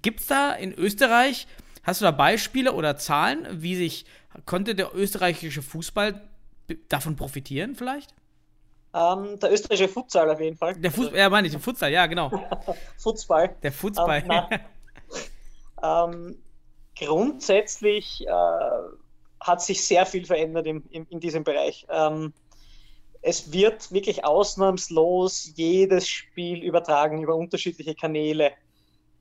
Gibt 0.00 0.20
es 0.20 0.26
da 0.26 0.52
in 0.54 0.72
Österreich, 0.72 1.46
hast 1.82 2.00
du 2.00 2.04
da 2.04 2.10
Beispiele 2.10 2.72
oder 2.72 2.96
Zahlen, 2.96 3.46
wie 3.62 3.76
sich, 3.76 4.04
konnte 4.46 4.74
der 4.74 4.94
österreichische 4.94 5.62
Fußball 5.62 6.20
davon 6.88 7.16
profitieren 7.16 7.74
vielleicht? 7.74 8.14
Ähm, 8.94 9.38
der 9.40 9.52
österreichische 9.52 9.88
Futsal 9.88 10.30
auf 10.30 10.40
jeden 10.40 10.56
Fall. 10.56 10.74
Der 10.76 10.90
Fußball, 10.90 11.18
ja 11.18 11.30
meine 11.30 11.46
ich, 11.46 11.52
der 11.52 11.60
Futsal, 11.60 11.90
ja 11.90 12.06
genau. 12.06 12.30
Fußball. 12.98 13.56
Der 13.62 13.72
Fußball. 13.72 14.24
Ähm, 14.28 14.60
ähm, 15.82 16.38
grundsätzlich 16.98 18.26
äh, 18.26 18.30
hat 19.40 19.62
sich 19.62 19.84
sehr 19.84 20.04
viel 20.06 20.26
verändert 20.26 20.66
im, 20.66 20.84
im, 20.90 21.06
in 21.08 21.20
diesem 21.20 21.42
Bereich. 21.42 21.86
Ähm, 21.88 22.34
es 23.22 23.52
wird 23.52 23.92
wirklich 23.92 24.24
ausnahmslos 24.24 25.52
jedes 25.54 26.08
Spiel 26.08 26.62
übertragen 26.62 27.22
über 27.22 27.36
unterschiedliche 27.36 27.94
Kanäle. 27.94 28.52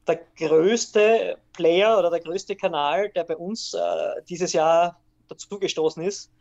Der 0.08 0.20
größte 0.38 1.38
Player 1.54 1.98
oder 1.98 2.10
der 2.10 2.20
größte 2.20 2.56
Kanal, 2.56 3.10
der 3.10 3.24
bei 3.24 3.38
uns 3.38 3.74
äh, 3.74 4.22
dieses 4.28 4.54
Jahr 4.54 5.00
dazugestoßen 5.28 6.04
ist, 6.04 6.32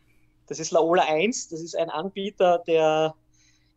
das 0.50 0.58
ist 0.58 0.72
Laola 0.72 1.04
1. 1.04 1.48
Das 1.48 1.60
ist 1.60 1.76
ein 1.76 1.90
Anbieter, 1.90 2.58
der, 2.66 3.14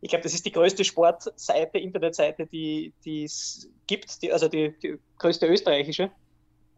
ich 0.00 0.10
glaube, 0.10 0.24
das 0.24 0.34
ist 0.34 0.44
die 0.44 0.52
größte 0.52 0.84
Sportseite, 0.84 1.78
Internetseite, 1.78 2.46
die 2.46 2.92
es 3.04 3.68
gibt, 3.86 4.22
die, 4.22 4.32
also 4.32 4.48
die, 4.48 4.74
die 4.82 4.98
größte 5.18 5.46
österreichische. 5.46 6.10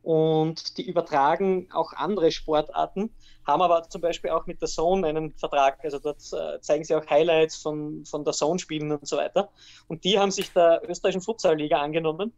Und 0.03 0.77
die 0.77 0.89
übertragen 0.89 1.69
auch 1.73 1.93
andere 1.95 2.31
Sportarten, 2.31 3.11
haben 3.45 3.63
aber 3.63 3.89
zum 3.89 4.03
Beispiel 4.03 4.31
auch 4.31 4.47
mit 4.47 4.61
der 4.61 4.69
Zone 4.69 5.09
einen 5.09 5.33
Vertrag. 5.33 5.83
Also 5.83 5.99
dort 5.99 6.23
äh, 6.33 6.61
zeigen 6.61 6.85
sie 6.85 6.95
auch 6.95 7.07
Highlights 7.09 7.57
von, 7.57 8.05
von 8.05 8.23
der 8.23 8.35
Zone-Spielen 8.35 8.93
und 8.93 9.09
so 9.09 9.17
weiter. 9.17 9.51
Und 9.89 10.05
die 10.05 10.19
haben 10.19 10.31
sich 10.31 10.53
der 10.53 10.83
österreichischen 10.87 11.23
Futsal-Liga 11.23 11.81
angenommen 11.81 12.33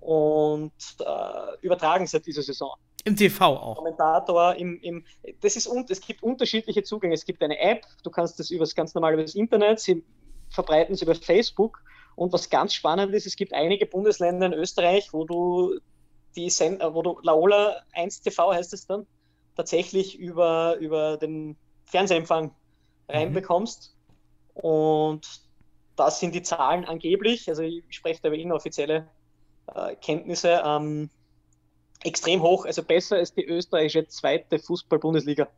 und 0.00 0.72
äh, 1.00 1.56
übertragen 1.60 2.06
seit 2.06 2.26
dieser 2.26 2.42
Saison. 2.42 2.74
Im 3.04 3.16
TV 3.16 3.44
auch. 3.44 3.76
Kommentator 3.76 4.54
im, 4.56 4.78
im 4.82 5.04
das 5.40 5.56
ist 5.56 5.66
un, 5.66 5.86
es 5.88 6.00
gibt 6.00 6.22
unterschiedliche 6.22 6.82
Zugänge. 6.82 7.14
Es 7.14 7.24
gibt 7.24 7.42
eine 7.42 7.58
App, 7.58 7.86
du 8.02 8.10
kannst 8.10 8.38
das 8.38 8.50
übers 8.50 8.74
ganz 8.74 8.94
normal 8.94 9.14
über 9.14 9.22
das 9.22 9.34
Internet, 9.34 9.80
sie 9.80 10.04
verbreiten 10.50 10.94
es 10.94 11.02
über 11.02 11.14
Facebook. 11.14 11.82
Und 12.16 12.32
was 12.32 12.50
ganz 12.50 12.74
spannend 12.74 13.14
ist, 13.14 13.26
es 13.26 13.36
gibt 13.36 13.54
einige 13.54 13.86
Bundesländer 13.86 14.46
in 14.46 14.52
Österreich, 14.52 15.12
wo 15.12 15.24
du 15.24 15.78
die 16.36 16.50
Send 16.50 16.80
äh, 16.80 16.94
wo 16.94 17.02
du 17.02 17.18
Laola 17.22 17.82
1 17.92 18.20
TV 18.20 18.52
heißt 18.52 18.72
es 18.74 18.86
dann, 18.86 19.06
tatsächlich 19.56 20.18
über, 20.18 20.76
über 20.76 21.16
den 21.16 21.56
Fernsehempfang 21.84 22.54
reinbekommst. 23.08 23.96
Und 24.54 25.26
das 25.96 26.20
sind 26.20 26.34
die 26.34 26.42
Zahlen 26.42 26.84
angeblich, 26.84 27.48
also 27.48 27.62
ich 27.62 27.84
spreche 27.90 28.20
da 28.22 28.28
über 28.28 28.36
inoffizielle 28.36 29.08
äh, 29.74 29.96
Kenntnisse, 29.96 30.62
ähm, 30.64 31.10
extrem 32.02 32.42
hoch, 32.42 32.64
also 32.64 32.82
besser 32.82 33.16
als 33.16 33.34
die 33.34 33.44
österreichische 33.44 34.06
zweite 34.08 34.58
Fußball-Bundesliga. 34.58 35.48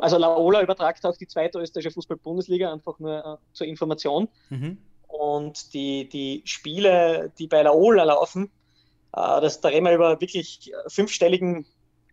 Also 0.00 0.16
Laola 0.16 0.62
übertragt 0.62 1.04
auch 1.04 1.16
die 1.16 1.26
zweite 1.26 1.58
österreichische 1.58 1.92
Fußball-Bundesliga, 1.94 2.72
einfach 2.72 2.98
nur 2.98 3.18
äh, 3.24 3.36
zur 3.52 3.66
Information. 3.66 4.28
Mhm. 4.48 4.78
Und 5.06 5.74
die, 5.74 6.08
die 6.08 6.42
Spiele, 6.44 7.30
die 7.38 7.46
bei 7.46 7.62
Laola 7.62 8.04
laufen, 8.04 8.50
äh, 9.12 9.40
das, 9.40 9.60
da 9.60 9.68
reden 9.68 9.84
wir 9.84 9.94
über 9.94 10.20
wirklich 10.20 10.72
äh, 10.72 10.88
fünfstelligen 10.88 11.66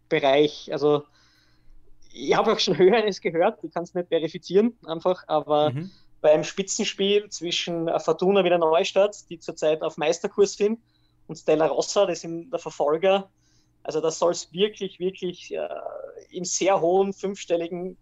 Bereich. 0.10 0.70
Also 0.72 1.04
ich 2.14 2.36
habe 2.36 2.52
auch 2.52 2.60
schon 2.60 2.78
Höheres 2.78 3.22
gehört, 3.22 3.64
ich 3.64 3.74
kann 3.74 3.84
es 3.84 3.94
nicht 3.94 4.10
verifizieren 4.10 4.78
einfach, 4.86 5.24
aber 5.28 5.72
Mhm. 5.72 5.92
beim 6.20 6.44
Spitzenspiel 6.44 7.30
zwischen 7.30 7.88
äh, 7.88 8.00
Fortuna 8.00 8.44
wieder 8.44 8.58
Neustadt, 8.58 9.30
die 9.30 9.40
zurzeit 9.40 9.82
auf 9.82 9.98
Meisterkurs 9.98 10.54
sind, 10.54 10.80
und 11.32 11.38
Stella 11.38 11.68
Rossa, 11.68 12.06
das 12.06 12.20
sind 12.20 12.52
der 12.52 12.60
Verfolger. 12.60 13.30
Also 13.84 14.02
das 14.02 14.20
soll 14.20 14.34
es 14.34 14.52
wirklich, 14.52 15.00
wirklich 15.00 15.54
äh, 15.56 15.68
im 16.30 16.44
sehr 16.44 16.82
hohen 16.82 17.14
fünfstelligen, 17.14 17.98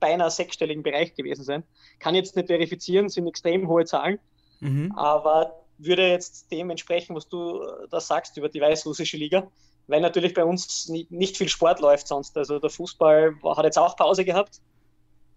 beinahe 0.00 0.32
sechsstelligen 0.32 0.82
Bereich 0.82 1.14
gewesen 1.14 1.44
sein. 1.44 1.62
Kann 2.00 2.16
jetzt 2.16 2.34
nicht 2.34 2.48
verifizieren, 2.48 3.08
sind 3.08 3.28
extrem 3.28 3.68
hohe 3.68 3.84
Zahlen, 3.84 4.18
Mhm. 4.60 4.92
aber 4.96 5.54
würde 5.78 6.08
jetzt 6.08 6.50
dem 6.50 6.70
entsprechen, 6.70 7.14
was 7.14 7.28
du 7.28 7.62
äh, 7.62 7.88
da 7.88 8.00
sagst 8.00 8.36
über 8.36 8.48
die 8.48 8.60
weißrussische 8.60 9.16
Liga, 9.16 9.46
weil 9.86 10.00
natürlich 10.00 10.34
bei 10.34 10.44
uns 10.44 10.88
ni- 10.88 11.06
nicht 11.10 11.36
viel 11.36 11.48
Sport 11.48 11.78
läuft 11.78 12.08
sonst. 12.08 12.36
Also 12.36 12.58
der 12.58 12.70
Fußball 12.70 13.36
hat 13.56 13.64
jetzt 13.64 13.78
auch 13.78 13.94
Pause 13.96 14.24
gehabt 14.24 14.60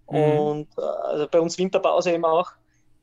Mhm. 0.10 0.18
und 0.18 0.68
äh, 0.80 0.82
also 0.82 1.28
bei 1.28 1.40
uns 1.40 1.60
Winterpause 1.60 2.12
eben 2.12 2.26
auch 2.26 2.52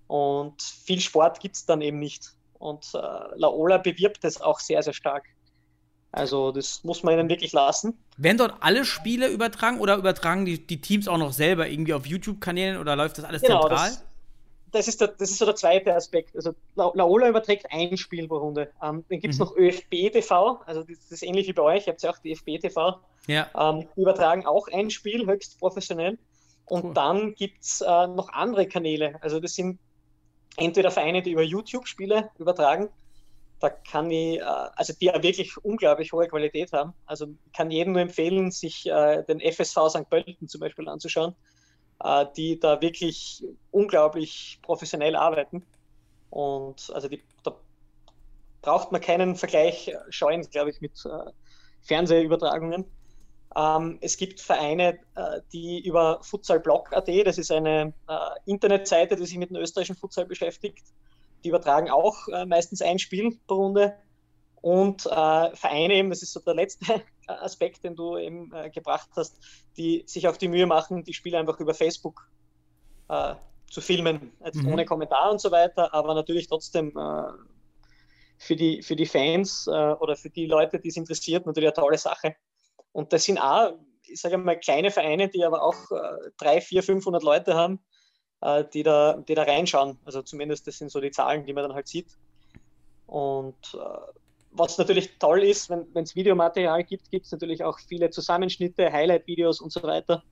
und 0.08 0.60
viel 0.60 0.98
Sport 1.00 1.38
gibt 1.38 1.54
es 1.54 1.64
dann 1.64 1.80
eben 1.80 2.00
nicht. 2.00 2.32
Und 2.62 2.94
äh, 2.94 2.98
Laola 3.34 3.78
bewirbt 3.78 4.22
das 4.22 4.40
auch 4.40 4.60
sehr, 4.60 4.82
sehr 4.84 4.92
stark. 4.92 5.24
Also 6.12 6.52
das 6.52 6.84
muss 6.84 7.02
man 7.02 7.14
ihnen 7.18 7.28
wirklich 7.28 7.52
lassen. 7.52 7.98
Werden 8.18 8.38
dort 8.38 8.54
alle 8.60 8.84
Spiele 8.84 9.28
übertragen 9.28 9.80
oder 9.80 9.96
übertragen 9.96 10.44
die, 10.44 10.64
die 10.64 10.80
Teams 10.80 11.08
auch 11.08 11.16
noch 11.18 11.32
selber 11.32 11.68
irgendwie 11.68 11.94
auf 11.94 12.06
YouTube-Kanälen 12.06 12.78
oder 12.78 12.94
läuft 12.94 13.18
das 13.18 13.24
alles 13.24 13.42
Genau, 13.42 13.62
zentral? 13.62 13.88
das, 13.88 14.04
das, 14.70 14.88
ist 14.88 15.00
der, 15.00 15.08
das 15.08 15.30
ist 15.30 15.38
so 15.38 15.44
der 15.46 15.56
zweite 15.56 15.94
Aspekt. 15.94 16.36
Also 16.36 16.54
La- 16.76 16.92
Laola 16.94 17.28
überträgt 17.28 17.66
ein 17.70 17.96
Spiel 17.96 18.28
pro 18.28 18.36
Runde. 18.36 18.70
Ähm, 18.82 19.04
dann 19.08 19.20
gibt 19.20 19.32
es 19.34 19.40
Mhm. 19.40 19.44
noch 19.46 19.56
ÖFB 19.56 20.12
TV, 20.12 20.60
also 20.66 20.82
das, 20.82 20.98
das 21.00 21.10
ist 21.12 21.22
ähnlich 21.22 21.48
wie 21.48 21.52
bei 21.54 21.62
euch, 21.62 21.86
ihr 21.86 21.92
habt 21.94 22.02
ja 22.02 22.10
auch 22.10 22.18
DFB 22.18 22.58
TV. 22.60 23.00
Ja. 23.26 23.48
Ähm, 23.58 23.88
die 23.96 24.02
übertragen 24.02 24.46
auch 24.46 24.68
ein 24.68 24.90
Spiel, 24.90 25.26
höchst 25.26 25.58
professionell. 25.58 26.18
Und 26.66 26.84
Cool. 26.84 26.94
dann 26.94 27.34
gibt 27.34 27.62
es 27.64 27.80
äh, 27.80 28.06
noch 28.06 28.28
andere 28.32 28.66
Kanäle. 28.68 29.16
Also 29.22 29.40
das 29.40 29.54
sind 29.54 29.78
entweder 30.56 30.90
Vereine, 30.90 31.22
die 31.22 31.32
über 31.32 31.42
YouTube 31.42 31.86
Spiele 31.86 32.30
übertragen. 32.38 32.88
da 33.60 33.70
kann 33.70 34.10
ich, 34.10 34.40
äh, 34.40 34.42
also 34.42 34.92
die 35.00 35.06
ja 35.06 35.22
wirklich 35.22 35.56
unglaublich 35.58 36.12
hohe 36.12 36.26
Qualität 36.26 36.72
haben. 36.72 36.94
Also 37.06 37.26
ich 37.46 37.52
kann 37.52 37.70
jedem 37.70 37.92
nur 37.92 38.02
empfehlen, 38.02 38.50
sich 38.50 38.86
äh, 38.86 39.22
den 39.22 39.40
FSV 39.40 39.88
St. 39.88 40.10
Pölten 40.10 40.48
zum 40.48 40.60
Beispiel 40.60 40.88
anzuschauen, 40.88 41.34
äh, 42.02 42.26
die 42.36 42.58
da 42.58 42.80
wirklich 42.80 43.44
unglaublich 43.70 44.58
professionell 44.62 45.14
arbeiten. 45.14 45.64
Und 46.30 46.90
also 46.92 47.08
die, 47.08 47.22
da 47.44 47.54
braucht 48.62 48.90
man 48.90 49.00
keinen 49.00 49.36
Vergleich 49.36 49.94
scheuen, 50.08 50.42
glaube 50.50 50.70
ich, 50.70 50.80
mit 50.80 50.92
Fernsehübertragungen. 51.82 52.84
Ähm, 53.56 53.98
es 54.00 54.16
gibt 54.16 54.40
Vereine, 54.40 54.98
die 55.52 55.80
über 55.86 56.20
Futsalblog.at, 56.22 57.08
das 57.26 57.38
ist 57.38 57.50
eine 57.50 57.92
Internetseite, 58.46 59.16
die 59.16 59.26
sich 59.26 59.36
mit 59.36 59.50
dem 59.50 59.56
österreichischen 59.56 59.96
Futsal 59.96 60.26
beschäftigt, 60.26 60.84
die 61.44 61.48
übertragen 61.48 61.90
auch 61.90 62.28
äh, 62.28 62.46
meistens 62.46 62.82
ein 62.82 62.98
Spiel 62.98 63.38
pro 63.46 63.54
Runde. 63.54 63.94
Und 64.60 65.06
äh, 65.06 65.56
Vereine 65.56 65.94
eben, 65.94 66.10
das 66.10 66.22
ist 66.22 66.32
so 66.32 66.40
der 66.40 66.54
letzte 66.54 67.02
Aspekt, 67.26 67.82
den 67.82 67.96
du 67.96 68.16
eben 68.16 68.52
äh, 68.54 68.70
gebracht 68.70 69.10
hast, 69.16 69.36
die 69.76 70.04
sich 70.06 70.28
auch 70.28 70.36
die 70.36 70.48
Mühe 70.48 70.66
machen, 70.66 71.02
die 71.02 71.14
Spiele 71.14 71.38
einfach 71.38 71.58
über 71.58 71.74
Facebook 71.74 72.28
äh, 73.08 73.34
zu 73.68 73.80
filmen, 73.80 74.32
jetzt 74.44 74.62
mhm. 74.62 74.72
ohne 74.72 74.84
Kommentar 74.84 75.32
und 75.32 75.40
so 75.40 75.50
weiter, 75.50 75.92
aber 75.92 76.14
natürlich 76.14 76.46
trotzdem 76.46 76.96
äh, 76.96 77.22
für, 78.38 78.54
die, 78.54 78.82
für 78.82 78.94
die 78.94 79.06
Fans 79.06 79.66
äh, 79.66 79.70
oder 79.70 80.14
für 80.14 80.30
die 80.30 80.46
Leute, 80.46 80.78
die 80.78 80.88
es 80.88 80.96
interessiert, 80.96 81.44
natürlich 81.46 81.68
eine 81.68 81.74
tolle 81.74 81.98
Sache. 81.98 82.36
Und 82.92 83.12
das 83.12 83.24
sind 83.24 83.38
auch, 83.38 83.72
ich 84.06 84.20
sage 84.20 84.38
mal, 84.38 84.58
kleine 84.58 84.90
Vereine, 84.90 85.28
die 85.28 85.44
aber 85.44 85.62
auch 85.62 85.90
äh, 85.90 86.30
3, 86.38 86.60
4, 86.60 86.82
500 86.82 87.22
Leute 87.22 87.54
haben, 87.54 87.80
äh, 88.40 88.64
die, 88.72 88.82
da, 88.82 89.14
die 89.26 89.34
da 89.34 89.42
reinschauen. 89.42 89.98
Also 90.04 90.22
zumindest 90.22 90.66
das 90.66 90.78
sind 90.78 90.90
so 90.90 91.00
die 91.00 91.10
Zahlen, 91.10 91.44
die 91.46 91.52
man 91.52 91.64
dann 91.64 91.74
halt 91.74 91.88
sieht. 91.88 92.08
Und 93.06 93.74
äh, 93.74 93.78
was 94.50 94.76
natürlich 94.76 95.18
toll 95.18 95.42
ist, 95.44 95.70
wenn 95.70 96.02
es 96.02 96.14
Videomaterial 96.14 96.84
gibt, 96.84 97.10
gibt 97.10 97.26
es 97.26 97.32
natürlich 97.32 97.64
auch 97.64 97.78
viele 97.78 98.10
Zusammenschnitte, 98.10 98.92
Highlight-Videos 98.92 99.60
und 99.60 99.72
so 99.72 99.82
weiter. 99.82 100.22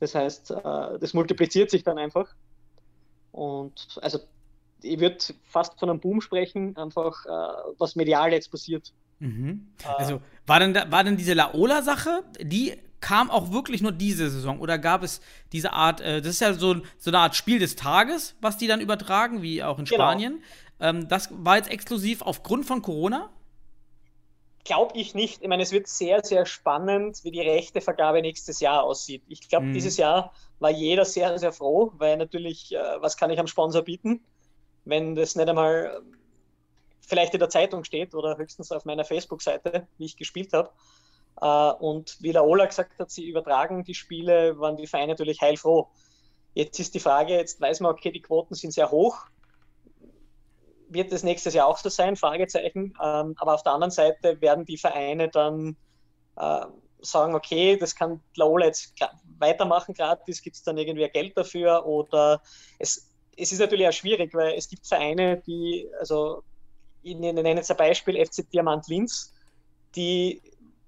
Das 0.00 0.14
heißt, 0.14 0.50
äh, 0.50 0.98
das 0.98 1.14
multipliziert 1.14 1.70
sich 1.70 1.84
dann 1.84 1.98
einfach. 1.98 2.28
Und 3.32 3.98
also 4.02 4.18
ich 4.82 4.98
würde 5.00 5.18
fast 5.44 5.78
von 5.78 5.90
einem 5.90 6.00
Boom 6.00 6.20
sprechen, 6.20 6.76
einfach 6.76 7.24
äh, 7.26 7.72
was 7.78 7.96
medial 7.96 8.32
jetzt 8.32 8.50
passiert. 8.50 8.92
Mhm. 9.18 9.68
Also 9.98 10.20
war 10.46 10.60
denn, 10.60 10.74
da, 10.74 10.90
war 10.90 11.04
denn 11.04 11.16
diese 11.16 11.34
Laola-Sache, 11.34 12.22
die 12.40 12.74
kam 13.00 13.30
auch 13.30 13.52
wirklich 13.52 13.82
nur 13.82 13.92
diese 13.92 14.30
Saison 14.30 14.60
oder 14.60 14.78
gab 14.78 15.02
es 15.02 15.20
diese 15.52 15.72
Art, 15.72 16.00
äh, 16.00 16.20
das 16.20 16.32
ist 16.32 16.40
ja 16.40 16.54
so, 16.54 16.76
so 16.98 17.10
eine 17.10 17.18
Art 17.18 17.36
Spiel 17.36 17.58
des 17.58 17.76
Tages, 17.76 18.34
was 18.40 18.56
die 18.56 18.66
dann 18.66 18.80
übertragen, 18.80 19.42
wie 19.42 19.62
auch 19.62 19.78
in 19.78 19.84
genau. 19.84 20.04
Spanien. 20.04 20.42
Ähm, 20.80 21.08
das 21.08 21.28
war 21.32 21.56
jetzt 21.56 21.70
exklusiv 21.70 22.22
aufgrund 22.22 22.66
von 22.66 22.82
Corona? 22.82 23.30
Glaube 24.64 24.98
ich 24.98 25.14
nicht. 25.14 25.42
Ich 25.42 25.48
meine, 25.48 25.62
es 25.62 25.70
wird 25.70 25.86
sehr, 25.86 26.24
sehr 26.24 26.44
spannend, 26.44 27.22
wie 27.22 27.30
die 27.30 27.40
Rechtevergabe 27.40 28.20
nächstes 28.20 28.58
Jahr 28.60 28.82
aussieht. 28.82 29.22
Ich 29.28 29.48
glaube, 29.48 29.66
mhm. 29.66 29.74
dieses 29.74 29.96
Jahr 29.96 30.32
war 30.58 30.70
jeder 30.70 31.04
sehr, 31.04 31.38
sehr 31.38 31.52
froh, 31.52 31.92
weil 31.98 32.16
natürlich, 32.16 32.74
äh, 32.74 32.78
was 33.00 33.16
kann 33.16 33.30
ich 33.30 33.38
am 33.38 33.46
Sponsor 33.46 33.82
bieten, 33.82 34.20
wenn 34.84 35.14
das 35.14 35.36
nicht 35.36 35.48
einmal 35.48 36.02
vielleicht 37.06 37.32
in 37.32 37.40
der 37.40 37.48
Zeitung 37.48 37.84
steht 37.84 38.14
oder 38.14 38.36
höchstens 38.36 38.70
auf 38.72 38.84
meiner 38.84 39.04
Facebook-Seite, 39.04 39.86
wie 39.96 40.04
ich 40.04 40.16
gespielt 40.16 40.52
habe. 40.52 40.70
Äh, 41.40 41.82
und 41.82 42.16
wie 42.20 42.32
Laola 42.32 42.66
gesagt 42.66 42.98
hat, 42.98 43.10
sie 43.10 43.28
übertragen 43.28 43.84
die 43.84 43.94
Spiele, 43.94 44.58
waren 44.58 44.76
die 44.76 44.86
Vereine 44.86 45.12
natürlich 45.12 45.40
heilfroh. 45.40 45.88
Jetzt 46.54 46.78
ist 46.80 46.94
die 46.94 47.00
Frage, 47.00 47.34
jetzt 47.34 47.60
weiß 47.60 47.80
man, 47.80 47.92
okay, 47.92 48.10
die 48.10 48.22
Quoten 48.22 48.54
sind 48.54 48.72
sehr 48.72 48.90
hoch. 48.90 49.26
Wird 50.88 51.12
das 51.12 51.22
nächstes 51.22 51.54
Jahr 51.54 51.66
auch 51.66 51.78
so 51.78 51.88
sein? 51.88 52.16
Fragezeichen. 52.16 52.94
Ähm, 53.02 53.34
aber 53.38 53.54
auf 53.54 53.62
der 53.62 53.72
anderen 53.72 53.90
Seite 53.90 54.40
werden 54.40 54.64
die 54.64 54.78
Vereine 54.78 55.28
dann 55.28 55.76
äh, 56.36 56.66
sagen, 57.00 57.34
okay, 57.34 57.76
das 57.76 57.94
kann 57.94 58.20
Laola 58.34 58.66
jetzt 58.66 58.94
weitermachen 59.38 59.94
gratis, 59.94 60.42
gibt 60.42 60.56
es 60.56 60.62
dann 60.62 60.78
irgendwie 60.78 61.08
Geld 61.08 61.36
dafür 61.36 61.84
oder 61.84 62.42
es, 62.78 63.10
es 63.36 63.52
ist 63.52 63.58
natürlich 63.58 63.86
auch 63.86 63.92
schwierig, 63.92 64.34
weil 64.34 64.54
es 64.54 64.68
gibt 64.68 64.86
Vereine, 64.86 65.42
die, 65.46 65.88
also 66.00 66.42
ich 67.06 67.16
nenne 67.16 67.48
jetzt 67.54 67.70
ein 67.70 67.76
Beispiel, 67.76 68.24
FC 68.24 68.50
Diamant 68.50 68.88
Linz, 68.88 69.32
die 69.94 70.42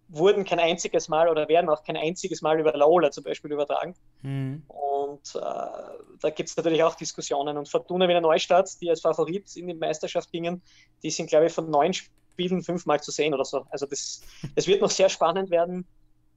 wurden 0.09 0.45
kein 0.45 0.59
einziges 0.59 1.09
Mal 1.09 1.29
oder 1.29 1.49
werden 1.49 1.69
auch 1.69 1.85
kein 1.85 1.97
einziges 1.97 2.43
Mal 2.43 2.59
über 2.59 2.73
Laola 2.77 3.11
zum 3.11 3.25
Beispiel 3.25 3.53
übertragen. 3.53 3.95
Mhm. 4.23 4.63
Und 4.67 5.35
äh, 5.35 5.41
da 5.41 6.31
gibt 6.35 6.49
es 6.49 6.57
natürlich 6.57 6.83
auch 6.83 6.95
Diskussionen. 6.95 7.57
Und 7.57 7.69
Fortuna 7.69 8.09
Wiener 8.09 8.21
Neustadt, 8.21 8.71
die 8.81 8.91
als 8.91 9.03
Favorit 9.03 9.55
in 9.57 9.69
die 9.69 9.75
Meisterschaft 9.75 10.33
gingen, 10.33 10.63
die 11.03 11.11
sind, 11.11 11.29
glaube 11.29 11.47
ich, 11.47 11.53
von 11.53 11.71
neun 11.71 11.93
Spielen 11.93 12.63
fünfmal 12.63 13.01
zu 13.01 13.11
sehen 13.11 13.35
oder 13.35 13.45
so. 13.45 13.67
Also 13.71 13.87
das, 13.87 14.23
das 14.55 14.67
wird 14.67 14.81
noch 14.81 14.91
sehr 14.91 15.11
spannend 15.11 15.51
werden. 15.51 15.87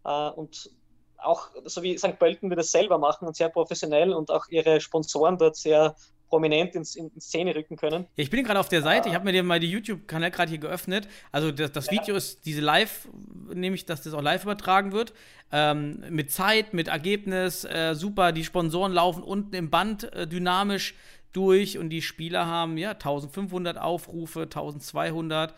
Äh, 0.03 0.29
und 0.31 0.69
auch 1.17 1.49
so 1.65 1.81
wie 1.81 1.97
St. 1.97 2.19
Pölten 2.19 2.49
wird 2.49 2.59
das 2.59 2.71
selber 2.71 2.97
machen 2.97 3.27
und 3.27 3.35
sehr 3.35 3.49
professionell 3.49 4.13
und 4.13 4.29
auch 4.31 4.47
ihre 4.49 4.81
Sponsoren 4.81 5.37
dort 5.37 5.55
sehr 5.55 5.95
prominent 6.31 6.75
in, 6.75 6.83
in, 6.95 7.21
Szene 7.21 7.53
rücken 7.53 7.75
können. 7.75 8.07
Ja, 8.15 8.23
ich 8.23 8.29
bin 8.29 8.43
gerade 8.43 8.59
auf 8.59 8.69
der 8.69 8.81
Seite, 8.81 9.09
ich 9.09 9.15
habe 9.15 9.29
mir 9.29 9.43
mal 9.43 9.59
die 9.59 9.69
YouTube-Kanal 9.69 10.31
gerade 10.31 10.49
hier 10.49 10.59
geöffnet. 10.59 11.07
Also 11.31 11.51
das, 11.51 11.73
das 11.73 11.91
Video 11.91 12.13
ja. 12.13 12.17
ist 12.17 12.45
diese 12.45 12.61
Live, 12.61 13.09
nämlich, 13.53 13.85
dass 13.85 14.01
das 14.01 14.13
auch 14.13 14.21
live 14.21 14.43
übertragen 14.43 14.93
wird. 14.93 15.13
Ähm, 15.51 16.03
mit 16.09 16.31
Zeit, 16.31 16.73
mit 16.73 16.87
Ergebnis, 16.87 17.65
äh, 17.65 17.93
super. 17.93 18.31
Die 18.31 18.45
Sponsoren 18.45 18.93
laufen 18.93 19.21
unten 19.21 19.53
im 19.53 19.69
Band 19.69 20.11
äh, 20.13 20.25
dynamisch 20.25 20.95
durch 21.33 21.77
und 21.77 21.89
die 21.89 22.01
Spieler 22.01 22.47
haben 22.47 22.77
ja 22.77 22.91
1500 22.91 23.77
Aufrufe, 23.77 24.43
1200. 24.43 25.53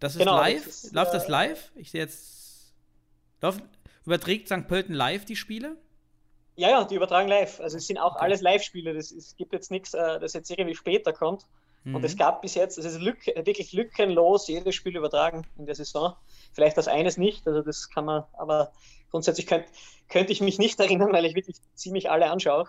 Das 0.00 0.14
ist 0.14 0.18
genau, 0.18 0.36
live. 0.36 0.64
Das 0.64 0.84
ist, 0.84 0.92
Läuft 0.92 1.14
das 1.14 1.26
äh, 1.26 1.30
live? 1.30 1.72
Ich 1.76 1.92
sehe 1.92 2.00
jetzt. 2.00 2.74
Läuft, 3.40 3.62
überträgt 4.04 4.48
St. 4.48 4.66
Pölten 4.66 4.94
live 4.94 5.24
die 5.24 5.36
Spiele? 5.36 5.76
Ja, 6.56 6.70
ja, 6.70 6.84
die 6.84 6.94
übertragen 6.94 7.28
live. 7.28 7.60
Also 7.60 7.76
es 7.76 7.86
sind 7.86 7.98
auch 7.98 8.16
okay. 8.16 8.24
alles 8.24 8.40
Live-Spiele. 8.40 8.96
Es 8.96 9.34
gibt 9.36 9.52
jetzt 9.52 9.70
nichts, 9.70 9.92
äh, 9.92 10.18
das 10.18 10.32
jetzt 10.32 10.50
irgendwie 10.50 10.74
später 10.74 11.12
kommt. 11.12 11.46
Mhm. 11.84 11.94
Und 11.94 12.04
es 12.04 12.14
mhm. 12.14 12.18
gab 12.18 12.40
bis 12.40 12.54
jetzt, 12.54 12.78
es 12.78 12.86
ist 12.86 13.00
lück, 13.00 13.26
wirklich 13.26 13.72
lückenlos 13.72 14.48
jedes 14.48 14.74
Spiel 14.74 14.96
übertragen 14.96 15.46
in 15.58 15.66
der 15.66 15.74
Saison. 15.74 16.14
Vielleicht 16.52 16.78
das 16.78 16.88
eines 16.88 17.18
nicht, 17.18 17.46
also 17.46 17.60
das 17.60 17.90
kann 17.90 18.06
man, 18.06 18.24
aber 18.32 18.72
grundsätzlich 19.10 19.46
könnt, 19.46 19.66
könnte 20.08 20.32
ich 20.32 20.40
mich 20.40 20.58
nicht 20.58 20.80
erinnern, 20.80 21.12
weil 21.12 21.26
ich 21.26 21.34
wirklich 21.34 21.56
ziemlich 21.74 22.10
alle 22.10 22.30
anschaue. 22.30 22.68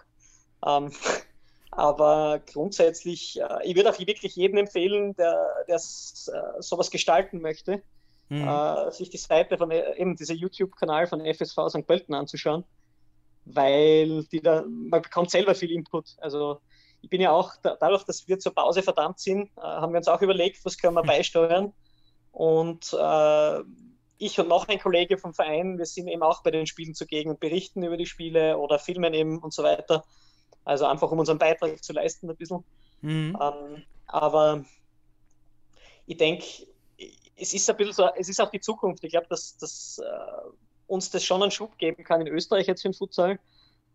Ähm, 0.65 0.91
aber 1.71 2.41
grundsätzlich, 2.51 3.39
äh, 3.39 3.63
ich 3.63 3.77
würde 3.77 3.89
auch 3.89 3.99
wirklich 3.99 4.35
jedem 4.35 4.57
empfehlen, 4.57 5.15
der, 5.15 5.47
der 5.69 5.77
äh, 5.77 6.61
sowas 6.61 6.91
gestalten 6.91 7.39
möchte, 7.39 7.81
mhm. 8.27 8.45
äh, 8.45 8.91
sich 8.91 9.09
die 9.09 9.17
Seite 9.17 9.57
von 9.57 9.71
äh, 9.71 9.95
eben 9.95 10.17
dieser 10.17 10.33
YouTube-Kanal 10.33 11.07
von 11.07 11.21
FSV 11.21 11.69
St. 11.69 11.87
Pölten 11.87 12.13
anzuschauen 12.13 12.65
weil 13.53 14.23
da, 14.43 14.63
man 14.67 15.01
bekommt 15.01 15.31
selber 15.31 15.55
viel 15.55 15.71
Input. 15.71 16.15
Also 16.19 16.59
ich 17.01 17.09
bin 17.09 17.21
ja 17.21 17.31
auch, 17.31 17.53
dadurch, 17.61 18.03
dass 18.03 18.27
wir 18.27 18.39
zur 18.39 18.53
Pause 18.53 18.83
verdammt 18.83 19.19
sind, 19.19 19.49
äh, 19.57 19.61
haben 19.61 19.93
wir 19.93 19.97
uns 19.97 20.07
auch 20.07 20.21
überlegt, 20.21 20.63
was 20.65 20.77
können 20.77 20.95
wir 20.95 21.01
hm. 21.01 21.07
beisteuern. 21.07 21.73
Und 22.31 22.93
äh, 22.93 23.61
ich 24.19 24.39
und 24.39 24.47
noch 24.47 24.67
ein 24.67 24.79
Kollege 24.79 25.17
vom 25.17 25.33
Verein, 25.33 25.77
wir 25.77 25.85
sind 25.85 26.07
eben 26.07 26.23
auch 26.23 26.43
bei 26.43 26.51
den 26.51 26.67
Spielen 26.67 26.95
zugegen 26.95 27.29
und 27.29 27.39
berichten 27.39 27.83
über 27.83 27.97
die 27.97 28.05
Spiele 28.05 28.57
oder 28.57 28.79
filmen 28.79 29.13
eben 29.13 29.39
und 29.39 29.53
so 29.53 29.63
weiter. 29.63 30.03
Also 30.65 30.85
einfach, 30.85 31.11
um 31.11 31.19
unseren 31.19 31.37
Beitrag 31.37 31.83
zu 31.83 31.93
leisten 31.93 32.29
ein 32.29 32.35
bisschen. 32.35 32.63
Mhm. 33.01 33.37
Ähm, 33.41 33.83
aber 34.07 34.65
ich 36.07 36.17
denke, 36.17 36.45
es 37.35 37.53
ist 37.53 37.69
ein 37.69 37.77
bisschen 37.77 37.93
so, 37.93 38.09
es 38.15 38.29
ist 38.29 38.41
auch 38.41 38.49
die 38.49 38.59
Zukunft. 38.59 39.03
Ich 39.03 39.11
glaube, 39.11 39.27
dass, 39.29 39.57
dass 39.57 39.99
äh, 39.99 40.49
uns 40.87 41.09
das 41.09 41.23
schon 41.23 41.41
einen 41.41 41.51
Schub 41.51 41.77
geben 41.77 42.03
kann 42.03 42.21
in 42.21 42.27
Österreich 42.27 42.67
jetzt 42.67 42.81
für 42.81 42.89
den 42.89 42.93
Futsal. 42.93 43.39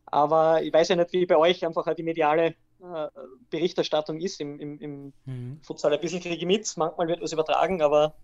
Aber 0.07 0.63
ich 0.63 0.73
weiß 0.73 0.89
ja 0.89 0.97
nicht, 0.97 1.13
wie 1.13 1.27
bei 1.27 1.37
euch 1.37 1.65
einfach 1.65 1.93
die 1.95 2.03
mediale 2.03 2.55
äh, 2.83 3.09
Berichterstattung 3.51 4.21
ist 4.21 4.41
im, 4.41 4.61
im, 4.61 4.79
im 4.79 5.13
mhm. 5.25 5.61
Futsal. 5.63 5.93
Ein 5.93 6.01
bisschen 6.01 6.21
kriege 6.21 6.35
ich 6.35 6.45
mit, 6.45 6.71
manchmal 6.77 7.09
wird 7.09 7.23
was 7.23 7.33
übertragen, 7.33 7.81
aber 7.81 8.15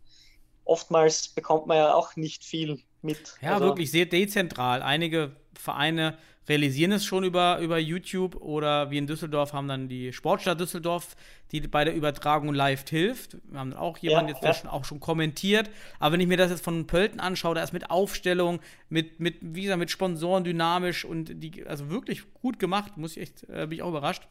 oftmals 0.65 1.29
bekommt 1.29 1.67
man 1.67 1.79
ja 1.79 1.95
auch 1.95 2.17
nicht 2.17 2.45
viel 2.45 2.81
mit. 3.03 3.35
Ja, 3.41 3.55
also, 3.55 3.67
wirklich 3.67 3.91
sehr 3.91 4.07
dezentral. 4.07 4.83
Einige 4.83 5.37
Vereine 5.55 6.19
realisieren 6.49 6.93
es 6.93 7.05
schon 7.05 7.25
über, 7.25 7.59
über 7.59 7.79
YouTube 7.79 8.37
oder 8.37 8.91
wie 8.91 8.99
in 8.99 9.07
Düsseldorf 9.07 9.53
haben 9.53 9.69
dann 9.69 9.89
die 9.89 10.13
Sportstadt 10.13 10.61
Düsseldorf, 10.61 11.17
die 11.53 11.61
bei 11.61 11.85
der 11.85 11.95
Übertragung 11.95 12.53
live 12.53 12.89
hilft. 12.89 13.37
Wir 13.51 13.61
haben 13.61 13.75
auch 13.75 13.99
jemanden 13.99 14.29
ja, 14.29 14.35
jetzt, 14.35 14.43
der 14.43 14.51
ja. 14.51 14.55
schon, 14.55 14.71
auch 14.71 14.85
schon 14.85 15.01
kommentiert. 15.01 15.71
Aber 15.99 16.15
wenn 16.15 16.21
ich 16.21 16.27
mir 16.27 16.37
das 16.37 16.51
jetzt 16.51 16.65
von 16.65 16.87
Pölten 16.87 17.21
anschaue, 17.21 17.55
da 17.55 17.63
ist 17.63 17.73
mit 17.73 17.91
Aufstellung, 17.91 18.61
mit, 18.89 19.21
mit, 19.21 19.37
wie 19.41 19.63
gesagt, 19.63 19.79
mit 19.79 19.91
Sponsoren 19.91 20.45
dynamisch 20.45 21.05
und 21.05 21.43
die, 21.43 21.67
also 21.67 21.91
wirklich 21.91 22.23
gut 22.35 22.59
gemacht, 22.59 22.97
muss 22.97 23.17
ich 23.17 23.23
echt, 23.23 23.45
äh, 23.45 23.67
bin 23.67 23.73
ich 23.73 23.83
auch 23.83 23.91
überrascht 23.91 24.27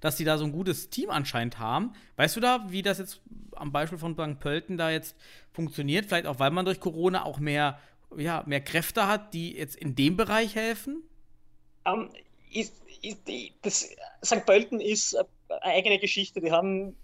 dass 0.00 0.16
sie 0.16 0.24
da 0.24 0.38
so 0.38 0.44
ein 0.44 0.52
gutes 0.52 0.90
Team 0.90 1.10
anscheinend 1.10 1.58
haben. 1.58 1.92
Weißt 2.16 2.36
du 2.36 2.40
da, 2.40 2.66
wie 2.68 2.82
das 2.82 2.98
jetzt 2.98 3.20
am 3.56 3.72
Beispiel 3.72 3.98
von 3.98 4.14
St. 4.14 4.38
Pölten 4.38 4.76
da 4.76 4.90
jetzt 4.90 5.16
funktioniert? 5.52 6.06
Vielleicht 6.06 6.26
auch, 6.26 6.38
weil 6.38 6.50
man 6.50 6.64
durch 6.64 6.80
Corona 6.80 7.24
auch 7.24 7.38
mehr 7.38 7.78
ja, 8.16 8.42
mehr 8.46 8.60
Kräfte 8.60 9.06
hat, 9.06 9.34
die 9.34 9.56
jetzt 9.56 9.76
in 9.76 9.94
dem 9.94 10.16
Bereich 10.16 10.54
helfen? 10.54 11.02
Um, 11.84 12.02
ähm, 12.02 12.10
ist, 12.52 12.74
ist, 13.02 13.20
das, 13.62 13.90
St. 14.24 14.44
Pölten 14.44 14.80
ist 14.80 15.16
eine 15.16 15.62
eigene 15.62 15.98
Geschichte. 15.98 16.40
Die 16.40 16.50
haben 16.50 16.96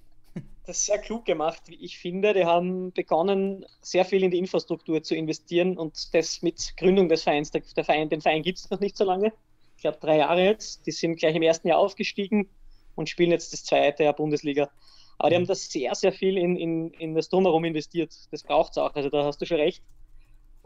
das 0.67 0.85
sehr 0.85 0.99
klug 0.99 1.25
gemacht, 1.25 1.63
wie 1.67 1.77
ich 1.77 1.99
finde. 1.99 2.35
Die 2.35 2.45
haben 2.45 2.93
begonnen, 2.93 3.65
sehr 3.81 4.05
viel 4.05 4.23
in 4.23 4.31
die 4.31 4.39
Infrastruktur 4.39 5.03
zu 5.03 5.15
investieren 5.15 5.79
und 5.79 6.13
das 6.15 6.43
mit 6.43 6.77
Gründung 6.77 7.09
des 7.09 7.23
Vereins. 7.23 7.51
Der, 7.51 7.63
Verein, 7.85 8.09
den 8.09 8.21
Verein 8.21 8.43
gibt 8.43 8.59
es 8.59 8.71
noch 8.71 8.81
nicht 8.81 8.97
so 8.97 9.05
lange. 9.05 9.33
Ich 9.77 9.83
glaube, 9.83 9.99
drei 10.01 10.19
Jahre 10.19 10.45
jetzt. 10.45 10.87
Die 10.87 10.91
sind 10.91 11.17
gleich 11.17 11.35
im 11.35 11.43
ersten 11.43 11.69
Jahr 11.69 11.79
aufgestiegen 11.79 12.49
und 12.95 13.09
spielen 13.09 13.31
jetzt 13.31 13.53
das 13.53 13.65
zweite 13.65 14.05
Jahr 14.05 14.15
Bundesliga. 14.15 14.71
Aber 15.19 15.31
die 15.31 15.37
haben 15.37 15.47
das 15.47 15.71
sehr, 15.71 15.95
sehr 15.95 16.13
viel 16.13 16.37
in, 16.37 16.57
in, 16.57 16.91
in 16.93 17.15
das 17.15 17.29
Drumherum 17.29 17.65
investiert. 17.65 18.13
Das 18.33 18.43
braucht 18.43 18.73
es 18.73 18.79
auch. 18.79 18.95
Also 18.95 19.09
da 19.09 19.25
hast 19.25 19.41
du 19.41 19.47
schon 19.47 19.59
recht. 19.59 19.83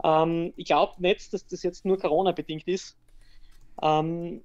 Ähm, 0.03 0.53
ich 0.55 0.65
glaube 0.65 0.93
nicht, 0.99 1.33
dass 1.33 1.45
das 1.45 1.63
jetzt 1.63 1.85
nur 1.85 1.97
Corona-bedingt 1.99 2.67
ist. 2.67 2.97
Ähm, 3.81 4.41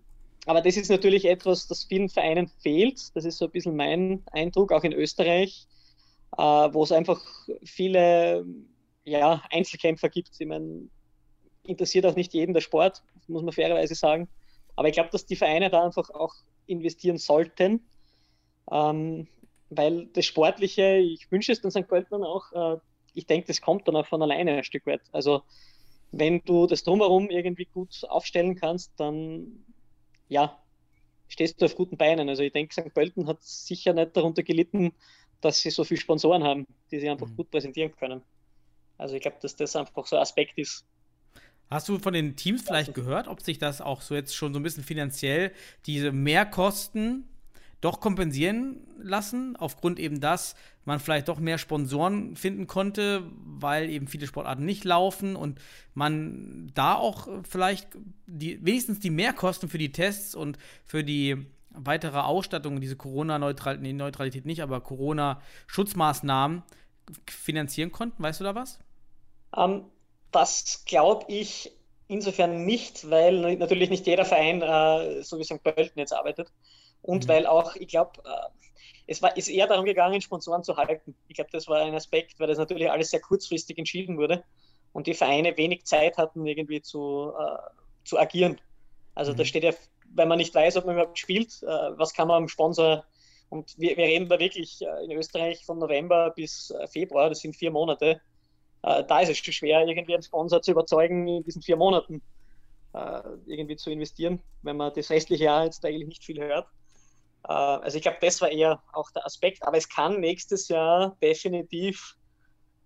aber 0.47 0.61
das 0.61 0.77
ist 0.77 0.90
natürlich 0.90 1.25
etwas, 1.25 1.66
das 1.66 1.85
vielen 1.85 2.09
Vereinen 2.09 2.49
fehlt. 2.49 3.14
Das 3.16 3.25
ist 3.25 3.38
so 3.38 3.47
ein 3.47 3.51
bisschen 3.51 3.77
mein 3.77 4.23
Eindruck, 4.31 4.73
auch 4.73 4.85
in 4.85 4.92
Österreich, 4.92 5.66
äh, 6.37 6.42
wo 6.42 6.85
es 6.85 6.92
einfach 6.92 7.21
viele 7.64 8.47
ja, 9.05 9.42
Einzelkämpfer 9.51 10.09
gibt. 10.09 10.31
Ich 10.38 10.47
meine, 10.47 10.88
interessiert 11.64 12.07
auch 12.07 12.16
nicht 12.16 12.33
jeden 12.33 12.55
der 12.55 12.61
Sport, 12.61 13.03
muss 13.27 13.42
man 13.42 13.53
fairerweise 13.53 13.95
sagen. 13.95 14.29
Aber 14.77 14.88
ich 14.88 14.95
glaube, 14.95 15.11
dass 15.11 15.27
die 15.27 15.37
Vereine 15.37 15.71
da 15.71 15.85
einfach 15.85 16.11
auch 16.11 16.35
investieren 16.66 17.19
sollten. 17.19 17.85
Ähm, 18.71 19.27
weil 19.71 20.07
das 20.07 20.27
Sportliche, 20.27 20.97
ich 20.99 21.31
wünsche 21.31 21.53
es 21.53 21.61
den 21.61 21.71
St. 21.71 21.88
Pöltenern 21.88 22.25
auch, 22.25 22.53
äh, 22.53 22.79
ich 23.17 23.27
denke, 23.27 23.47
das 23.47 23.61
kommt 23.61 23.89
dann 23.89 23.97
auch 23.97 24.07
von 24.07 24.23
alleine 24.23 24.53
ein 24.53 24.65
Stück 24.65 24.87
weit. 24.87 25.01
Also 25.11 25.43
wenn 26.13 26.43
du 26.45 26.67
das 26.67 26.85
drumherum 26.85 27.31
irgendwie 27.31 27.65
gut 27.65 28.05
aufstellen 28.09 28.55
kannst, 28.55 28.93
dann 28.97 29.65
ja, 30.29 30.59
stehst 31.29 31.61
du 31.61 31.65
auf 31.65 31.75
guten 31.75 31.97
Beinen. 31.97 32.29
Also 32.29 32.43
ich 32.43 32.53
denke, 32.53 32.75
St. 32.75 32.93
Pölten 32.93 33.27
hat 33.27 33.43
sicher 33.43 33.93
nicht 33.95 34.17
darunter 34.17 34.43
gelitten, 34.43 34.93
dass 35.41 35.61
sie 35.61 35.71
so 35.71 35.85
viele 35.85 36.01
Sponsoren 36.01 36.45
haben, 36.45 36.67
die 36.91 37.01
sie 37.01 37.09
einfach 37.09 37.29
mhm. 37.29 37.37
gut 37.37 37.51
präsentieren 37.51 37.95
können. 37.97 38.23
Also 38.99 39.15
ich 39.15 39.23
glaube, 39.23 39.39
dass 39.41 39.57
das 39.57 39.75
einfach 39.77 40.07
so 40.07 40.17
ein 40.17 40.23
Aspekt 40.23 40.59
ist. 40.59 40.85
Hast 41.71 41.89
du 41.89 41.99
von 41.99 42.15
den 42.15 42.37
Teams 42.37 42.63
vielleicht 42.63 42.95
gehört, 42.95 43.29
ob 43.29 43.41
sich 43.41 43.59
das 43.59 43.81
auch 43.81 44.01
so 44.01 44.15
jetzt 44.15 44.37
schon 44.37 44.53
so 44.53 44.61
ein 44.61 44.63
bisschen 44.63 44.85
finanziell 44.85 45.53
diese 45.87 46.13
Mehrkosten 46.13 47.29
doch 47.81 48.01
kompensieren 48.01 48.87
lassen, 48.99 49.57
aufgrund 49.57 49.99
eben, 49.99 50.21
dass 50.21 50.55
man 50.85 51.01
vielleicht 51.01 51.29
doch 51.29 51.39
mehr 51.39 51.59
Sponsoren 51.59 52.37
finden 52.37 52.67
konnte, 52.67 53.23
weil 53.45 53.91
eben 53.91 54.09
viele 54.09 54.27
Sportarten 54.27 54.65
nicht 54.65 54.85
laufen 54.85 55.37
und 55.37 55.61
man 55.95 56.71
da 56.75 56.95
auch 56.95 57.29
vielleicht 57.49 57.89
die, 58.27 58.65
wenigstens 58.65 59.01
die 59.01 59.11
Mehrkosten 59.11 59.69
für 59.69 59.79
die 59.79 59.93
Tests 59.93 60.35
und 60.35 60.59
für 60.85 61.05
die 61.05 61.47
weitere 61.71 62.21
Ausstattung, 62.21 62.81
diese 62.81 62.97
Corona-Neutralität, 62.97 63.95
Neutralität 63.95 64.47
nicht, 64.47 64.62
aber 64.62 64.81
Corona-Schutzmaßnahmen 64.81 66.62
finanzieren 67.27 67.93
konnten. 67.93 68.23
Weißt 68.23 68.41
du 68.41 68.45
da 68.45 68.55
was? 68.55 68.79
Um, 69.53 69.73
ähm, 69.73 69.85
das 70.33 70.85
glaube 70.87 71.27
ich 71.29 71.73
insofern 72.09 72.65
nicht, 72.65 73.11
weil 73.11 73.57
natürlich 73.57 73.91
nicht 73.91 74.07
jeder 74.07 74.25
Verein, 74.25 74.62
äh, 74.62 75.23
so 75.23 75.39
wie 75.39 75.45
St. 75.45 75.62
Pölten 75.62 75.99
jetzt 75.99 76.12
arbeitet. 76.12 76.53
Und 77.07 77.25
mhm. 77.25 77.29
weil 77.29 77.47
auch, 77.47 77.75
ich 77.77 77.88
glaube, 77.88 78.12
äh, 78.25 78.49
es 79.07 79.23
war, 79.23 79.37
ist 79.37 79.49
eher 79.49 79.66
darum 79.66 79.85
gegangen, 79.85 80.21
Sponsoren 80.21 80.64
zu 80.64 80.77
halten. 80.77 81.14
Ich 81.29 81.37
glaube, 81.37 81.51
das 81.53 81.69
war 81.69 81.81
ein 81.81 81.95
Aspekt, 81.95 82.38
weil 82.38 82.49
das 82.49 82.59
natürlich 82.59 82.90
alles 82.90 83.11
sehr 83.11 83.21
kurzfristig 83.21 83.79
entschieden 83.79 84.19
wurde 84.19 84.45
und 84.92 85.07
die 85.07 85.14
Vereine 85.14 85.57
wenig 85.57 85.85
Zeit 85.85 86.19
hatten, 86.19 86.45
irgendwie 86.47 86.83
zu, 86.83 87.33
äh, 87.38 87.59
zu 88.05 88.19
agieren. 88.19 88.61
Also 89.14 89.33
mhm. 89.33 89.37
da 89.37 89.45
steht 89.45 89.64
ja, 89.64 89.73
wenn 90.14 90.29
man 90.29 90.38
nicht 90.38 90.55
weiß, 90.55 90.77
ob 90.77 90.87
man 90.87 90.97
überhaupt 90.97 91.19
spielt, 91.19 91.62
äh, 91.62 91.66
was 91.66 92.14
kann 92.14 92.29
man 92.29 92.42
am 92.42 92.49
Sponsor 92.49 93.05
und 93.49 93.79
wir, 93.79 93.97
wir 93.97 94.05
reden 94.05 94.29
da 94.29 94.38
wirklich 94.38 94.83
äh, 94.83 95.05
in 95.05 95.12
Österreich 95.12 95.64
von 95.64 95.79
November 95.79 96.31
bis 96.31 96.71
äh, 96.71 96.87
Februar, 96.88 97.29
das 97.29 97.40
sind 97.40 97.55
vier 97.55 97.71
Monate. 97.71 98.21
Äh, 98.83 99.05
da 99.05 99.21
ist 99.21 99.29
es 99.29 99.38
schon 99.38 99.53
schwer, 99.55 99.87
irgendwie 99.87 100.14
einen 100.14 100.23
Sponsor 100.23 100.62
zu 100.62 100.73
überzeugen, 100.73 101.29
in 101.29 101.45
diesen 101.45 101.62
vier 101.62 101.77
Monaten 101.77 102.23
irgendwie 103.45 103.77
zu 103.77 103.90
investieren, 103.90 104.40
wenn 104.62 104.79
man 104.79 104.90
das 104.95 105.11
restliche 105.11 105.45
Jahr 105.45 105.66
jetzt 105.66 105.85
eigentlich 105.85 106.09
nicht 106.09 106.25
viel 106.25 106.40
hört. 106.40 106.66
Äh, 107.49 107.53
also 107.53 107.97
ich 107.97 108.03
glaube, 108.03 108.19
das 108.21 108.41
war 108.41 108.51
eher 108.51 108.83
auch 108.93 109.11
der 109.11 109.25
Aspekt. 109.25 109.63
Aber 109.67 109.77
es 109.77 109.89
kann 109.89 110.21
nächstes 110.21 110.69
Jahr 110.69 111.17
definitiv 111.23 112.17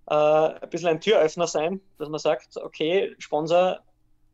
äh, 0.09 0.15
ein 0.15 0.71
bisschen 0.71 0.89
ein 0.89 1.01
Türöffner 1.01 1.47
sein, 1.47 1.81
dass 1.99 2.09
man 2.09 2.21
sagt, 2.21 2.57
okay, 2.57 3.15
Sponsor 3.19 3.81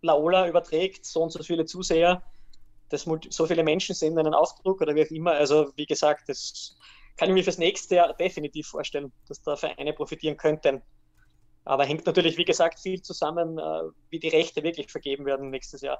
Laola 0.02 0.48
überträgt 0.48 1.04
so 1.04 1.22
und 1.22 1.30
so 1.30 1.42
viele 1.42 1.64
Zuseher, 1.64 2.22
dass 2.88 3.06
so 3.30 3.46
viele 3.46 3.64
Menschen 3.64 3.94
sind 3.94 4.18
einen 4.18 4.34
Aufdruck 4.34 4.80
oder 4.80 4.94
wie 4.94 5.04
auch 5.04 5.10
immer. 5.10 5.32
Also 5.32 5.72
wie 5.76 5.86
gesagt, 5.86 6.28
das 6.28 6.76
kann 7.16 7.28
ich 7.28 7.34
mir 7.34 7.44
fürs 7.44 7.58
nächste 7.58 7.96
Jahr 7.96 8.14
definitiv 8.14 8.68
vorstellen, 8.68 9.12
dass 9.28 9.42
da 9.42 9.56
Vereine 9.56 9.92
profitieren 9.92 10.36
könnten. 10.36 10.82
Aber 11.64 11.84
hängt 11.84 12.06
natürlich, 12.06 12.36
wie 12.36 12.44
gesagt, 12.44 12.78
viel 12.78 13.02
zusammen, 13.02 13.58
äh, 13.58 13.82
wie 14.10 14.20
die 14.20 14.28
Rechte 14.28 14.62
wirklich 14.62 14.90
vergeben 14.90 15.24
werden 15.24 15.50
nächstes 15.50 15.80
Jahr. 15.80 15.98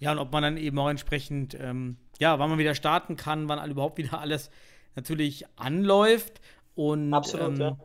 Ja, 0.00 0.10
und 0.10 0.18
ob 0.18 0.32
man 0.32 0.42
dann 0.42 0.56
eben 0.56 0.78
auch 0.78 0.88
entsprechend, 0.88 1.54
ähm, 1.54 1.98
ja, 2.18 2.38
wann 2.38 2.50
man 2.50 2.58
wieder 2.58 2.74
starten 2.74 3.16
kann, 3.16 3.48
wann 3.48 3.70
überhaupt 3.70 3.98
wieder 3.98 4.18
alles 4.20 4.50
natürlich 4.94 5.44
anläuft. 5.56 6.40
Und 6.74 7.14
Absolut, 7.14 7.54
ähm, 7.54 7.60
ja. 7.60 7.76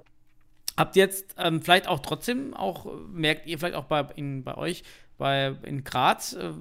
habt 0.77 0.95
jetzt 0.95 1.35
ähm, 1.37 1.61
vielleicht 1.61 1.87
auch 1.87 1.99
trotzdem 1.99 2.53
auch, 2.53 2.87
merkt 3.11 3.47
ihr 3.47 3.59
vielleicht 3.59 3.75
auch 3.75 3.85
bei, 3.85 4.01
in, 4.15 4.43
bei 4.43 4.55
euch, 4.55 4.83
bei, 5.17 5.55
in 5.63 5.83
Graz 5.83 6.33
äh, 6.33 6.53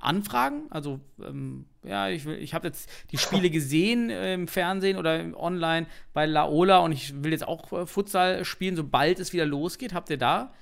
Anfragen? 0.00 0.66
Also, 0.70 1.00
ähm, 1.20 1.66
ja, 1.82 2.08
ich, 2.08 2.26
ich 2.26 2.54
habe 2.54 2.68
jetzt 2.68 2.88
die 3.10 3.18
Spiele 3.18 3.50
gesehen 3.50 4.10
äh, 4.10 4.34
im 4.34 4.46
Fernsehen 4.46 4.96
oder 4.96 5.24
online 5.36 5.86
bei 6.12 6.26
Laola 6.26 6.78
und 6.78 6.92
ich 6.92 7.22
will 7.24 7.32
jetzt 7.32 7.46
auch 7.46 7.72
äh, 7.72 7.86
Futsal 7.86 8.44
spielen, 8.44 8.76
sobald 8.76 9.18
es 9.18 9.32
wieder 9.32 9.46
losgeht. 9.46 9.94
Habt 9.94 10.10
ihr 10.10 10.18
da 10.18 10.52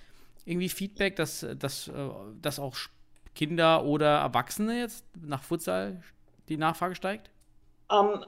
irgendwie 0.45 0.69
Feedback, 0.69 1.17
dass, 1.17 1.47
dass, 1.59 1.89
äh, 1.89 1.93
dass 2.41 2.59
auch 2.59 2.77
Kinder 3.41 3.87
oder 3.87 4.19
Erwachsene 4.19 4.79
jetzt 4.79 5.03
nach 5.19 5.43
Futsal 5.43 6.03
die 6.51 6.59
Nachfrage 6.59 6.95
steigt? 6.95 7.31
Um, 7.89 8.23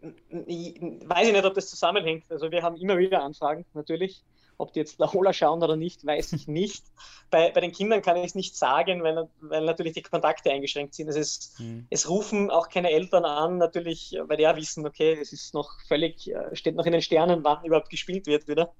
ähm, 0.00 1.02
weiß 1.04 1.26
ich 1.26 1.34
nicht, 1.34 1.44
ob 1.44 1.52
das 1.52 1.68
zusammenhängt. 1.68 2.24
Also 2.30 2.50
wir 2.50 2.62
haben 2.62 2.76
immer 2.76 2.96
wieder 2.96 3.22
Anfragen, 3.22 3.66
natürlich. 3.74 4.24
Ob 4.56 4.72
die 4.72 4.78
jetzt 4.78 4.98
Laola 4.98 5.34
schauen 5.34 5.62
oder 5.62 5.76
nicht, 5.76 6.06
weiß 6.06 6.32
ich 6.32 6.48
nicht. 6.60 6.82
bei, 7.30 7.50
bei 7.50 7.60
den 7.60 7.72
Kindern 7.72 8.00
kann 8.00 8.16
ich 8.16 8.24
es 8.24 8.34
nicht 8.34 8.56
sagen, 8.56 9.02
weil, 9.02 9.28
weil 9.42 9.66
natürlich 9.66 9.92
die 9.92 10.02
Kontakte 10.02 10.50
eingeschränkt 10.50 10.94
sind. 10.94 11.08
Es, 11.08 11.16
ist, 11.16 11.60
mhm. 11.60 11.86
es 11.90 12.08
rufen 12.08 12.50
auch 12.50 12.70
keine 12.70 12.90
Eltern 12.90 13.26
an, 13.26 13.58
natürlich, 13.58 14.16
weil 14.28 14.38
die 14.38 14.44
ja 14.44 14.56
wissen, 14.56 14.86
okay, 14.86 15.18
es 15.20 15.34
ist 15.34 15.52
noch 15.52 15.78
völlig, 15.88 16.30
äh, 16.30 16.56
steht 16.56 16.74
noch 16.74 16.86
in 16.86 16.92
den 16.92 17.02
Sternen, 17.02 17.44
wann 17.44 17.62
überhaupt 17.66 17.90
gespielt 17.90 18.26
wird 18.26 18.48
wieder. 18.48 18.72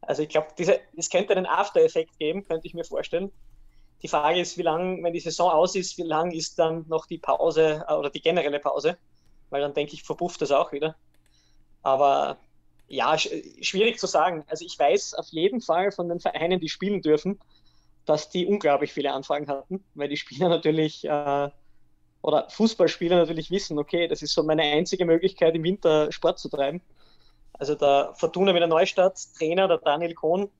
Also 0.00 0.22
ich 0.22 0.30
glaube, 0.30 0.48
es 0.96 1.10
könnte 1.10 1.36
einen 1.36 1.44
After-Effekt 1.44 2.18
geben, 2.18 2.44
könnte 2.44 2.66
ich 2.66 2.72
mir 2.72 2.84
vorstellen. 2.84 3.30
Die 4.02 4.08
Frage 4.08 4.40
ist, 4.40 4.58
wie 4.58 4.62
lange, 4.62 5.02
wenn 5.02 5.12
die 5.12 5.20
Saison 5.20 5.50
aus 5.50 5.74
ist, 5.74 5.96
wie 5.98 6.02
lang 6.02 6.30
ist 6.30 6.58
dann 6.58 6.84
noch 6.88 7.06
die 7.06 7.18
Pause 7.18 7.84
äh, 7.88 7.92
oder 7.92 8.10
die 8.10 8.20
generelle 8.20 8.60
Pause? 8.60 8.98
Weil 9.50 9.62
dann 9.62 9.74
denke 9.74 9.94
ich, 9.94 10.02
verpufft 10.02 10.42
das 10.42 10.50
auch 10.50 10.72
wieder. 10.72 10.96
Aber 11.82 12.36
ja, 12.88 13.16
schwierig 13.18 13.98
zu 13.98 14.06
sagen. 14.06 14.44
Also 14.48 14.64
ich 14.64 14.78
weiß 14.78 15.14
auf 15.14 15.28
jeden 15.28 15.60
Fall 15.60 15.92
von 15.92 16.08
den 16.08 16.20
Vereinen, 16.20 16.60
die 16.60 16.68
spielen 16.68 17.02
dürfen, 17.02 17.40
dass 18.04 18.30
die 18.30 18.46
unglaublich 18.46 18.92
viele 18.92 19.12
Anfragen 19.12 19.48
hatten, 19.48 19.84
weil 19.94 20.08
die 20.08 20.16
Spieler 20.16 20.48
natürlich 20.50 21.04
äh, 21.04 21.50
oder 22.22 22.48
Fußballspieler 22.50 23.16
natürlich 23.16 23.50
wissen, 23.50 23.78
okay, 23.78 24.08
das 24.08 24.22
ist 24.22 24.34
so 24.34 24.42
meine 24.42 24.62
einzige 24.62 25.04
Möglichkeit, 25.04 25.54
im 25.54 25.62
Winter 25.62 26.10
Sport 26.10 26.38
zu 26.38 26.48
treiben. 26.48 26.80
Also 27.52 27.74
der 27.74 28.14
Fortuna 28.16 28.54
Wiener 28.54 28.66
Neustadt, 28.66 29.18
Trainer, 29.38 29.68
der 29.68 29.78
Daniel 29.78 30.14
Kohn, 30.14 30.50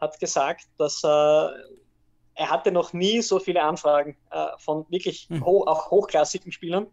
hat 0.00 0.20
gesagt, 0.20 0.66
dass 0.78 1.04
er 1.04 1.54
er 2.34 2.50
hatte 2.50 2.72
noch 2.72 2.92
nie 2.92 3.20
so 3.22 3.38
viele 3.38 3.62
Anfragen 3.62 4.16
äh, 4.30 4.46
von 4.58 4.86
wirklich 4.90 5.28
mhm. 5.30 5.44
ho 5.44 5.64
auch 5.66 5.90
hochklassigen 5.90 6.52
Spielern, 6.52 6.86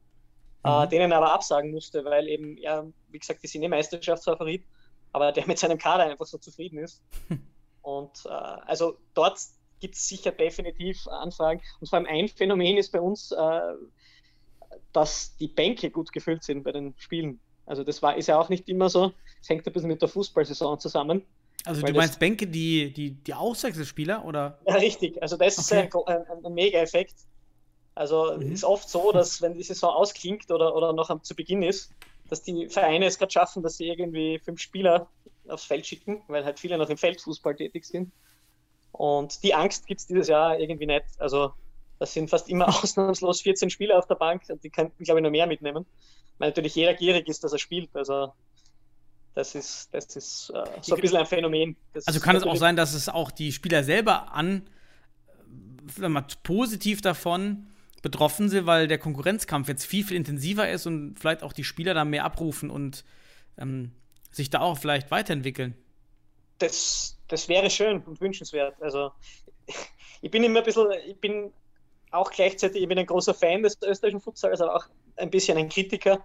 äh, 0.64 0.86
mhm. 0.86 0.90
denen 0.90 1.12
er 1.12 1.18
aber 1.18 1.34
absagen 1.34 1.72
musste, 1.72 2.06
weil 2.06 2.28
eben, 2.28 2.58
ja, 2.58 2.86
wie 3.10 3.20
gesagt, 3.20 3.44
die 3.44 3.48
sind 3.48 3.64
eh 3.64 3.68
Meisterschaftsfavorit, 3.68 4.64
aber 5.14 5.32
der 5.32 5.48
mit 5.48 5.60
seinem 5.60 5.78
Kader 5.78 6.06
einfach 6.06 6.26
so 6.26 6.38
zufrieden 6.38 6.80
ist. 6.80 7.02
Und 7.82 8.26
äh, 8.26 8.30
also 8.30 8.98
dort 9.14 9.40
gibt 9.80 9.96
es 9.96 10.08
sicher 10.08 10.32
definitiv 10.32 11.08
Anfragen. 11.08 11.62
Und 11.80 11.90
vor 11.90 11.98
allem 11.98 12.08
ein 12.08 12.28
Phänomen 12.28 12.78
ist 12.78 12.92
bei 12.92 13.02
uns, 13.02 13.32
äh, 13.32 13.74
dass 14.94 15.36
die 15.38 15.48
Bänke 15.48 15.90
gut 15.90 16.12
gefüllt 16.12 16.44
sind 16.44 16.64
bei 16.64 16.72
den 16.72 16.94
Spielen. 16.98 17.40
Also 17.66 17.84
das 17.84 18.02
war, 18.02 18.16
ist 18.16 18.28
ja 18.28 18.40
auch 18.40 18.50
nicht 18.50 18.70
immer 18.70 18.90
so. 18.90 19.14
Es 19.42 19.50
hängt 19.50 19.66
ein 19.66 19.74
bisschen 19.74 19.90
mit 19.90 20.02
der 20.02 20.10
Fußballsaison 20.10 20.80
zusammen. 20.80 21.26
Also 21.65 21.82
du 21.82 21.93
meinst 21.93 22.19
Bänke, 22.19 22.47
die, 22.47 22.91
die, 22.91 23.12
die 23.12 23.34
Auswechselspieler, 23.34 24.26
oder? 24.26 24.60
Ja, 24.65 24.76
richtig. 24.76 25.21
Also 25.21 25.38
das 25.38 25.58
okay. 25.60 25.88
ist 25.88 25.95
ein, 26.08 26.26
ein, 26.26 26.45
ein 26.45 26.54
Mega-Effekt. 26.54 27.15
Also 27.93 28.38
mhm. 28.38 28.52
ist 28.52 28.63
oft 28.63 28.89
so, 28.89 29.12
dass 29.12 29.41
wenn 29.41 29.56
die 29.56 29.63
Saison 29.63 29.91
ausklingt 29.91 30.50
oder, 30.50 30.76
oder 30.76 30.93
noch 30.93 31.10
am, 31.10 31.24
zu 31.24 31.36
Beginn 31.36 31.62
ist, 31.62 31.91
dass 32.30 32.41
die 32.41 32.69
Vereine 32.69 33.06
es 33.06 33.17
gerade 33.17 33.32
schaffen, 33.32 33.62
dass 33.62 33.78
sie 33.78 33.88
irgendwie 33.88 34.39
fünf 34.39 34.62
Spieler 34.62 35.08
aufs 35.47 35.65
Feld 35.65 35.86
schicken, 35.86 36.21
weil 36.28 36.45
halt 36.45 36.60
viele 36.60 36.78
noch 36.78 36.89
im 36.89 36.97
Feldfußball 36.97 37.56
tätig 37.56 37.86
sind. 37.86 38.12
Und 38.91 39.43
die 39.43 39.54
Angst 39.54 39.88
gibt 39.88 40.00
es 40.00 40.08
dieses 40.08 40.28
Jahr 40.28 40.58
irgendwie 40.60 40.86
nicht. 40.86 41.06
Also 41.19 41.54
Das 42.00 42.13
sind 42.13 42.30
fast 42.30 42.50
immer 42.50 42.67
ausnahmslos 42.84 43.41
14 43.41 43.69
Spieler 43.69 44.00
auf 44.00 44.08
der 44.08 44.15
Bank 44.15 44.43
und 44.50 44.63
die 44.63 44.69
könnten, 44.69 45.04
glaube 45.04 45.19
ich, 45.19 45.24
noch 45.24 45.32
mehr 45.32 45.47
mitnehmen. 45.47 45.86
Weil 46.39 46.50
natürlich 46.50 46.76
jeder 46.76 46.93
gierig 46.93 47.28
ist, 47.28 47.43
dass 47.43 47.54
er 47.54 47.60
spielt. 47.60 47.95
Also 47.95 48.34
das 49.34 49.56
ist, 49.56 49.89
das 49.94 50.15
ist 50.15 50.52
äh, 50.54 50.63
so 50.82 50.96
ein 50.96 51.02
bisschen 51.02 51.17
ein 51.17 51.26
Phänomen. 51.26 51.76
Das 51.94 52.08
also 52.08 52.20
kann 52.20 52.36
es 52.36 52.44
auch 52.44 52.56
sein, 52.56 52.76
dass 52.76 52.94
es 52.94 53.10
auch 53.10 53.32
die 53.32 53.52
Spieler 53.52 53.84
selber 53.84 54.34
an 54.34 54.63
mal, 55.98 56.26
positiv 56.44 57.02
davon 57.02 57.67
betroffen 58.02 58.50
sind, 58.50 58.65
weil 58.65 58.88
der 58.88 58.98
Konkurrenzkampf 58.98 59.67
jetzt 59.67 59.86
viel, 59.86 60.04
viel 60.04 60.17
intensiver 60.17 60.70
ist 60.70 60.86
und 60.86 61.17
vielleicht 61.20 61.44
auch 61.44 61.54
die 61.54 61.63
Spieler 61.63 61.94
da 61.94 62.04
mehr 62.04 62.26
abrufen 62.26 62.70
und 62.70 63.06
ähm, 63.58 63.91
sich 64.32 64.50
da 64.50 64.62
auch 64.62 64.78
vielleicht 64.78 65.12
weiterentwickeln. 65.12 65.76
Das, 66.58 67.17
das 67.28 67.48
wäre 67.48 67.70
schön 67.70 68.02
und 68.02 68.20
wünschenswert. 68.20 68.76
Also 68.82 69.12
ich 70.22 70.32
bin 70.32 70.44
immer 70.44 70.60
ein 70.60 70.65
bisschen, 70.65 70.88
ich 71.06 71.20
bin 71.20 71.52
auch 72.12 72.32
gleichzeitig, 72.32 72.82
ich 72.82 72.88
bin 72.88 72.98
ein 72.98 73.06
großer 73.06 73.34
Fan 73.34 73.63
des 73.63 73.78
österreichischen 73.82 74.22
Futsals, 74.22 74.62
aber 74.62 74.76
auch 74.76 74.86
ein 75.17 75.30
bisschen 75.30 75.58
ein 75.58 75.70
Kritiker, 75.70 76.24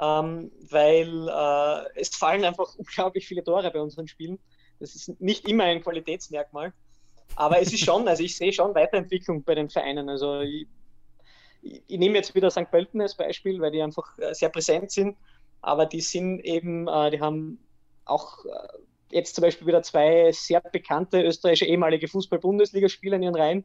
ähm, 0.00 0.50
weil 0.70 1.28
äh, 1.28 2.00
es 2.00 2.08
fallen 2.08 2.44
einfach 2.44 2.74
unglaublich 2.78 3.26
viele 3.26 3.44
Tore 3.44 3.70
bei 3.70 3.80
unseren 3.80 4.08
Spielen. 4.08 4.38
Das 4.78 4.94
ist 4.94 5.20
nicht 5.20 5.46
immer 5.46 5.64
ein 5.64 5.82
Qualitätsmerkmal. 5.82 6.72
Aber 7.36 7.60
es 7.60 7.72
ist 7.72 7.84
schon, 7.84 8.08
also 8.08 8.22
ich 8.22 8.36
sehe 8.36 8.52
schon 8.52 8.74
Weiterentwicklung 8.74 9.44
bei 9.44 9.54
den 9.54 9.68
Vereinen. 9.68 10.08
Also 10.08 10.40
ich, 10.40 10.66
ich, 11.62 11.82
ich 11.86 11.98
nehme 11.98 12.16
jetzt 12.16 12.34
wieder 12.34 12.50
St. 12.50 12.70
Pölten 12.70 13.00
als 13.00 13.14
Beispiel, 13.14 13.60
weil 13.60 13.70
die 13.70 13.82
einfach 13.82 14.18
äh, 14.18 14.34
sehr 14.34 14.48
präsent 14.48 14.90
sind. 14.90 15.16
Aber 15.60 15.86
die 15.86 16.00
sind 16.00 16.40
eben, 16.40 16.88
äh, 16.88 17.10
die 17.10 17.20
haben 17.20 17.60
auch 18.06 18.44
äh, 18.46 18.50
jetzt 19.12 19.34
zum 19.34 19.42
Beispiel 19.42 19.66
wieder 19.66 19.82
zwei 19.82 20.32
sehr 20.32 20.60
bekannte 20.60 21.22
österreichische 21.22 21.66
ehemalige 21.66 22.08
Fußball-Bundesligaspieler 22.08 23.16
in 23.16 23.24
ihren 23.24 23.36
Reihen. 23.36 23.64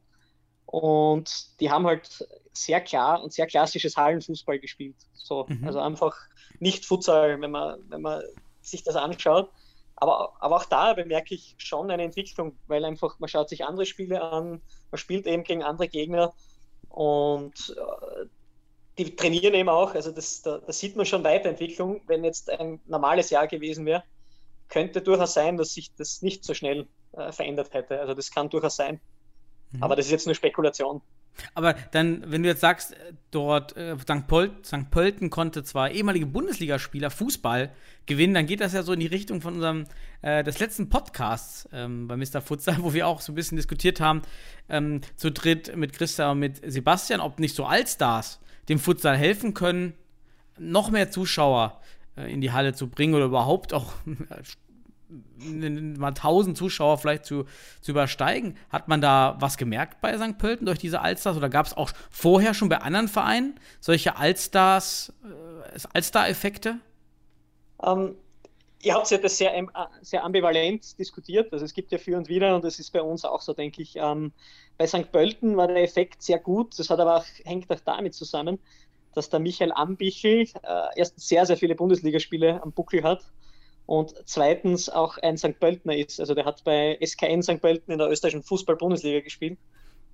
Und 0.65 1.59
die 1.59 1.69
haben 1.69 1.85
halt 1.85 2.27
sehr 2.53 2.81
klar 2.81 3.23
und 3.23 3.33
sehr 3.33 3.47
klassisches 3.47 3.97
Hallenfußball 3.97 4.59
gespielt. 4.59 4.95
So, 5.13 5.45
mhm. 5.47 5.65
also 5.65 5.79
einfach 5.79 6.15
nicht 6.59 6.85
Futsal, 6.85 7.39
wenn 7.41 7.51
man, 7.51 7.79
wenn 7.89 8.01
man 8.01 8.23
sich 8.61 8.83
das 8.83 8.95
anschaut. 8.95 9.49
Aber, 9.97 10.33
aber 10.39 10.57
auch 10.57 10.65
da 10.65 10.93
bemerke 10.93 11.35
ich 11.35 11.55
schon 11.57 11.89
eine 11.89 12.03
Entwicklung, 12.03 12.57
weil 12.67 12.83
einfach 12.83 13.17
man 13.19 13.29
schaut 13.29 13.49
sich 13.49 13.63
andere 13.63 13.85
Spiele 13.85 14.21
an, 14.21 14.61
man 14.91 14.97
spielt 14.97 15.25
eben 15.25 15.43
gegen 15.43 15.63
andere 15.63 15.87
Gegner 15.87 16.33
und 16.89 17.75
äh, 17.77 18.25
die 18.97 19.15
trainieren 19.15 19.53
eben 19.53 19.69
auch. 19.69 19.95
Also 19.95 20.11
das, 20.11 20.41
da, 20.41 20.59
da, 20.59 20.71
sieht 20.71 20.95
man 20.95 21.05
schon 21.05 21.23
Weiterentwicklung. 21.23 22.01
Wenn 22.07 22.23
jetzt 22.23 22.49
ein 22.49 22.79
normales 22.85 23.29
Jahr 23.29 23.47
gewesen 23.47 23.85
wäre, 23.85 24.03
könnte 24.69 25.01
durchaus 25.01 25.33
sein, 25.33 25.57
dass 25.57 25.73
sich 25.73 25.93
das 25.95 26.21
nicht 26.21 26.43
so 26.43 26.53
schnell 26.53 26.87
äh, 27.13 27.31
verändert 27.31 27.73
hätte. 27.73 27.99
Also 27.99 28.13
das 28.13 28.31
kann 28.31 28.49
durchaus 28.49 28.75
sein. 28.75 28.99
Mhm. 29.71 29.83
Aber 29.83 29.95
das 29.95 30.05
ist 30.05 30.11
jetzt 30.11 30.25
nur 30.25 30.35
Spekulation. 30.35 31.01
Aber 31.53 31.73
dann, 31.91 32.23
wenn 32.31 32.43
du 32.43 32.49
jetzt 32.49 32.61
sagst, 32.61 32.95
dort 33.31 33.75
äh, 33.75 33.97
St. 33.99 34.27
Pol 34.27 34.51
St. 34.63 34.89
Pölten 34.89 35.29
konnte 35.29 35.63
zwar 35.63 35.91
ehemalige 35.91 36.25
Bundesligaspieler 36.25 37.09
Fußball 37.09 37.71
gewinnen, 38.05 38.33
dann 38.33 38.45
geht 38.45 38.61
das 38.61 38.73
ja 38.73 38.83
so 38.83 38.93
in 38.93 38.99
die 38.99 39.07
Richtung 39.07 39.41
von 39.41 39.55
unserem 39.55 39.85
äh, 40.21 40.43
des 40.43 40.59
letzten 40.59 40.89
Podcasts 40.89 41.67
ähm, 41.73 42.07
bei 42.07 42.15
Mr. 42.15 42.41
Futsal, 42.41 42.77
wo 42.79 42.93
wir 42.93 43.07
auch 43.07 43.21
so 43.21 43.31
ein 43.31 43.35
bisschen 43.35 43.57
diskutiert 43.57 43.99
haben, 43.99 44.21
ähm, 44.69 45.01
zu 45.15 45.31
dritt 45.31 45.75
mit 45.75 45.93
Christa 45.93 46.31
und 46.31 46.39
mit 46.39 46.61
Sebastian, 46.71 47.19
ob 47.19 47.39
nicht 47.39 47.55
so 47.55 47.65
Allstars 47.65 48.39
dem 48.69 48.79
Futsal 48.79 49.17
helfen 49.17 49.53
können, 49.53 49.93
noch 50.57 50.89
mehr 50.89 51.11
Zuschauer 51.11 51.81
äh, 52.17 52.31
in 52.31 52.41
die 52.41 52.51
Halle 52.51 52.73
zu 52.73 52.87
bringen 52.87 53.13
oder 53.13 53.25
überhaupt 53.25 53.73
auch 53.73 53.93
mal 55.37 56.09
1000 56.09 56.57
Zuschauer 56.57 56.97
vielleicht 56.97 57.25
zu, 57.25 57.45
zu 57.81 57.91
übersteigen. 57.91 58.57
Hat 58.69 58.87
man 58.87 59.01
da 59.01 59.35
was 59.39 59.57
gemerkt 59.57 60.01
bei 60.01 60.17
St. 60.17 60.37
Pölten 60.37 60.65
durch 60.65 60.79
diese 60.79 61.01
Allstars 61.01 61.37
oder 61.37 61.49
gab 61.49 61.65
es 61.65 61.75
auch 61.75 61.91
vorher 62.09 62.53
schon 62.53 62.69
bei 62.69 62.79
anderen 62.79 63.07
Vereinen 63.07 63.59
solche 63.79 64.17
Allstars, 64.17 65.13
äh, 65.23 65.79
Allstar-Effekte? 65.93 66.79
Ähm, 67.83 68.15
ihr 68.81 68.93
habt 68.93 69.09
ja 69.11 69.17
das 69.17 69.37
sehr, 69.37 69.51
sehr 70.01 70.23
ambivalent 70.23 70.97
diskutiert. 70.97 71.53
Also 71.53 71.65
es 71.65 71.73
gibt 71.73 71.91
ja 71.91 71.97
für 71.97 72.17
und 72.17 72.29
wieder 72.29 72.55
und 72.55 72.63
das 72.63 72.79
ist 72.79 72.91
bei 72.91 73.01
uns 73.01 73.25
auch 73.25 73.41
so, 73.41 73.53
denke 73.53 73.81
ich. 73.81 73.95
Ähm, 73.97 74.31
bei 74.77 74.87
St. 74.87 75.11
Pölten 75.11 75.55
war 75.57 75.67
der 75.67 75.83
Effekt 75.83 76.21
sehr 76.21 76.39
gut. 76.39 76.77
Das 76.79 76.89
hat 76.89 76.99
aber 76.99 77.17
auch, 77.17 77.25
hängt 77.43 77.69
auch 77.71 77.79
damit 77.85 78.13
zusammen, 78.13 78.59
dass 79.13 79.29
der 79.29 79.39
Michael 79.39 79.71
Ambichel 79.71 80.41
äh, 80.41 80.87
erst 80.95 81.19
sehr, 81.19 81.45
sehr 81.45 81.57
viele 81.57 81.75
Bundesligaspiele 81.75 82.61
am 82.61 82.71
Buckel 82.71 83.03
hat 83.03 83.23
und 83.85 84.15
zweitens 84.25 84.89
auch 84.89 85.17
ein 85.19 85.37
St. 85.37 85.59
Pöltener 85.59 85.95
ist. 85.95 86.19
Also 86.19 86.33
der 86.33 86.45
hat 86.45 86.63
bei 86.63 86.97
SKN 87.03 87.43
St. 87.43 87.61
Pölten 87.61 87.91
in 87.91 87.99
der 87.99 88.09
österreichischen 88.09 88.43
Fußball-Bundesliga 88.43 89.19
gespielt. 89.19 89.59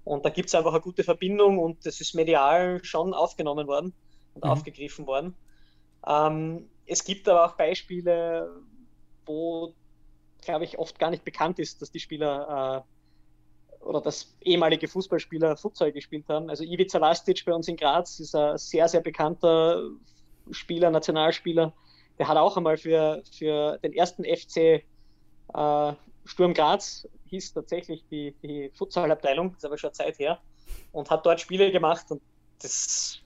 Und 0.04 0.26
da 0.26 0.30
gibt 0.30 0.50
es 0.50 0.56
einfach 0.56 0.74
eine 0.74 0.82
gute 0.82 1.04
Verbindung 1.04 1.60
und 1.60 1.86
das 1.86 2.02
ist 2.02 2.16
medial 2.16 2.84
schon 2.84 3.14
aufgenommen 3.14 3.68
worden 3.68 3.94
und 4.34 4.44
mhm. 4.44 4.50
aufgegriffen 4.50 5.06
worden. 5.08 5.36
Ähm, 6.08 6.70
es 6.86 7.04
gibt 7.04 7.30
aber 7.30 7.46
auch 7.46 7.56
Beispiele, 7.56 8.52
wo, 9.26 9.74
glaube 10.42 10.66
ich, 10.66 10.80
oft 10.80 10.98
gar 11.00 11.12
nicht 11.12 11.24
bekannt 11.24 11.60
ist, 11.60 11.82
dass 11.82 11.92
die 11.92 12.00
Spieler 12.00 12.84
äh, 12.84 13.86
oder 13.86 14.02
dass 14.02 14.36
ehemalige 14.42 14.88
Fußballspieler 14.88 15.58
Futsal 15.58 15.92
gespielt 15.92 16.26
haben. 16.28 16.50
Also 16.50 16.64
Ivica 16.64 16.98
Lastic 16.98 17.46
bei 17.46 17.54
uns 17.54 17.68
in 17.68 17.78
Graz 17.78 18.20
ist 18.20 18.36
ein 18.36 18.58
sehr, 18.58 18.88
sehr 18.88 19.02
bekannter 19.02 19.84
Spieler, 20.52 20.90
Nationalspieler, 20.92 21.74
der 22.22 22.28
hat 22.28 22.38
auch 22.38 22.56
einmal 22.56 22.78
für, 22.78 23.24
für 23.32 23.80
den 23.80 23.94
ersten 23.94 24.24
FC 24.24 24.84
äh, 25.56 25.94
Sturm 26.24 26.54
Graz, 26.54 27.08
hieß 27.26 27.54
tatsächlich 27.54 28.06
die, 28.12 28.36
die 28.44 28.70
Futsalabteilung, 28.76 29.56
ist 29.56 29.66
aber 29.66 29.80
schon 29.80 29.92
Zeit 29.92 30.20
her, 30.20 30.40
und 30.92 31.10
hat 31.10 31.26
dort 31.26 31.42
Spiele 31.42 31.72
gemacht 31.72 32.12
und 32.12 32.22
das 32.62 33.18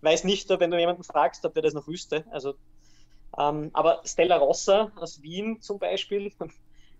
weiß 0.00 0.24
nicht, 0.24 0.50
wenn 0.50 0.72
du 0.72 0.80
jemanden 0.80 1.04
fragst, 1.04 1.44
ob 1.44 1.54
der 1.54 1.62
das 1.62 1.74
noch 1.74 1.86
wüsste. 1.86 2.24
Also, 2.32 2.54
ähm, 3.38 3.70
aber 3.72 4.02
Stella 4.04 4.38
Rossa 4.38 4.90
aus 4.96 5.22
Wien 5.22 5.60
zum 5.60 5.78
Beispiel, 5.78 6.32
ein 6.40 6.50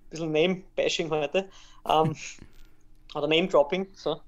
bisschen 0.08 0.30
Name-Bashing 0.30 1.10
heute, 1.10 1.48
ähm, 1.88 2.14
oder 3.16 3.26
Name-Dropping, 3.26 3.88
so. 3.94 4.20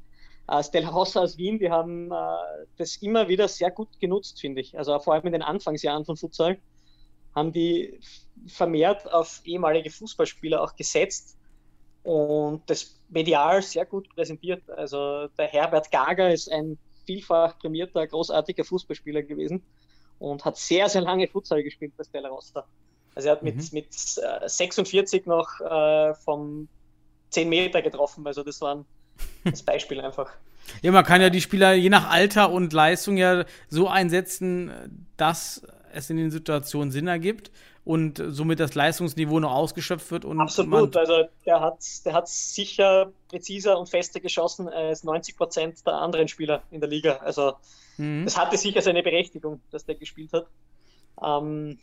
Äh, 0.49 0.65
Stella 0.65 0.89
Rossa 0.89 1.21
aus 1.21 1.39
Wien, 1.39 1.61
die 1.61 1.71
haben 1.71 2.11
äh, 2.11 2.67
das 2.79 2.97
immer 2.97 3.29
wieder 3.29 3.47
sehr 3.47 3.71
gut 3.71 4.01
genutzt, 4.01 4.41
finde 4.41 4.61
ich. 4.61 4.77
Also 4.77 4.99
vor 4.99 5.15
allem 5.15 5.27
in 5.27 5.35
den 5.35 5.43
Anfangsjahren 5.43 6.05
von 6.05 6.17
Futsal 6.17 6.59
haben 7.35 7.53
die 7.53 7.99
vermehrt 8.47 9.11
auf 9.13 9.41
ehemalige 9.45 9.91
Fußballspieler 9.91 10.63
auch 10.63 10.75
gesetzt 10.77 11.37
und 12.03 12.63
das 12.67 12.99
medial 13.09 13.63
sehr 13.63 13.87
gut 13.87 14.09
präsentiert. 14.15 14.69
Also 14.71 15.29
der 15.39 15.47
Herbert 15.47 15.91
Gager 15.91 16.33
ist 16.33 16.51
ein 16.51 16.79
vielfach 17.07 17.59
prämierter, 17.59 18.07
großartiger 18.07 18.65
Fußballspieler 18.65 19.23
gewesen 19.23 19.63
und 20.19 20.45
hat 20.45 20.57
sehr, 20.57 20.89
sehr 20.89 21.03
lange 21.03 21.29
Futsal 21.29 21.63
gespielt 21.63 21.93
bei 21.97 22.05
Stella 22.05 22.29
Rosta. 22.29 22.65
Also 23.15 23.29
er 23.29 23.33
hat 23.33 23.43
mhm. 23.43 23.57
mit, 23.57 23.73
mit 23.73 23.87
46 23.93 25.27
äh, 25.27 25.29
noch 25.29 25.61
äh, 25.61 26.15
vom 26.15 26.69
10 27.31 27.49
Meter 27.49 27.83
getroffen. 27.83 28.27
Also 28.27 28.43
das 28.43 28.61
war 28.61 28.77
ein, 28.77 28.85
das 29.45 29.63
Beispiel 29.65 30.01
einfach. 30.01 30.31
Ja, 30.81 30.93
man 30.93 31.05
kann 31.05 31.21
ja 31.21 31.29
die 31.29 31.41
Spieler 31.41 31.75
je 31.75 31.91
nach 31.91 32.09
Alter 32.09 32.51
und 32.51 32.73
Leistung 32.73 33.17
ja 33.17 33.45
so 33.69 33.89
einsetzen, 33.89 35.09
dass 35.17 35.67
es 35.95 36.11
in 36.11 36.17
den 36.17 36.31
Situationen 36.31 36.91
Sinn 36.91 37.07
ergibt 37.07 37.51
und 37.85 38.23
somit 38.29 38.61
das 38.61 38.75
Leistungsniveau 38.75 39.41
noch 39.41 39.53
ausgeschöpft 39.53 40.11
wird. 40.11 40.25
Und 40.25 40.41
Absolut, 40.41 40.97
also 40.97 41.25
der 41.47 41.61
hat, 41.61 41.79
der 42.05 42.13
hat 42.13 42.29
sicher 42.29 43.13
präziser 43.29 43.79
und 43.79 43.89
fester 43.89 44.21
geschossen 44.21 44.69
als 44.69 45.05
90 45.05 45.37
Prozent 45.37 45.87
der 45.87 45.95
anderen 45.95 46.29
Spieler 46.29 46.63
in 46.71 46.81
der 46.81 46.89
Liga. 46.89 47.17
Also 47.17 47.55
mhm. 47.97 48.25
das 48.25 48.39
hatte 48.39 48.57
sicher 48.57 48.83
seine 48.83 49.03
Berechtigung, 49.03 49.61
dass 49.71 49.85
der 49.85 49.97
gespielt 49.97 50.33
hat. 50.33 50.47
Ähm, 51.23 51.79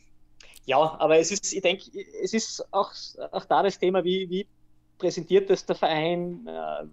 ja, 0.66 0.78
aber 0.78 1.18
es 1.18 1.32
ist, 1.32 1.54
ich 1.54 1.62
denke, 1.62 1.84
es 2.24 2.34
ist 2.34 2.66
auch, 2.72 2.92
auch 3.32 3.46
da 3.46 3.64
das 3.64 3.80
Thema, 3.80 4.04
wie, 4.04 4.30
wie 4.30 4.48
präsentiert 5.00 5.50
das 5.50 5.66
der 5.66 5.76
Verein, 5.76 6.46
äh, 6.48 6.86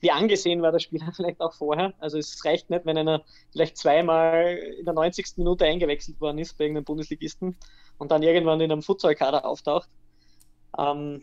wie 0.00 0.10
angesehen 0.10 0.62
war 0.62 0.70
der 0.70 0.78
Spieler 0.78 1.10
vielleicht 1.16 1.40
auch 1.40 1.54
vorher. 1.54 1.92
Also 1.98 2.18
es 2.18 2.44
reicht 2.44 2.70
nicht, 2.70 2.86
wenn 2.86 2.96
einer 2.96 3.24
vielleicht 3.50 3.76
zweimal 3.76 4.56
in 4.78 4.84
der 4.84 4.94
90. 4.94 5.38
Minute 5.38 5.64
eingewechselt 5.64 6.20
worden 6.20 6.38
ist 6.38 6.56
bei 6.56 6.64
irgendeinem 6.64 6.84
Bundesligisten 6.84 7.56
und 7.98 8.12
dann 8.12 8.22
irgendwann 8.22 8.60
in 8.60 8.70
einem 8.70 8.82
Futsal-Kader 8.82 9.44
auftaucht. 9.44 9.88
Ähm, 10.78 11.22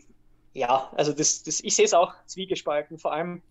ja, 0.52 0.90
also 0.94 1.12
das, 1.12 1.42
das, 1.42 1.60
ich 1.60 1.74
sehe 1.74 1.86
es 1.86 1.94
auch 1.94 2.12
zwiegespalten. 2.26 2.98
Vor 2.98 3.12
allem 3.12 3.42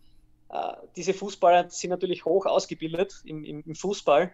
äh, 0.49 0.73
diese 0.95 1.13
Fußballer 1.13 1.69
sind 1.69 1.89
natürlich 1.89 2.25
hoch 2.25 2.45
ausgebildet 2.45 3.21
im, 3.25 3.43
im, 3.43 3.63
im 3.65 3.75
Fußball, 3.75 4.31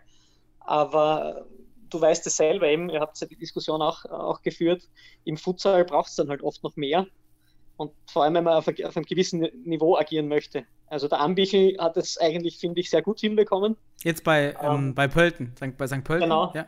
aber 0.60 1.46
du 1.89 2.02
weißt 2.02 2.28
es 2.28 2.36
selber 2.36 2.67
eben, 2.67 2.89
ihr 2.89 3.00
habt 3.00 3.20
ja 3.22 3.28
die 3.28 3.38
Diskussion 3.38 3.82
auch, 3.82 4.04
auch 4.06 4.41
geführt, 4.41 4.89
im 5.24 5.38
Futsal 5.38 5.86
braucht 5.86 6.10
es 6.10 6.16
dann 6.16 6.30
halt 6.30 6.41
oft 6.41 6.64
noch 6.64 6.76
mehr 6.76 7.08
und 7.78 7.91
vor 8.07 8.23
allem, 8.23 8.34
wenn 8.34 8.43
man 8.43 8.55
auf, 8.55 8.67
auf 8.67 8.97
einem 8.97 9.05
gewissen 9.05 9.47
Niveau 9.63 9.97
agieren 9.97 10.28
möchte. 10.28 10.65
Also 10.88 11.07
der 11.07 11.19
Ambichel 11.19 11.78
hat 11.80 11.97
es 11.97 12.17
eigentlich, 12.17 12.57
finde 12.57 12.82
ich, 12.82 12.89
sehr 12.89 13.01
gut 13.01 13.19
hinbekommen. 13.19 13.78
Jetzt 14.03 14.23
bei, 14.23 14.55
ähm, 14.61 14.75
ähm, 14.75 14.95
bei 14.95 15.07
Pölten, 15.07 15.53
bei 15.78 15.88
St. 15.88 16.03
Pölten. 16.03 16.23
Genau. 16.23 16.51
Ja. 16.53 16.65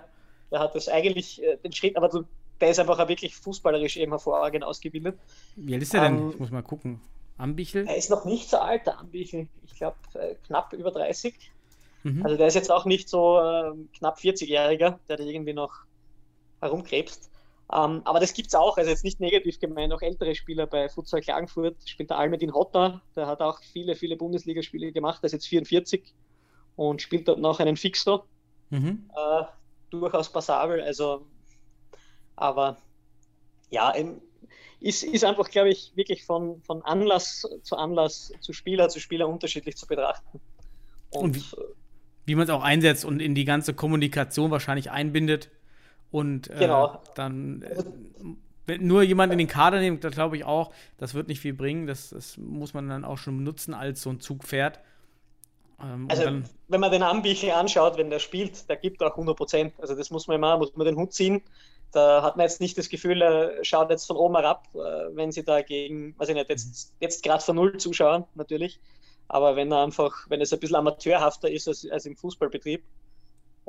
Der 0.51 0.59
hat 0.59 0.75
das 0.75 0.87
eigentlich 0.87 1.43
äh, 1.43 1.57
den 1.57 1.71
Schritt, 1.71 1.95
aber 1.97 2.25
der 2.61 2.69
ist 2.69 2.79
einfach 2.79 3.07
wirklich 3.07 3.35
fußballerisch 3.35 3.97
eben 3.97 4.11
hervorragend 4.11 4.63
ausgebildet. 4.63 5.17
Wie 5.55 5.73
alt 5.73 5.81
ist 5.81 5.93
ähm, 5.93 6.01
denn? 6.01 6.29
Ich 6.31 6.39
muss 6.39 6.51
mal 6.51 6.63
gucken. 6.63 7.01
Ambichel? 7.37 7.87
Er 7.87 7.95
ist 7.95 8.09
noch 8.09 8.25
nicht 8.25 8.49
so 8.49 8.57
alt, 8.57 8.85
der 8.85 8.99
Ambichel. 8.99 9.47
Ich 9.65 9.75
glaube, 9.75 9.97
äh, 10.13 10.35
knapp 10.45 10.73
über 10.73 10.91
30. 10.91 11.33
Mhm. 12.03 12.23
Also 12.23 12.37
der 12.37 12.47
ist 12.47 12.55
jetzt 12.55 12.71
auch 12.71 12.85
nicht 12.85 13.07
so 13.07 13.39
äh, 13.39 13.71
knapp 13.97 14.19
40-Jähriger, 14.19 14.97
der 15.07 15.17
da 15.17 15.23
irgendwie 15.23 15.53
noch 15.53 15.71
herumkrebst. 16.61 17.29
Ähm, 17.71 18.01
aber 18.03 18.19
das 18.19 18.33
gibt 18.33 18.47
es 18.47 18.55
auch, 18.55 18.77
also 18.77 18.89
jetzt 18.89 19.03
nicht 19.03 19.19
negativ 19.19 19.59
gemeint, 19.59 19.93
auch 19.93 20.01
ältere 20.01 20.33
Spieler 20.33 20.65
bei 20.65 20.89
Futsal 20.89 21.21
Klagenfurt 21.21 21.77
spielt 21.85 22.09
der 22.09 22.17
Almedin 22.17 22.53
Hotter, 22.53 23.01
der 23.15 23.27
hat 23.27 23.41
auch 23.41 23.61
viele, 23.61 23.95
viele 23.95 24.15
Bundesligaspiele 24.15 24.91
gemacht, 24.91 25.21
der 25.21 25.27
ist 25.27 25.33
jetzt 25.33 25.47
44 25.47 26.15
und 26.75 27.01
spielt 27.01 27.27
dort 27.27 27.39
noch 27.39 27.59
einen 27.59 27.77
Fixo. 27.77 28.23
Mhm. 28.71 29.09
Äh, 29.15 29.43
durchaus 29.91 30.31
passabel, 30.31 30.81
also 30.81 31.25
aber 32.35 32.77
ja, 33.69 33.93
ist, 34.79 35.03
ist 35.03 35.23
einfach, 35.23 35.49
glaube 35.49 35.69
ich, 35.69 35.91
wirklich 35.95 36.23
von, 36.25 36.61
von 36.63 36.81
Anlass 36.83 37.47
zu 37.63 37.75
Anlass, 37.75 38.31
zu 38.39 38.53
Spieler 38.53 38.89
zu 38.89 38.99
Spieler 38.99 39.27
unterschiedlich 39.27 39.75
zu 39.75 39.85
betrachten. 39.85 40.39
Und, 41.11 41.23
und 41.23 41.35
wie, 41.35 41.57
wie 42.25 42.35
man 42.35 42.45
es 42.45 42.49
auch 42.49 42.63
einsetzt 42.63 43.05
und 43.05 43.19
in 43.19 43.35
die 43.35 43.45
ganze 43.45 43.73
Kommunikation 43.73 44.51
wahrscheinlich 44.51 44.89
einbindet. 44.89 45.49
Und 46.11 46.49
äh, 46.49 46.55
genau. 46.59 47.01
dann 47.15 47.61
äh, 47.61 48.77
nur 48.77 49.03
jemand 49.03 49.31
in 49.31 49.39
den 49.39 49.47
Kader 49.47 49.79
nehmen, 49.79 49.99
das 49.99 50.13
glaube 50.13 50.37
ich 50.37 50.43
auch, 50.43 50.71
das 50.97 51.13
wird 51.13 51.27
nicht 51.27 51.39
viel 51.39 51.53
bringen. 51.53 51.87
Das, 51.87 52.09
das, 52.09 52.37
muss 52.37 52.73
man 52.73 52.87
dann 52.89 53.05
auch 53.05 53.17
schon 53.17 53.43
nutzen 53.43 53.73
als 53.73 54.01
so 54.01 54.09
ein 54.09 54.19
Zugpferd. 54.19 54.79
Ähm, 55.81 56.07
also, 56.09 56.23
dann, 56.23 56.45
wenn 56.67 56.79
man 56.79 56.91
den 56.91 57.03
Ambichel 57.03 57.51
anschaut, 57.51 57.97
wenn 57.97 58.09
der 58.09 58.19
spielt, 58.19 58.69
der 58.69 58.77
gibt 58.77 59.01
auch 59.03 59.11
100 59.11 59.35
Prozent. 59.35 59.73
Also, 59.79 59.95
das 59.95 60.09
muss 60.09 60.27
man 60.27 60.35
immer, 60.35 60.57
muss 60.57 60.75
man 60.75 60.85
den 60.85 60.95
Hut 60.95 61.13
ziehen. 61.13 61.41
Da 61.91 62.21
hat 62.21 62.37
man 62.37 62.43
jetzt 62.43 62.61
nicht 62.61 62.77
das 62.77 62.89
Gefühl, 62.89 63.21
er 63.21 63.63
schaut 63.63 63.89
jetzt 63.89 64.05
von 64.05 64.15
oben 64.15 64.35
herab, 64.35 64.67
äh, 64.75 65.15
wenn 65.15 65.31
sie 65.31 65.43
da 65.43 65.61
gegen, 65.61 66.17
weiß 66.19 66.29
ich 66.29 66.35
nicht, 66.35 66.49
jetzt, 66.49 66.93
jetzt 66.99 67.23
gerade 67.23 67.43
von 67.43 67.55
Null 67.55 67.77
zuschauen, 67.77 68.25
natürlich. 68.35 68.79
Aber 69.27 69.55
wenn 69.55 69.71
er 69.71 69.83
einfach, 69.83 70.29
wenn 70.29 70.41
es 70.41 70.53
ein 70.53 70.59
bisschen 70.59 70.75
amateurhafter 70.75 71.49
ist 71.49 71.67
als, 71.67 71.87
als 71.89 72.05
im 72.05 72.15
Fußballbetrieb, 72.15 72.83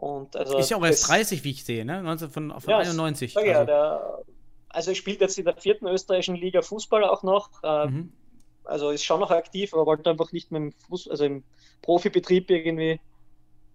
und 0.00 0.34
also 0.34 0.56
ist 0.56 0.70
ja 0.70 0.78
auch 0.78 0.84
erst 0.86 1.06
30, 1.10 1.44
wie 1.44 1.50
ich 1.50 1.62
sehe, 1.62 1.84
ne? 1.84 2.02
19, 2.02 2.30
von, 2.30 2.58
von 2.58 2.70
ja, 2.70 2.78
91. 2.78 3.36
Also. 3.36 3.46
Ja, 3.46 3.66
der, 3.66 4.22
also 4.70 4.94
spielt 4.94 5.20
jetzt 5.20 5.38
in 5.38 5.44
der 5.44 5.54
vierten 5.58 5.86
österreichischen 5.86 6.36
Liga 6.36 6.62
Fußball 6.62 7.04
auch 7.04 7.22
noch. 7.22 7.62
Äh, 7.62 7.86
mhm. 7.86 8.12
Also 8.64 8.88
ist 8.88 9.04
schon 9.04 9.20
noch 9.20 9.30
aktiv, 9.30 9.74
aber 9.74 9.84
wollte 9.84 10.08
einfach 10.08 10.32
nicht 10.32 10.52
mehr 10.52 10.62
im, 10.62 10.72
Fuß, 10.72 11.08
also 11.08 11.24
im 11.26 11.44
Profibetrieb 11.82 12.48
irgendwie 12.48 12.98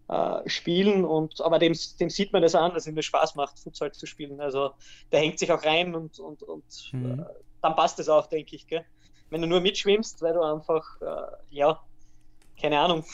äh, 0.08 0.50
spielen. 0.50 1.06
Und, 1.06 1.42
aber 1.42 1.60
dem, 1.60 1.76
dem 2.00 2.10
sieht 2.10 2.34
man 2.34 2.42
das 2.42 2.56
an, 2.56 2.74
dass 2.74 2.88
ihm 2.88 2.96
das 2.96 3.06
Spaß 3.06 3.36
macht, 3.36 3.60
Futsal 3.60 3.92
zu 3.92 4.08
spielen. 4.08 4.42
Also 4.42 4.72
der 5.12 5.20
hängt 5.20 5.38
sich 5.38 5.52
auch 5.52 5.64
rein 5.64 5.94
und, 5.94 6.18
und, 6.18 6.42
und 6.42 6.90
mhm. 6.92 7.20
äh, 7.20 7.26
dann 7.62 7.76
passt 7.76 8.00
es 8.00 8.10
auch, 8.10 8.26
denke 8.26 8.56
ich. 8.56 8.66
Gell? 8.66 8.84
Wenn 9.30 9.42
du 9.42 9.48
nur 9.48 9.62
mitschwimmst, 9.62 10.24
weil 10.24 10.34
du 10.34 10.42
einfach, 10.42 11.00
äh, 11.02 11.36
ja, 11.52 11.80
keine 12.60 12.80
Ahnung, 12.80 13.06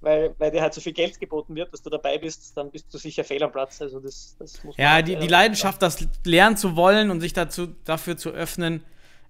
weil, 0.00 0.34
weil 0.38 0.50
dir 0.50 0.62
halt 0.62 0.74
so 0.74 0.80
viel 0.80 0.92
Geld 0.92 1.18
geboten 1.18 1.54
wird, 1.54 1.72
dass 1.72 1.82
du 1.82 1.90
dabei 1.90 2.18
bist, 2.18 2.56
dann 2.56 2.70
bist 2.70 2.92
du 2.92 2.98
sicher 2.98 3.24
fehl 3.24 3.42
am 3.42 3.52
Platz. 3.52 3.80
Also 3.82 4.00
das, 4.00 4.36
das 4.38 4.62
muss 4.64 4.76
ja, 4.76 5.02
die, 5.02 5.16
die 5.16 5.26
Leidenschaft, 5.26 5.82
das 5.82 6.06
lernen 6.24 6.56
zu 6.56 6.76
wollen 6.76 7.10
und 7.10 7.20
sich 7.20 7.32
dazu, 7.32 7.68
dafür 7.84 8.16
zu 8.16 8.30
öffnen, 8.30 8.82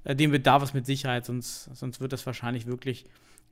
äh, 0.04 0.14
dem 0.14 0.30
bedarf 0.30 0.62
es 0.62 0.74
mit 0.74 0.86
Sicherheit, 0.86 1.26
sonst, 1.26 1.70
sonst 1.74 2.00
wird 2.00 2.12
das 2.12 2.24
wahrscheinlich 2.26 2.66
wirklich 2.66 3.06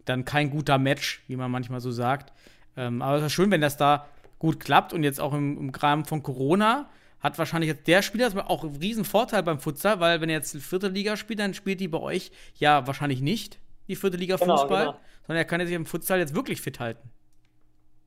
dann 0.05 0.25
kein 0.25 0.51
guter 0.51 0.79
Match, 0.79 1.23
wie 1.27 1.37
man 1.37 1.51
manchmal 1.51 1.81
so 1.81 1.91
sagt. 1.91 2.33
Ähm, 2.77 3.03
aber 3.03 3.19
es 3.19 3.25
ist 3.25 3.33
schön, 3.33 3.51
wenn 3.51 3.61
das 3.61 3.77
da 3.77 4.07
gut 4.39 4.61
klappt 4.61 4.93
und 4.93 5.03
jetzt 5.03 5.21
auch 5.21 5.33
im, 5.33 5.59
im 5.59 5.71
Rahmen 5.71 6.05
von 6.05 6.23
Corona 6.23 6.89
hat 7.21 7.39
wahrscheinlich 7.39 7.69
jetzt 7.69 7.87
der 7.87 8.03
Spieler 8.03 8.31
auch 8.49 8.62
einen 8.62 8.77
riesen 8.77 9.05
Vorteil 9.05 9.43
beim 9.43 9.59
Futsal, 9.59 10.01
weil 10.01 10.21
wenn 10.21 10.29
er 10.29 10.37
jetzt 10.37 10.57
vierte 10.59 10.89
Liga 10.89 11.17
spielt, 11.17 11.41
dann 11.41 11.55
spielt 11.55 11.81
die 11.81 11.89
bei 11.89 11.99
euch 11.99 12.31
ja 12.57 12.87
wahrscheinlich 12.87 13.21
nicht 13.21 13.59
die 13.89 13.97
vierte 13.97 14.17
Liga 14.17 14.37
genau, 14.37 14.59
Fußball, 14.59 14.87
genau. 14.87 15.01
Sondern 15.27 15.43
er 15.43 15.45
kann 15.45 15.64
sich 15.66 15.74
im 15.74 15.87
Futsal 15.87 16.18
jetzt 16.18 16.35
wirklich 16.35 16.61
fit 16.61 16.81
halten. 16.81 17.11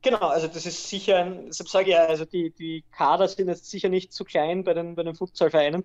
Genau, 0.01 0.28
also 0.28 0.47
das 0.47 0.65
ist 0.65 0.88
sicher, 0.88 1.17
ein, 1.17 1.47
deshalb 1.47 1.67
sage 1.67 1.89
ich 1.89 1.93
ja, 1.93 2.05
also 2.05 2.24
die, 2.24 2.51
die 2.51 2.86
Kader 2.91 3.28
sind 3.28 3.49
jetzt 3.49 3.70
sicher 3.70 3.89
nicht 3.89 4.13
zu 4.13 4.24
klein 4.24 4.63
bei 4.63 4.74
den, 4.74 4.95
bei 4.95 5.03
den 5.03 5.15
Futsalvereinen, 5.15 5.84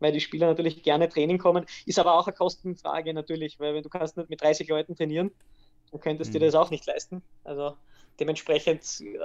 weil 0.00 0.10
die 0.10 0.20
Spieler 0.20 0.48
natürlich 0.48 0.82
gerne 0.82 1.08
Training 1.08 1.38
kommen. 1.38 1.64
Ist 1.86 2.00
aber 2.00 2.14
auch 2.14 2.26
eine 2.26 2.34
Kostenfrage 2.34 3.14
natürlich, 3.14 3.60
weil 3.60 3.74
wenn 3.74 3.84
du 3.84 3.88
kannst 3.88 4.16
nicht 4.16 4.28
mit 4.28 4.42
30 4.42 4.68
Leuten 4.68 4.96
trainieren, 4.96 5.30
dann 5.92 6.00
könntest 6.00 6.34
du 6.34 6.38
mhm. 6.38 6.40
dir 6.40 6.46
das 6.46 6.56
auch 6.56 6.70
nicht 6.70 6.84
leisten. 6.86 7.22
Also 7.44 7.76
dementsprechend 8.18 8.82
äh, 9.00 9.18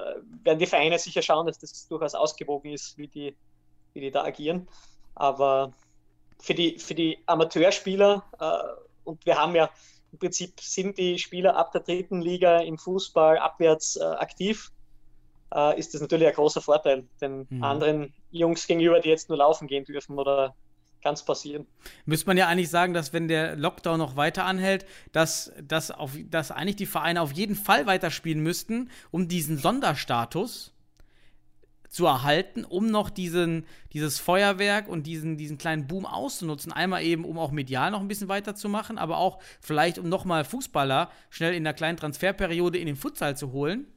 werden 0.44 0.60
die 0.60 0.68
Vereine 0.68 1.00
sicher 1.00 1.24
schauen, 1.24 1.48
dass 1.48 1.58
das 1.58 1.88
durchaus 1.88 2.14
ausgewogen 2.14 2.72
ist, 2.72 3.00
wie 3.00 3.08
die, 3.08 3.36
wie 3.94 4.02
die 4.02 4.12
da 4.12 4.24
agieren. 4.24 4.68
Aber 5.16 5.74
für 6.40 6.54
die, 6.54 6.78
für 6.78 6.94
die 6.94 7.18
Amateurspieler, 7.26 8.24
äh, 8.40 9.10
und 9.10 9.26
wir 9.26 9.40
haben 9.40 9.56
ja 9.56 9.72
im 10.12 10.20
Prinzip 10.20 10.60
sind 10.60 10.98
die 10.98 11.20
Spieler 11.20 11.56
ab 11.56 11.72
der 11.72 11.82
dritten 11.82 12.22
Liga 12.22 12.60
im 12.60 12.78
Fußball 12.78 13.38
abwärts 13.38 13.96
äh, 13.96 14.04
aktiv, 14.04 14.72
äh, 15.54 15.80
ist 15.80 15.94
das 15.94 16.02
natürlich 16.02 16.28
ein 16.28 16.34
großer 16.34 16.62
Vorteil 16.62 17.06
den 17.22 17.48
mhm. 17.50 17.64
anderen 17.64 18.14
Jungs 18.32 18.68
gegenüber, 18.68 19.00
die 19.00 19.10
jetzt 19.10 19.30
nur 19.30 19.38
laufen 19.38 19.68
gehen 19.68 19.86
dürfen 19.86 20.18
oder 20.18 20.56
ganz 21.02 21.24
passieren. 21.24 21.66
Müsste 22.06 22.28
man 22.28 22.38
ja 22.38 22.48
eigentlich 22.48 22.70
sagen, 22.70 22.94
dass 22.94 23.14
wenn 23.14 23.28
der 23.28 23.56
Lockdown 23.56 23.98
noch 23.98 24.16
weiter 24.16 24.46
anhält, 24.46 24.86
dass, 25.12 25.54
dass, 25.62 25.92
auf, 25.92 26.12
dass 26.30 26.52
eigentlich 26.52 26.76
die 26.76 26.86
Vereine 26.86 27.22
auf 27.22 27.32
jeden 27.32 27.56
Fall 27.56 27.86
weiterspielen 27.86 28.42
müssten, 28.42 28.90
um 29.12 29.28
diesen 29.28 29.58
Sonderstatus 29.58 30.74
zu 31.90 32.06
erhalten, 32.06 32.64
um 32.64 32.88
noch 32.88 33.10
diesen, 33.10 33.66
dieses 33.94 34.20
Feuerwerk 34.20 34.88
und 34.88 35.08
diesen, 35.08 35.38
diesen 35.38 35.58
kleinen 35.58 35.88
Boom 35.88 36.06
auszunutzen. 36.06 36.72
Einmal 36.72 37.04
eben, 37.04 37.26
um 37.26 37.40
auch 37.40 37.52
medial 37.52 37.90
noch 37.92 38.00
ein 38.00 38.08
bisschen 38.08 38.30
weiterzumachen, 38.30 38.98
aber 38.98 39.18
auch 39.18 39.40
vielleicht, 39.60 39.98
um 39.98 40.08
nochmal 40.08 40.46
Fußballer 40.46 41.10
schnell 41.32 41.56
in 41.56 41.64
der 41.64 41.74
kleinen 41.74 41.98
Transferperiode 41.98 42.78
in 42.78 42.86
den 42.86 42.96
Futsal 42.96 43.36
zu 43.36 43.52
holen, 43.52 43.88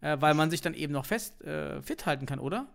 äh, 0.00 0.16
weil 0.20 0.34
man 0.34 0.50
sich 0.50 0.60
dann 0.60 0.74
eben 0.74 0.92
noch 0.92 1.04
fest 1.04 1.42
äh, 1.42 1.82
fit 1.82 2.06
halten 2.06 2.26
kann, 2.26 2.38
oder? 2.38 2.68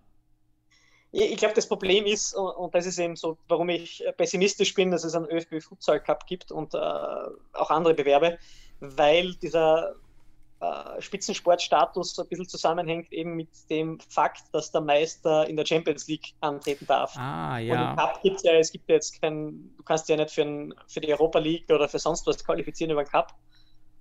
Ich 1.13 1.37
glaube, 1.37 1.55
das 1.55 1.67
Problem 1.67 2.05
ist, 2.05 2.35
und 2.35 2.75
das 2.75 2.85
ist 2.85 2.99
eben 2.99 3.15
so, 3.15 3.37
warum 3.47 3.69
ich 3.69 4.03
pessimistisch 4.17 4.73
bin, 4.73 4.91
dass 4.91 5.05
es 5.05 5.15
einen 5.15 5.25
ÖFB 5.25 5.61
Futsal 5.61 6.01
Cup 6.01 6.27
gibt 6.27 6.51
und 6.51 6.73
äh, 6.73 6.77
auch 6.77 7.69
andere 7.69 7.93
Bewerbe, 7.93 8.37
weil 8.81 9.33
dieser 9.35 9.95
äh, 10.59 11.01
Spitzensportstatus 11.01 12.17
ein 12.19 12.27
bisschen 12.27 12.47
zusammenhängt 12.47 13.11
eben 13.13 13.35
mit 13.35 13.49
dem 13.69 13.99
Fakt, 14.09 14.43
dass 14.53 14.71
der 14.71 14.81
Meister 14.81 15.47
in 15.47 15.55
der 15.55 15.65
Champions 15.65 16.07
League 16.07 16.33
antreten 16.41 16.85
darf. 16.87 17.15
Ah, 17.15 17.59
ja. 17.59 17.73
Und 17.73 17.89
im 17.91 17.95
Cup 17.95 18.21
gibt 18.23 18.37
es 18.37 18.43
ja, 18.43 18.53
es 18.53 18.71
gibt 18.71 18.89
ja 18.89 18.95
jetzt 18.95 19.21
kein, 19.21 19.71
du 19.77 19.83
kannst 19.83 20.09
ja 20.09 20.15
nicht 20.15 20.31
für, 20.31 20.41
ein, 20.41 20.73
für 20.87 20.99
die 20.99 21.11
Europa 21.13 21.39
League 21.39 21.69
oder 21.69 21.87
für 21.87 21.99
sonst 21.99 22.25
was 22.25 22.43
qualifizieren 22.43 22.91
über 22.91 23.03
den 23.03 23.11
Cup. 23.11 23.33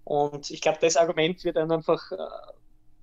Und 0.04 0.50
ich 0.50 0.61
glaube, 0.61 0.78
das 0.80 0.96
Argument 0.96 1.44
wird 1.44 1.57
dann 1.57 1.70
einfach 1.70 2.12
äh, 2.12 2.16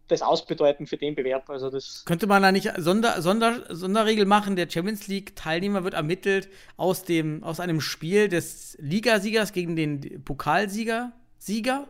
das 0.07 0.21
ausbedeuten 0.21 0.87
für 0.87 0.97
den 0.97 1.15
Bewerb. 1.15 1.49
Also 1.49 1.69
das 1.69 2.03
Könnte 2.05 2.27
man 2.27 2.41
da 2.41 2.51
nicht 2.51 2.71
Sonder, 2.77 3.21
Sonder, 3.21 3.63
Sonderregel 3.69 4.25
machen, 4.25 4.55
der 4.55 4.69
Champions 4.69 5.07
League-Teilnehmer 5.07 5.83
wird 5.83 5.93
ermittelt 5.93 6.49
aus, 6.77 7.03
dem, 7.03 7.43
aus 7.43 7.59
einem 7.59 7.81
Spiel 7.81 8.29
des 8.29 8.77
Ligasiegers 8.79 9.53
gegen 9.53 9.75
den 9.75 10.23
Pokalsieger? 10.23 11.11
Sieger? 11.37 11.87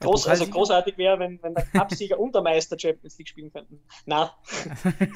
Groß, 0.00 0.26
also 0.28 0.46
großartig 0.46 0.98
wäre, 0.98 1.18
wenn, 1.18 1.42
wenn 1.42 1.54
der 1.54 1.64
Cupsieger 1.66 2.18
und 2.18 2.34
der 2.34 2.42
Meister 2.42 2.78
Champions 2.78 3.18
League 3.18 3.28
spielen 3.28 3.52
könnten. 3.52 3.80
Na, 4.06 4.34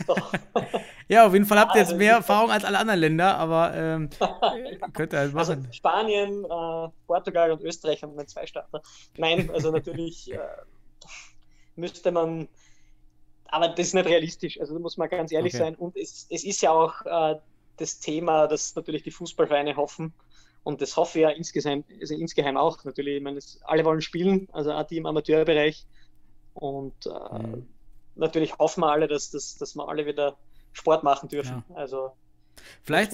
ja, 1.08 1.26
auf 1.26 1.32
jeden 1.32 1.44
Fall 1.44 1.58
habt 1.58 1.74
ihr 1.74 1.80
jetzt 1.80 1.88
also 1.88 1.98
mehr 1.98 2.14
Erfahrung 2.14 2.50
als 2.50 2.64
alle 2.64 2.78
anderen 2.78 3.00
Länder, 3.00 3.36
aber 3.36 3.74
ähm, 3.74 4.10
könnt 4.92 5.12
ihr 5.12 5.18
halt 5.18 5.34
also 5.34 5.36
machen. 5.36 5.58
Also 5.64 5.72
Spanien, 5.72 6.44
äh, 6.44 6.88
Portugal 7.06 7.52
und 7.52 7.62
Österreich 7.62 8.02
haben 8.02 8.28
zwei 8.28 8.46
Starter. 8.46 8.82
Nein, 9.16 9.50
also 9.50 9.70
natürlich 9.70 10.32
äh, 10.32 10.38
müsste 11.76 12.12
man, 12.12 12.48
aber 13.46 13.68
das 13.68 13.88
ist 13.88 13.94
nicht 13.94 14.06
realistisch, 14.06 14.60
also 14.60 14.74
da 14.74 14.80
muss 14.80 14.96
man 14.96 15.08
ganz 15.08 15.32
ehrlich 15.32 15.54
okay. 15.54 15.64
sein. 15.64 15.74
Und 15.74 15.96
es, 15.96 16.26
es 16.30 16.44
ist 16.44 16.60
ja 16.60 16.70
auch 16.70 17.04
äh, 17.04 17.36
das 17.78 18.00
Thema, 18.00 18.46
dass 18.46 18.74
natürlich 18.74 19.02
die 19.02 19.10
Fußballvereine 19.10 19.76
hoffen, 19.76 20.12
und 20.68 20.82
das 20.82 20.98
hoffe 20.98 21.18
ich 21.18 21.22
ja 21.22 21.30
insgesamt, 21.30 21.86
also 21.98 22.14
insgeheim 22.14 22.58
auch 22.58 22.84
natürlich. 22.84 23.16
Ich 23.16 23.22
meine, 23.22 23.38
es, 23.38 23.58
alle 23.62 23.86
wollen 23.86 24.02
spielen, 24.02 24.48
also 24.52 24.70
auch 24.72 24.86
die 24.86 24.98
im 24.98 25.06
Amateurbereich. 25.06 25.86
Und 26.52 27.06
äh, 27.06 27.38
mhm. 27.38 27.66
natürlich 28.16 28.58
hoffen 28.58 28.82
wir 28.82 28.92
alle, 28.92 29.08
dass, 29.08 29.30
dass, 29.30 29.56
dass 29.56 29.74
wir 29.76 29.88
alle 29.88 30.04
wieder 30.04 30.36
Sport 30.74 31.04
machen 31.04 31.30
dürfen. 31.30 31.64
Ja. 31.70 31.74
Also 31.74 32.12
Vielleicht 32.82 33.12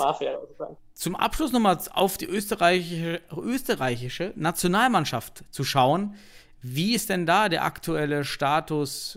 zum 0.95 1.15
Abschluss 1.15 1.53
nochmal 1.53 1.79
auf 1.93 2.19
die 2.19 2.27
österreichische, 2.27 3.21
österreichische 3.37 4.33
Nationalmannschaft 4.35 5.45
zu 5.53 5.63
schauen. 5.63 6.17
Wie 6.61 6.93
ist 6.93 7.09
denn 7.09 7.25
da 7.25 7.49
der 7.49 7.63
aktuelle 7.63 8.25
Status 8.25 9.17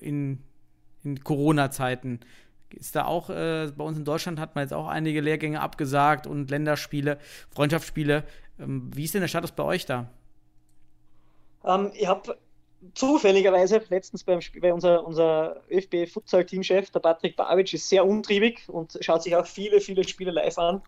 in, 0.00 0.42
in 1.04 1.22
Corona-Zeiten? 1.22 2.18
Ist 2.74 2.96
da 2.96 3.04
auch, 3.04 3.30
äh, 3.30 3.70
bei 3.76 3.84
uns 3.84 3.98
in 3.98 4.04
Deutschland 4.04 4.40
hat 4.40 4.54
man 4.54 4.64
jetzt 4.64 4.72
auch 4.72 4.86
einige 4.86 5.20
Lehrgänge 5.20 5.60
abgesagt 5.60 6.26
und 6.26 6.50
Länderspiele, 6.50 7.18
Freundschaftsspiele. 7.54 8.24
Ähm, 8.58 8.90
wie 8.94 9.04
ist 9.04 9.14
denn 9.14 9.20
der 9.20 9.28
Status 9.28 9.52
bei 9.52 9.62
euch 9.64 9.86
da? 9.86 10.08
Ähm, 11.64 11.90
ich 11.94 12.06
habe 12.06 12.36
zufälligerweise 12.94 13.82
letztens 13.88 14.24
beim 14.24 14.40
Spiel, 14.40 14.60
bei 14.60 14.72
unser, 14.72 15.06
unser 15.06 15.62
ÖFB 15.70 16.08
Futsal 16.08 16.44
Teamchef, 16.44 16.90
der 16.90 17.00
Patrick 17.00 17.36
Babic, 17.36 17.72
ist 17.72 17.88
sehr 17.88 18.04
untriebig 18.04 18.68
und 18.68 18.98
schaut 19.00 19.22
sich 19.22 19.36
auch 19.36 19.46
viele, 19.46 19.80
viele 19.80 20.06
Spiele 20.06 20.32
live 20.32 20.58
an. 20.58 20.82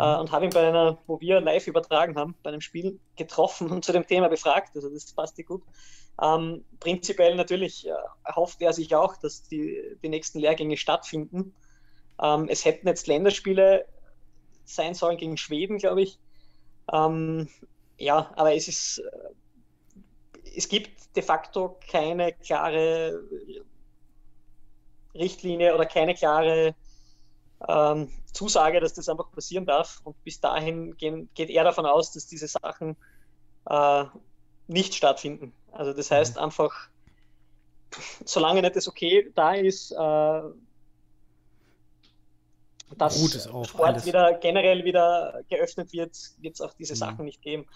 Äh, 0.00 0.16
und 0.16 0.32
habe 0.32 0.46
ihn 0.46 0.50
bei 0.50 0.66
einer, 0.66 0.98
wo 1.06 1.20
wir 1.20 1.40
live 1.42 1.66
übertragen 1.66 2.16
haben, 2.16 2.34
bei 2.42 2.48
einem 2.48 2.62
Spiel 2.62 2.98
getroffen 3.16 3.70
und 3.70 3.84
zu 3.84 3.92
dem 3.92 4.06
Thema 4.06 4.28
befragt. 4.28 4.74
Also 4.74 4.88
das 4.88 5.12
passt 5.12 5.36
dir 5.36 5.44
gut. 5.44 5.62
Ähm, 6.22 6.64
prinzipiell 6.80 7.34
natürlich 7.34 7.86
äh, 7.86 7.92
hofft 8.34 8.62
er 8.62 8.72
sich 8.72 8.94
auch, 8.94 9.16
dass 9.18 9.42
die, 9.42 9.78
die 10.02 10.08
nächsten 10.08 10.38
Lehrgänge 10.38 10.78
stattfinden. 10.78 11.54
Ähm, 12.20 12.48
es 12.48 12.64
hätten 12.64 12.88
jetzt 12.88 13.06
Länderspiele 13.08 13.84
sein 14.64 14.94
sollen 14.94 15.18
gegen 15.18 15.36
Schweden, 15.36 15.76
glaube 15.76 16.02
ich. 16.02 16.18
Ähm, 16.90 17.48
ja, 17.98 18.32
aber 18.36 18.54
es 18.54 18.68
ist, 18.68 18.98
äh, 18.98 20.50
es 20.56 20.68
gibt 20.68 21.14
de 21.14 21.22
facto 21.22 21.78
keine 21.90 22.32
klare 22.32 23.22
Richtlinie 25.14 25.74
oder 25.74 25.84
keine 25.84 26.14
klare 26.14 26.74
ähm, 27.68 28.10
Zusage, 28.32 28.80
dass 28.80 28.94
das 28.94 29.08
einfach 29.08 29.30
passieren 29.32 29.66
darf. 29.66 30.00
Und 30.04 30.22
bis 30.24 30.40
dahin 30.40 30.96
gehen, 30.96 31.28
geht 31.34 31.50
er 31.50 31.64
davon 31.64 31.86
aus, 31.86 32.12
dass 32.12 32.26
diese 32.26 32.48
Sachen 32.48 32.96
äh, 33.66 34.04
nicht 34.66 34.94
stattfinden. 34.94 35.52
Also 35.72 35.92
das 35.92 36.10
heißt 36.10 36.36
mhm. 36.36 36.42
einfach, 36.42 36.88
solange 38.24 38.62
nicht 38.62 38.76
das 38.76 38.88
okay 38.88 39.30
da 39.34 39.54
ist, 39.54 39.92
äh, 39.92 40.42
dass 42.96 43.20
Gut 43.20 43.66
Sport 43.68 43.88
alles. 43.88 44.06
wieder 44.06 44.34
generell 44.34 44.84
wieder 44.84 45.42
geöffnet 45.48 45.92
wird, 45.92 46.16
wird 46.40 46.54
es 46.54 46.60
auch 46.60 46.74
diese 46.74 46.94
mhm. 46.94 46.98
Sachen 46.98 47.24
nicht 47.24 47.40
geben. 47.42 47.66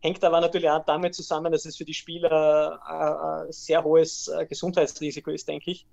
Hängt 0.00 0.22
aber 0.24 0.40
natürlich 0.40 0.68
auch 0.68 0.84
damit 0.84 1.14
zusammen, 1.14 1.52
dass 1.52 1.64
es 1.64 1.76
für 1.76 1.84
die 1.84 1.94
Spieler 1.94 2.80
ein 2.84 3.46
äh, 3.46 3.48
äh, 3.48 3.52
sehr 3.52 3.84
hohes 3.84 4.28
äh, 4.28 4.46
Gesundheitsrisiko 4.46 5.30
ist, 5.30 5.48
denke 5.48 5.70
ich. 5.70 5.86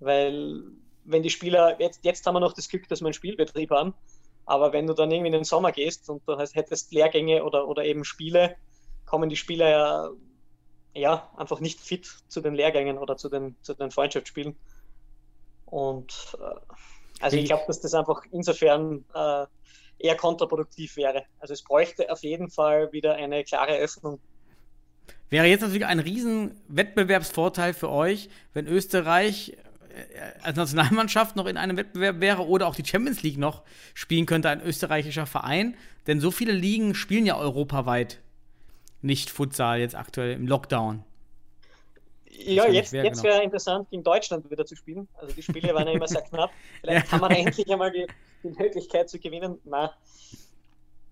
Weil 0.00 0.62
wenn 1.04 1.22
die 1.22 1.30
Spieler, 1.30 1.80
jetzt, 1.80 2.04
jetzt 2.04 2.26
haben 2.26 2.34
wir 2.34 2.40
noch 2.40 2.52
das 2.52 2.68
Glück, 2.68 2.88
dass 2.88 3.00
wir 3.00 3.06
einen 3.06 3.14
Spielbetrieb 3.14 3.70
haben, 3.70 3.94
aber 4.44 4.72
wenn 4.72 4.86
du 4.86 4.94
dann 4.94 5.10
irgendwie 5.10 5.28
in 5.28 5.32
den 5.32 5.44
Sommer 5.44 5.72
gehst 5.72 6.08
und 6.08 6.22
du 6.26 6.38
hättest 6.38 6.92
Lehrgänge 6.92 7.44
oder, 7.44 7.68
oder 7.68 7.84
eben 7.84 8.04
Spiele, 8.04 8.56
kommen 9.06 9.28
die 9.28 9.36
Spieler 9.36 9.68
ja, 9.68 10.10
ja 10.94 11.30
einfach 11.36 11.60
nicht 11.60 11.80
fit 11.80 12.06
zu 12.28 12.40
den 12.40 12.54
Lehrgängen 12.54 12.98
oder 12.98 13.16
zu 13.16 13.28
den, 13.28 13.56
zu 13.62 13.74
den 13.74 13.90
Freundschaftsspielen. 13.90 14.56
Und 15.66 16.36
äh, 16.40 16.76
also 17.20 17.36
ich 17.36 17.46
glaube, 17.46 17.64
dass 17.66 17.80
das 17.80 17.94
einfach 17.94 18.22
insofern 18.30 19.04
äh, 19.14 19.46
eher 19.98 20.16
kontraproduktiv 20.16 20.96
wäre. 20.96 21.24
Also 21.38 21.54
es 21.54 21.62
bräuchte 21.62 22.10
auf 22.10 22.22
jeden 22.22 22.50
Fall 22.50 22.92
wieder 22.92 23.14
eine 23.14 23.44
klare 23.44 23.76
Öffnung. 23.76 24.20
Wäre 25.30 25.46
jetzt 25.46 25.62
natürlich 25.62 25.86
ein 25.86 26.00
riesen 26.00 26.60
Wettbewerbsvorteil 26.68 27.72
für 27.72 27.90
euch, 27.90 28.28
wenn 28.52 28.66
Österreich 28.66 29.56
als 30.42 30.56
Nationalmannschaft 30.56 31.36
noch 31.36 31.46
in 31.46 31.56
einem 31.56 31.76
Wettbewerb 31.76 32.20
wäre 32.20 32.46
oder 32.46 32.66
auch 32.66 32.74
die 32.74 32.84
Champions 32.84 33.22
League 33.22 33.38
noch 33.38 33.62
spielen 33.94 34.26
könnte, 34.26 34.48
ein 34.48 34.62
österreichischer 34.62 35.26
Verein. 35.26 35.76
Denn 36.06 36.20
so 36.20 36.30
viele 36.30 36.52
Ligen 36.52 36.94
spielen 36.94 37.26
ja 37.26 37.36
europaweit 37.36 38.20
nicht 39.02 39.30
Futsal 39.30 39.80
jetzt 39.80 39.94
aktuell 39.94 40.32
im 40.32 40.46
Lockdown. 40.46 41.04
Ja, 42.30 42.66
jetzt, 42.66 42.92
jetzt 42.92 43.22
wäre 43.22 43.42
interessant, 43.42 43.90
gegen 43.90 44.02
Deutschland 44.02 44.50
wieder 44.50 44.64
zu 44.64 44.74
spielen. 44.74 45.06
Also 45.16 45.34
die 45.34 45.42
Spiele 45.42 45.74
waren 45.74 45.86
ja 45.86 45.92
immer 45.92 46.08
sehr 46.08 46.22
knapp. 46.22 46.50
Vielleicht 46.80 47.06
ja. 47.06 47.12
haben 47.12 47.28
wir 47.28 47.38
endlich 47.38 47.70
einmal 47.70 47.92
die, 47.92 48.06
die 48.42 48.48
Möglichkeit 48.48 49.10
zu 49.10 49.18
gewinnen. 49.18 49.58
Na, 49.64 49.92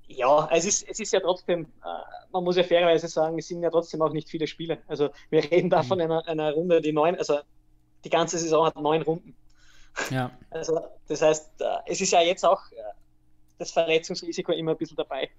ja, 0.09 0.49
es 0.51 0.65
ist, 0.65 0.89
es 0.89 0.99
ist 0.99 1.13
ja 1.13 1.21
trotzdem, 1.21 1.67
äh, 1.85 1.89
man 2.33 2.43
muss 2.43 2.57
ja 2.57 2.65
fairerweise 2.65 3.07
sagen, 3.07 3.39
es 3.39 3.49
sind 3.49 3.63
ja 3.63 3.71
trotzdem 3.71 4.03
auch 4.03 4.13
nicht 4.13 4.29
viele 4.29 4.47
Spiele. 4.47 4.79
Also 4.89 5.11
wir 5.29 5.43
reden 5.51 5.71
da 5.71 5.83
mhm. 5.83 5.87
von 5.87 6.01
einer, 6.01 6.27
einer 6.27 6.53
Runde, 6.53 6.81
die 6.81 6.93
neun, 6.93 7.17
also 7.17 7.39
die 8.05 8.11
ganze 8.11 8.39
Saison 8.39 8.67
hat 8.67 8.77
neun 8.77 9.03
Runden. 9.03 9.35
Ja. 10.11 10.31
Also 10.51 10.81
das 11.07 11.23
heißt, 11.23 11.61
äh, 11.61 11.65
es 11.87 12.01
ist 12.01 12.11
ja 12.11 12.23
jetzt 12.23 12.45
auch 12.45 12.61
äh, 12.73 12.83
das 13.59 13.71
Verletzungsrisiko 13.71 14.51
immer 14.53 14.73
ein 14.73 14.77
bisschen 14.77 14.97
dabei. 14.97 15.31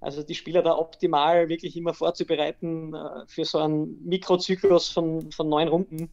Also 0.00 0.22
die 0.22 0.34
Spieler 0.34 0.62
da 0.62 0.76
optimal 0.76 1.48
wirklich 1.48 1.76
immer 1.76 1.94
vorzubereiten 1.94 2.92
äh, 2.94 3.26
für 3.26 3.44
so 3.44 3.58
einen 3.58 4.04
Mikrozyklus 4.04 4.90
von, 4.90 5.30
von 5.30 5.48
neun 5.48 5.68
Runden, 5.68 6.10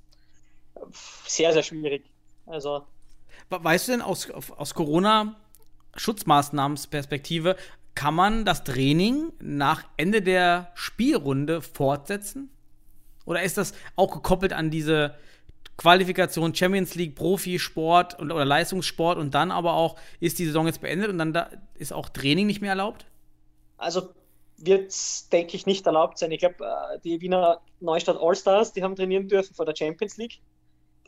sehr, 1.25 1.51
sehr 1.53 1.63
schwierig. 1.63 2.03
Also. 2.45 2.83
Weißt 3.49 3.87
du 3.87 3.93
denn 3.93 4.01
aus, 4.01 4.29
aus 4.31 4.73
Corona-Schutzmaßnahmensperspektive, 4.73 7.55
kann 7.95 8.15
man 8.15 8.45
das 8.45 8.63
Training 8.63 9.33
nach 9.39 9.83
Ende 9.97 10.21
der 10.21 10.71
Spielrunde 10.73 11.61
fortsetzen? 11.61 12.49
Oder 13.25 13.43
ist 13.43 13.57
das 13.57 13.73
auch 13.95 14.13
gekoppelt 14.13 14.53
an 14.53 14.71
diese 14.71 15.15
Qualifikation 15.77 16.53
Champions 16.53 16.95
League, 16.95 17.15
Profisport 17.15 18.19
und, 18.19 18.31
oder 18.31 18.45
Leistungssport 18.45 19.17
und 19.17 19.33
dann 19.33 19.51
aber 19.51 19.73
auch, 19.73 19.95
ist 20.19 20.39
die 20.39 20.45
Saison 20.45 20.67
jetzt 20.67 20.81
beendet 20.81 21.09
und 21.09 21.17
dann 21.17 21.33
da 21.33 21.49
ist 21.75 21.91
auch 21.91 22.09
Training 22.09 22.47
nicht 22.47 22.61
mehr 22.61 22.71
erlaubt? 22.71 23.05
Also 23.77 24.09
wird 24.57 24.93
denke 25.31 25.55
ich, 25.55 25.65
nicht 25.65 25.85
erlaubt 25.85 26.19
sein. 26.19 26.31
Ich 26.31 26.39
glaube, 26.39 26.63
äh, 26.65 26.99
die 26.99 27.21
Wiener 27.21 27.61
Neustadt 27.79 28.17
Allstars, 28.21 28.73
die 28.73 28.83
haben 28.83 28.95
trainieren 28.95 29.27
dürfen 29.27 29.55
vor 29.55 29.65
der 29.65 29.75
Champions 29.75 30.17
League. 30.17 30.39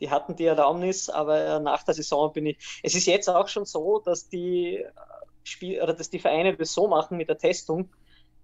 Die 0.00 0.10
hatten 0.10 0.34
die 0.34 0.46
Erlaubnis, 0.46 1.08
aber 1.08 1.38
äh, 1.38 1.60
nach 1.60 1.84
der 1.84 1.94
Saison 1.94 2.32
bin 2.32 2.46
ich. 2.46 2.80
Es 2.82 2.94
ist 2.94 3.06
jetzt 3.06 3.28
auch 3.28 3.46
schon 3.46 3.64
so, 3.64 4.00
dass 4.04 4.28
die 4.28 4.78
äh, 4.78 4.90
Spiel 5.44 5.80
oder 5.80 5.94
dass 5.94 6.10
die 6.10 6.18
Vereine 6.18 6.56
das 6.56 6.72
so 6.72 6.88
machen 6.88 7.16
mit 7.16 7.28
der 7.28 7.38
Testung, 7.38 7.90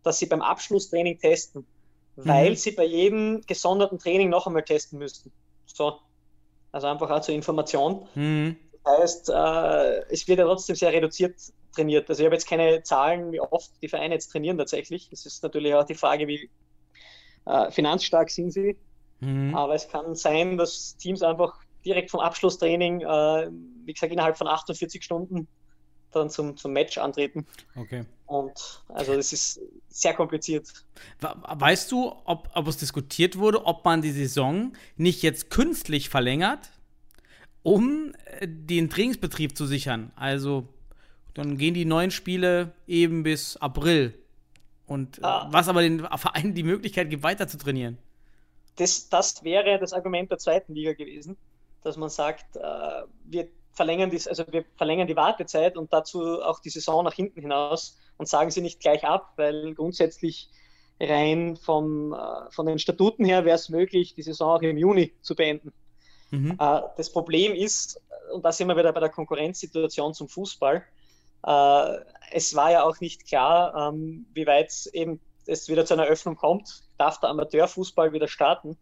dass 0.03 0.19
sie 0.19 0.27
beim 0.27 0.43
Abschlusstraining 0.43 1.19
testen, 1.19 1.67
mhm. 2.17 2.29
weil 2.29 2.57
sie 2.57 2.71
bei 2.71 2.85
jedem 2.85 3.41
gesonderten 3.47 3.99
Training 3.99 4.29
noch 4.29 4.47
einmal 4.47 4.63
testen 4.63 4.99
müssten. 4.99 5.33
So. 5.67 5.99
Also 6.73 6.87
einfach 6.87 7.11
auch 7.11 7.21
zur 7.21 7.35
Information. 7.35 8.07
Mhm. 8.15 8.57
Das 8.85 8.99
heißt, 8.99 9.31
äh, 9.31 10.13
es 10.13 10.27
wird 10.29 10.39
ja 10.39 10.45
trotzdem 10.45 10.77
sehr 10.77 10.93
reduziert 10.93 11.35
trainiert. 11.75 12.09
Also 12.09 12.23
ich 12.23 12.27
habe 12.27 12.35
jetzt 12.35 12.49
keine 12.49 12.83
Zahlen, 12.83 13.33
wie 13.33 13.41
oft 13.41 13.71
die 13.83 13.89
Vereine 13.89 14.15
jetzt 14.15 14.29
trainieren 14.29 14.59
tatsächlich. 14.59 15.09
Es 15.13 15.27
ist 15.27 15.43
natürlich 15.43 15.75
auch 15.75 15.85
die 15.85 15.95
Frage, 15.95 16.27
wie 16.27 16.51
äh, 17.47 17.71
finanzstark 17.71 18.31
sind 18.31 18.53
sie. 18.53 18.77
Mhm. 19.21 19.55
Aber 19.55 19.75
es 19.75 19.89
kann 19.89 20.15
sein, 20.15 20.57
dass 20.57 20.97
Teams 20.97 21.23
einfach 21.23 21.59
direkt 21.85 22.11
vom 22.11 22.21
Abschlusstraining, 22.21 23.03
äh, 23.03 23.51
wie 23.85 23.93
gesagt, 23.93 24.13
innerhalb 24.13 24.37
von 24.37 24.49
48 24.49 25.03
Stunden 25.03 25.49
dann 26.13 26.31
zum, 26.31 26.57
zum 26.57 26.73
Match 26.73 26.99
antreten. 26.99 27.47
Okay. 27.77 28.05
Und 28.27 28.83
also 28.89 29.17
das 29.17 29.33
ist 29.33 29.61
sehr 29.89 30.15
kompliziert. 30.15 30.69
Weißt 31.21 31.91
du, 31.91 32.13
ob, 32.25 32.49
ob 32.55 32.69
es 32.69 32.77
diskutiert 32.77 33.39
wurde, 33.39 33.67
ob 33.67 33.85
man 33.85 34.03
die 34.03 34.13
Saison 34.13 34.73
nicht 34.97 35.23
jetzt 35.23 35.51
künstlich 35.51 36.09
verlängert, 36.09 36.71
um 37.63 38.13
äh, 38.39 38.47
den 38.47 38.89
Trainingsbetrieb 38.89 39.57
zu 39.57 39.67
sichern? 39.67 40.13
Also 40.15 40.69
dann 41.35 41.59
gehen 41.59 41.75
die 41.75 41.85
neuen 41.85 42.11
Spiele 42.11 42.73
eben 42.87 43.23
bis 43.23 43.57
April. 43.57 44.15
Und 44.87 45.19
äh, 45.19 45.23
ah. 45.23 45.49
was 45.51 45.69
aber 45.69 45.83
den 45.83 46.01
Vereinen 46.01 46.55
die 46.55 46.63
Möglichkeit 46.63 47.11
gibt, 47.11 47.23
weiter 47.23 47.49
zu 47.49 47.59
trainieren. 47.59 47.99
Das, 48.77 49.09
das 49.09 49.43
wäre 49.45 49.79
das 49.79 49.93
Argument 49.93 50.31
der 50.31 50.39
zweiten 50.39 50.75
Liga 50.75 50.93
gewesen, 50.93 51.37
dass 51.83 51.97
man 51.97 52.09
sagt, 52.09 52.57
äh, 52.57 52.61
wir 53.25 53.49
verlängern 53.73 54.11
die, 54.11 54.21
also 54.29 54.45
wir 54.51 54.65
verlängern 54.77 55.07
die 55.07 55.17
Wartezeit 55.17 55.77
und 55.77 55.93
dazu 55.93 56.43
auch 56.43 56.61
die 56.61 56.71
Saison 56.71 57.05
nach 57.05 57.15
hinten 57.15 57.41
hinaus 57.41 57.99
und 58.17 58.29
sagen 58.29 58.51
sie 58.51 58.61
nicht 58.61 58.81
gleich 58.81 59.05
ab, 59.05 59.33
weil 59.37 59.75
grundsätzlich 59.75 60.51
rein 61.01 61.57
vom, 61.57 62.13
äh, 62.13 62.51
von 62.51 62.67
den 62.67 62.79
Statuten 62.79 63.25
her 63.25 63.45
wäre 63.45 63.57
es 63.57 63.69
möglich, 63.69 64.15
die 64.15 64.23
Saison 64.23 64.57
auch 64.57 64.63
im 64.63 64.77
Juni 64.77 65.15
zu 65.23 65.35
beenden. 65.35 65.73
Mhm. 66.31 66.57
Äh, 66.59 66.81
das 66.97 67.11
Problem 67.11 67.55
ist, 67.55 68.01
und 68.33 68.45
da 68.45 68.53
sind 68.53 68.69
wir 68.69 68.77
wieder 68.77 68.93
bei 68.93 69.01
der 69.01 69.09
Konkurrenzsituation 69.09 70.15
zum 70.15 70.29
Fußball, 70.29 70.85
äh, 71.47 71.97
es 72.33 72.55
war 72.55 72.71
ja 72.71 72.85
auch 72.85 73.01
nicht 73.01 73.27
klar, 73.27 73.93
ähm, 73.93 74.27
wie 74.35 74.47
weit 74.47 74.73
eben 74.93 75.21
es 75.47 75.69
wieder 75.69 75.85
zu 75.85 75.95
einer 75.95 76.05
Öffnung 76.05 76.37
kommt. 76.37 76.83
Darf 76.99 77.19
der 77.21 77.31
Amateurfußball 77.31 78.13
wieder 78.13 78.29
starten? 78.29 78.77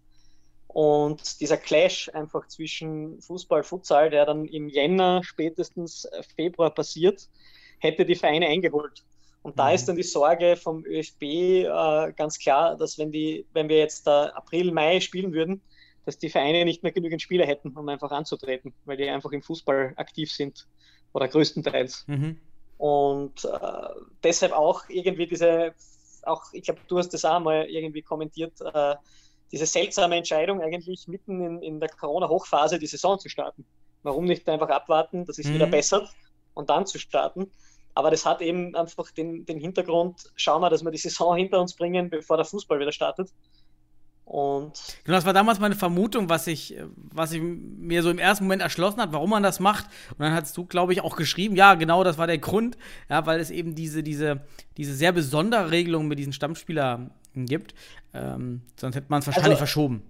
Und 0.68 1.40
dieser 1.40 1.56
Clash 1.56 2.10
einfach 2.10 2.46
zwischen 2.46 3.20
Fußball, 3.20 3.62
Futsal, 3.62 4.10
der 4.10 4.26
dann 4.26 4.44
im 4.44 4.68
Jänner, 4.68 5.22
spätestens 5.24 6.08
Februar 6.36 6.70
passiert, 6.70 7.28
hätte 7.78 8.04
die 8.04 8.14
Vereine 8.14 8.46
eingeholt. 8.46 9.02
Und 9.42 9.58
da 9.58 9.68
mhm. 9.68 9.74
ist 9.74 9.88
dann 9.88 9.96
die 9.96 10.02
Sorge 10.02 10.56
vom 10.56 10.84
ÖFB 10.84 11.22
äh, 11.22 12.12
ganz 12.12 12.38
klar, 12.38 12.76
dass 12.76 12.98
wenn, 12.98 13.12
die, 13.12 13.46
wenn 13.54 13.68
wir 13.68 13.78
jetzt 13.78 14.06
äh, 14.06 14.10
April, 14.10 14.72
Mai 14.72 15.00
spielen 15.00 15.32
würden, 15.32 15.62
dass 16.04 16.18
die 16.18 16.30
Vereine 16.30 16.64
nicht 16.64 16.82
mehr 16.82 16.92
genügend 16.92 17.22
Spieler 17.22 17.46
hätten, 17.46 17.70
um 17.76 17.88
einfach 17.88 18.10
anzutreten, 18.10 18.72
weil 18.84 18.96
die 18.96 19.08
einfach 19.08 19.32
im 19.32 19.42
Fußball 19.42 19.94
aktiv 19.96 20.30
sind 20.30 20.66
oder 21.12 21.28
größtenteils. 21.28 22.04
Mhm. 22.08 22.40
Und 22.78 23.44
äh, 23.44 23.88
deshalb 24.22 24.52
auch 24.52 24.88
irgendwie 24.88 25.26
diese, 25.26 25.74
auch 26.22 26.44
ich 26.52 26.62
glaube, 26.62 26.80
du 26.88 26.98
hast 26.98 27.10
das 27.10 27.24
auch 27.24 27.40
mal 27.40 27.66
irgendwie 27.66 28.02
kommentiert, 28.02 28.52
äh, 28.60 28.94
diese 29.52 29.66
seltsame 29.66 30.16
Entscheidung 30.16 30.60
eigentlich 30.60 31.08
mitten 31.08 31.44
in, 31.44 31.62
in 31.62 31.80
der 31.80 31.88
Corona-Hochphase 31.88 32.78
die 32.78 32.86
Saison 32.86 33.18
zu 33.18 33.28
starten. 33.28 33.64
Warum 34.02 34.24
nicht 34.24 34.48
einfach 34.48 34.68
abwarten, 34.68 35.24
dass 35.24 35.38
es 35.38 35.46
mhm. 35.46 35.54
wieder 35.54 35.66
bessert 35.66 36.08
und 36.54 36.70
dann 36.70 36.86
zu 36.86 36.98
starten? 36.98 37.50
Aber 37.94 38.10
das 38.10 38.24
hat 38.24 38.40
eben 38.42 38.76
einfach 38.76 39.10
den, 39.10 39.44
den 39.44 39.58
Hintergrund, 39.58 40.32
schauen 40.36 40.60
wir, 40.62 40.70
dass 40.70 40.84
wir 40.84 40.90
die 40.90 40.98
Saison 40.98 41.36
hinter 41.36 41.60
uns 41.60 41.74
bringen, 41.74 42.10
bevor 42.10 42.36
der 42.36 42.46
Fußball 42.46 42.78
wieder 42.78 42.92
startet. 42.92 43.32
Und 44.28 44.72
Genau, 45.04 45.16
das 45.16 45.24
war 45.24 45.32
damals 45.32 45.58
meine 45.58 45.74
Vermutung, 45.74 46.28
was 46.28 46.46
ich, 46.46 46.76
was 46.94 47.32
ich 47.32 47.40
mir 47.42 48.02
so 48.02 48.10
im 48.10 48.18
ersten 48.18 48.44
Moment 48.44 48.60
erschlossen 48.60 49.00
hat, 49.00 49.10
warum 49.12 49.30
man 49.30 49.42
das 49.42 49.58
macht. 49.58 49.86
Und 50.10 50.20
dann 50.20 50.34
hast 50.34 50.54
du, 50.56 50.66
glaube 50.66 50.92
ich, 50.92 51.00
auch 51.00 51.16
geschrieben, 51.16 51.56
ja, 51.56 51.74
genau, 51.74 52.04
das 52.04 52.18
war 52.18 52.26
der 52.26 52.36
Grund, 52.36 52.76
ja, 53.08 53.24
weil 53.24 53.40
es 53.40 53.50
eben 53.50 53.74
diese, 53.74 54.02
diese, 54.02 54.42
diese 54.76 54.94
sehr 54.94 55.12
besondere 55.12 55.70
Regelung 55.70 56.08
mit 56.08 56.18
diesen 56.18 56.34
Stammspielern 56.34 57.10
gibt. 57.34 57.74
Ähm, 58.12 58.60
sonst 58.76 58.96
hätte 58.96 59.06
man 59.08 59.20
es 59.20 59.26
wahrscheinlich 59.26 59.52
Also- 59.52 59.58
verschoben. 59.60 60.02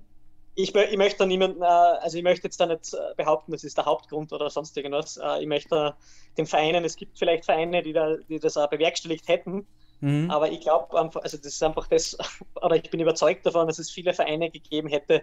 ich, 0.56 0.74
ich 0.74 0.96
möchte 0.96 1.18
da 1.20 1.26
niemanden, 1.26 1.62
äh, 1.62 1.66
also 1.66 2.18
ich 2.18 2.24
möchte 2.24 2.48
jetzt 2.48 2.58
da 2.58 2.66
nicht 2.66 2.92
äh, 2.94 2.96
behaupten, 3.16 3.52
das 3.52 3.62
ist 3.62 3.76
der 3.78 3.84
Hauptgrund 3.84 4.32
oder 4.32 4.50
sonst 4.50 4.76
irgendwas. 4.76 5.16
Äh, 5.16 5.42
ich 5.42 5.46
möchte 5.46 5.94
den 6.36 6.46
Vereinen, 6.46 6.84
es 6.84 6.96
gibt 6.96 7.16
vielleicht 7.18 7.44
Vereine, 7.44 7.82
die, 7.84 7.92
da, 7.92 8.16
die 8.28 8.40
das 8.40 8.56
auch 8.56 8.68
bewerkstelligt 8.68 9.28
hätten, 9.28 9.64
Mhm. 10.00 10.30
aber 10.30 10.50
ich 10.52 10.60
glaube 10.60 10.96
also 10.98 11.36
das 11.38 11.46
ist 11.46 11.62
einfach 11.62 11.86
das, 11.88 12.16
oder 12.62 12.76
ich 12.76 12.90
bin 12.90 13.00
überzeugt 13.00 13.46
davon, 13.46 13.66
dass 13.66 13.78
es 13.78 13.90
viele 13.90 14.14
Vereine 14.14 14.50
gegeben 14.50 14.88
hätte, 14.88 15.22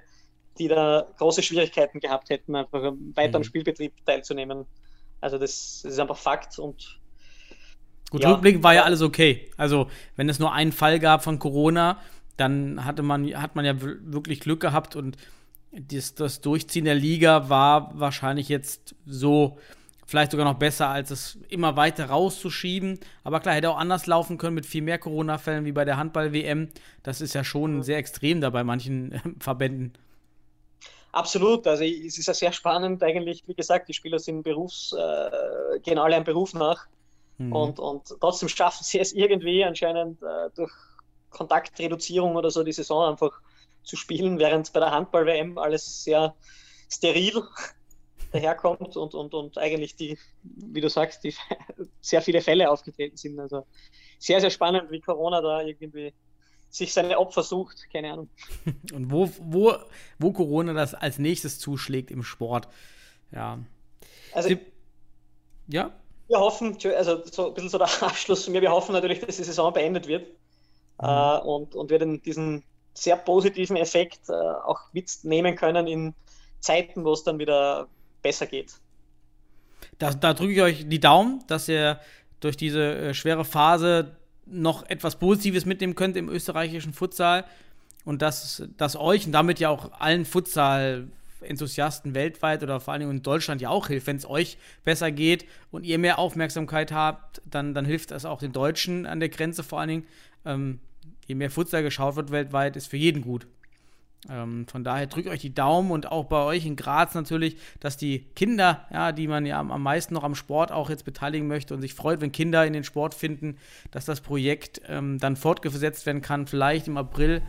die 0.58 0.68
da 0.68 1.08
große 1.18 1.44
Schwierigkeiten 1.44 2.00
gehabt 2.00 2.30
hätten, 2.30 2.56
einfach 2.56 2.94
weiter 3.16 3.38
am 3.38 3.42
Mhm. 3.42 3.44
Spielbetrieb 3.44 3.94
teilzunehmen. 4.06 4.66
Also 5.22 5.38
das, 5.38 5.82
das 5.84 5.94
ist 5.94 6.00
einfach 6.00 6.18
Fakt 6.18 6.60
und 6.60 7.02
Gut, 8.12 8.24
Ja. 8.24 8.30
rückblickend 8.32 8.64
war 8.64 8.74
ja 8.74 8.84
alles 8.84 9.02
okay. 9.02 9.52
Also, 9.58 9.90
wenn 10.16 10.30
es 10.30 10.40
nur 10.40 10.54
einen 10.54 10.72
Fall 10.72 11.00
gab 11.00 11.24
von 11.24 11.40
Corona, 11.40 12.00
dann 12.38 12.86
hatte 12.86 13.02
man, 13.04 13.26
hat 13.42 13.56
man 13.56 13.66
ja 13.66 13.76
wirklich 13.82 14.40
Glück 14.40 14.60
gehabt 14.62 14.96
und 14.96 15.18
das, 15.72 16.16
das 16.16 16.42
Durchziehen 16.42 16.86
der 16.86 16.96
Liga 16.96 17.50
war 17.50 17.92
wahrscheinlich 18.00 18.50
jetzt 18.50 18.96
so 19.06 19.58
vielleicht 20.06 20.32
sogar 20.32 20.46
noch 20.46 20.60
besser, 20.60 20.90
als 20.90 21.12
es 21.12 21.38
immer 21.50 21.76
weiter 21.76 22.06
rauszuschieben. 22.06 23.00
Aber 23.24 23.40
klar, 23.40 23.56
hätte 23.56 23.70
auch 23.70 23.78
anders 23.78 24.08
laufen 24.08 24.38
können 24.38 24.56
mit 24.56 24.66
viel 24.66 24.82
mehr 24.82 25.00
Corona-Fällen 25.00 25.66
wie 25.66 25.72
bei 25.72 25.86
der 25.86 25.98
Handball-WM. 25.98 26.70
Das 27.04 27.22
ist 27.22 27.34
ja 27.34 27.44
schon 27.44 27.84
sehr 27.84 27.98
extrem 27.98 28.42
da 28.42 28.50
bei 28.50 28.64
manchen 28.64 29.14
äh, 29.14 29.20
Verbänden. 29.40 29.94
Absolut, 31.12 31.66
also 31.66 31.84
es 31.84 32.18
ist 32.18 32.28
ja 32.28 32.34
sehr 32.34 32.52
spannend 32.52 33.02
eigentlich, 33.02 33.44
wie 33.48 33.54
gesagt, 33.56 33.88
die 33.88 33.94
Spieler 33.94 34.20
sind 34.20 34.44
Berufs, 34.44 34.94
äh, 34.94 35.80
gehen 35.80 35.98
alle 35.98 36.16
einem 36.16 36.26
Beruf 36.26 36.54
nach 36.54 36.88
Mhm. 37.38 37.52
und, 37.52 37.80
und 37.80 38.04
trotzdem 38.20 38.50
schaffen 38.50 38.84
sie 38.84 39.00
es 39.00 39.14
irgendwie 39.14 39.64
anscheinend 39.64 40.22
äh, 40.22 40.50
durch 40.56 40.72
Kontaktreduzierung 41.32 42.36
oder 42.36 42.50
so 42.50 42.64
die 42.64 42.72
Saison 42.72 43.12
einfach 43.12 43.42
zu 43.84 43.96
spielen, 43.98 44.40
während 44.40 44.72
bei 44.74 44.80
der 44.80 44.92
Handball-WM 44.92 45.58
alles 45.58 46.04
sehr 46.04 46.34
steril 46.90 47.44
daherkommt 48.32 48.96
und, 48.98 49.14
und, 49.14 49.34
und 49.34 49.58
eigentlich 49.58 49.96
die, 49.96 50.18
wie 50.44 50.82
du 50.82 50.90
sagst, 50.90 51.24
die 51.24 51.34
sehr 52.02 52.22
viele 52.22 52.42
Fälle 52.42 52.70
aufgetreten 52.70 53.18
sind. 53.18 53.40
Also 53.40 53.66
sehr, 54.20 54.42
sehr 54.42 54.50
spannend, 54.50 54.92
wie 54.92 55.02
Corona 55.02 55.42
da 55.42 55.62
irgendwie 55.62 56.14
sich 56.70 56.94
seine 56.94 57.18
Opfer 57.18 57.44
sucht, 57.44 57.90
keine 57.92 58.12
Ahnung. 58.12 58.30
Und 58.94 59.10
wo, 59.12 59.30
wo, 59.40 59.74
wo 60.20 60.32
Corona 60.34 60.74
das 60.74 60.94
als 60.94 61.20
nächstes 61.20 61.58
zuschlägt 61.60 62.12
im 62.12 62.22
Sport. 62.24 62.68
Ja. 63.32 63.60
Also 64.34 64.50
Sie- 64.50 64.60
Ja? 65.68 65.92
Wir 66.28 66.40
hoffen, 66.40 66.78
also 66.96 67.24
so 67.26 67.48
ein 67.48 67.54
bisschen 67.54 67.70
so 67.70 67.78
der 67.78 67.88
Abschluss 68.04 68.44
von 68.44 68.52
mir, 68.54 68.62
wir 68.62 68.72
hoffen 68.72 68.94
natürlich, 68.94 69.20
dass 69.20 69.38
die 69.38 69.44
Saison 69.44 69.72
beendet 69.72 70.08
wird 70.08 70.28
äh, 71.00 71.38
und, 71.40 71.76
und 71.76 71.90
wir 71.90 72.00
den, 72.00 72.22
diesen 72.24 72.64
sehr 72.94 73.16
positiven 73.18 73.78
Effekt 73.78 74.28
äh, 74.30 74.34
auch 74.34 74.80
mitnehmen 74.92 75.56
können 75.56 75.88
in 75.88 76.14
Zeiten, 76.60 77.06
wo 77.06 77.14
es 77.14 77.24
dann 77.24 77.40
wieder 77.40 77.88
besser 78.26 78.48
geht. 78.48 78.74
Da, 80.00 80.12
da 80.12 80.34
drücke 80.34 80.54
ich 80.54 80.62
euch 80.62 80.90
die 80.90 81.00
Daumen, 81.00 81.44
dass 81.46 81.70
ihr 81.70 82.00
durch 82.40 82.58
diese 82.58 82.96
äh, 82.96 83.14
schwere 83.14 83.46
Phase 83.46 84.18
noch 84.48 84.90
etwas 84.90 85.18
Positives 85.20 85.66
mitnehmen 85.66 85.94
könnt 85.94 86.18
im 86.18 86.28
österreichischen 86.28 86.92
Futsal 86.92 87.46
und 88.04 88.24
dass 88.24 88.64
das 88.78 88.96
euch 88.96 89.28
und 89.28 89.32
damit 89.32 89.60
ja 89.60 89.70
auch 89.70 89.92
allen 90.00 90.26
Futsal-Enthusiasten 90.26 92.16
weltweit 92.16 92.64
oder 92.64 92.80
vor 92.80 92.94
allen 92.94 93.02
Dingen 93.02 93.18
in 93.18 93.22
Deutschland 93.22 93.62
ja 93.62 93.70
auch 93.70 93.88
hilft. 93.88 94.08
Wenn 94.08 94.18
es 94.18 94.28
euch 94.28 94.58
besser 94.84 95.12
geht 95.12 95.46
und 95.70 95.84
ihr 95.84 96.00
mehr 96.00 96.18
Aufmerksamkeit 96.18 96.92
habt, 96.92 97.44
dann, 97.46 97.76
dann 97.76 97.86
hilft 97.86 98.10
das 98.10 98.26
auch 98.26 98.40
den 98.40 98.54
Deutschen 98.54 99.06
an 99.06 99.20
der 99.20 99.30
Grenze 99.30 99.62
vor 99.62 99.80
allen 99.80 99.90
Dingen. 99.90 100.08
Ähm, 100.46 100.80
je 101.28 101.36
mehr 101.36 101.52
Futsal 101.52 101.84
geschaut 101.84 102.16
wird 102.16 102.32
weltweit, 102.32 102.76
ist 102.76 102.88
für 102.88 102.98
jeden 102.98 103.22
gut. 103.22 103.46
Ähm, 104.30 104.66
von 104.68 104.84
daher 104.84 105.08
drückt 105.08 105.28
euch 105.28 105.42
die 105.42 105.54
Daumen 105.54 105.92
und 105.92 106.12
auch 106.12 106.26
bei 106.26 106.42
euch 106.44 106.66
in 106.66 106.76
Graz 106.76 107.14
natürlich, 107.14 107.58
dass 107.80 107.98
die 107.98 108.26
Kinder, 108.36 108.86
ja, 108.92 109.12
die 109.12 109.28
man 109.28 109.46
ja 109.46 109.60
am, 109.60 109.72
am 109.72 109.84
meisten 109.84 110.14
noch 110.14 110.24
am 110.24 110.36
Sport 110.36 110.72
auch 110.72 110.90
jetzt 110.90 111.06
beteiligen 111.06 111.48
möchte 111.48 111.74
und 111.74 111.82
sich 111.82 111.94
freut, 111.94 112.22
wenn 112.22 112.32
Kinder 112.32 112.66
in 112.66 112.74
den 112.74 112.84
Sport 112.84 113.14
finden, 113.14 113.58
dass 113.92 114.06
das 114.06 114.22
Projekt 114.22 114.82
ähm, 114.88 115.20
dann 115.20 115.36
fortgesetzt 115.36 116.06
werden 116.06 116.22
kann, 116.22 116.48
vielleicht 116.48 116.88
im 116.88 116.98
April. 116.98 117.42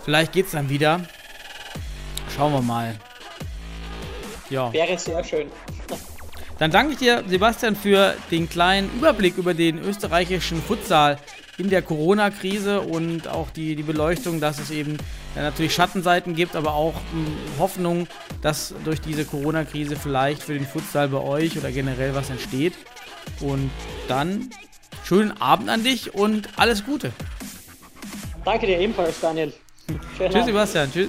Vielleicht 0.00 0.32
geht 0.32 0.46
es 0.46 0.52
dann 0.52 0.68
wieder. 0.68 1.00
Schauen 2.36 2.52
wir 2.52 2.62
mal. 2.62 2.94
Ja. 4.50 4.72
Wäre 4.72 4.98
sehr 4.98 5.22
schön. 5.24 5.48
Dann 6.58 6.72
danke 6.72 6.94
ich 6.94 6.98
dir, 6.98 7.22
Sebastian, 7.26 7.76
für 7.76 8.16
den 8.30 8.48
kleinen 8.48 8.90
Überblick 8.96 9.36
über 9.38 9.54
den 9.54 9.78
österreichischen 9.78 10.60
Futsal 10.60 11.18
in 11.56 11.70
der 11.70 11.82
Corona-Krise 11.82 12.80
und 12.80 13.28
auch 13.28 13.50
die, 13.50 13.76
die 13.76 13.82
Beleuchtung, 13.82 14.40
dass 14.40 14.58
es 14.58 14.70
eben 14.70 14.96
ja, 15.38 15.44
natürlich 15.44 15.72
Schattenseiten 15.72 16.34
gibt, 16.34 16.56
aber 16.56 16.74
auch 16.74 16.94
mh, 16.94 17.60
Hoffnung, 17.60 18.08
dass 18.42 18.74
durch 18.84 19.00
diese 19.00 19.24
Corona-Krise 19.24 19.94
vielleicht 19.94 20.42
für 20.42 20.54
den 20.54 20.66
Futsal 20.66 21.06
bei 21.08 21.18
euch 21.18 21.56
oder 21.56 21.70
generell 21.70 22.12
was 22.14 22.28
entsteht. 22.28 22.74
Und 23.40 23.70
dann 24.08 24.50
schönen 25.04 25.40
Abend 25.40 25.68
an 25.70 25.84
dich 25.84 26.12
und 26.12 26.48
alles 26.56 26.84
Gute. 26.84 27.12
Danke 28.44 28.66
dir 28.66 28.80
ebenfalls, 28.80 29.20
Daniel. 29.20 29.52
Schönen 29.86 30.00
Tschüss, 30.16 30.34
Abend. 30.34 30.46
Sebastian. 30.46 30.92
Tschüss. 30.92 31.08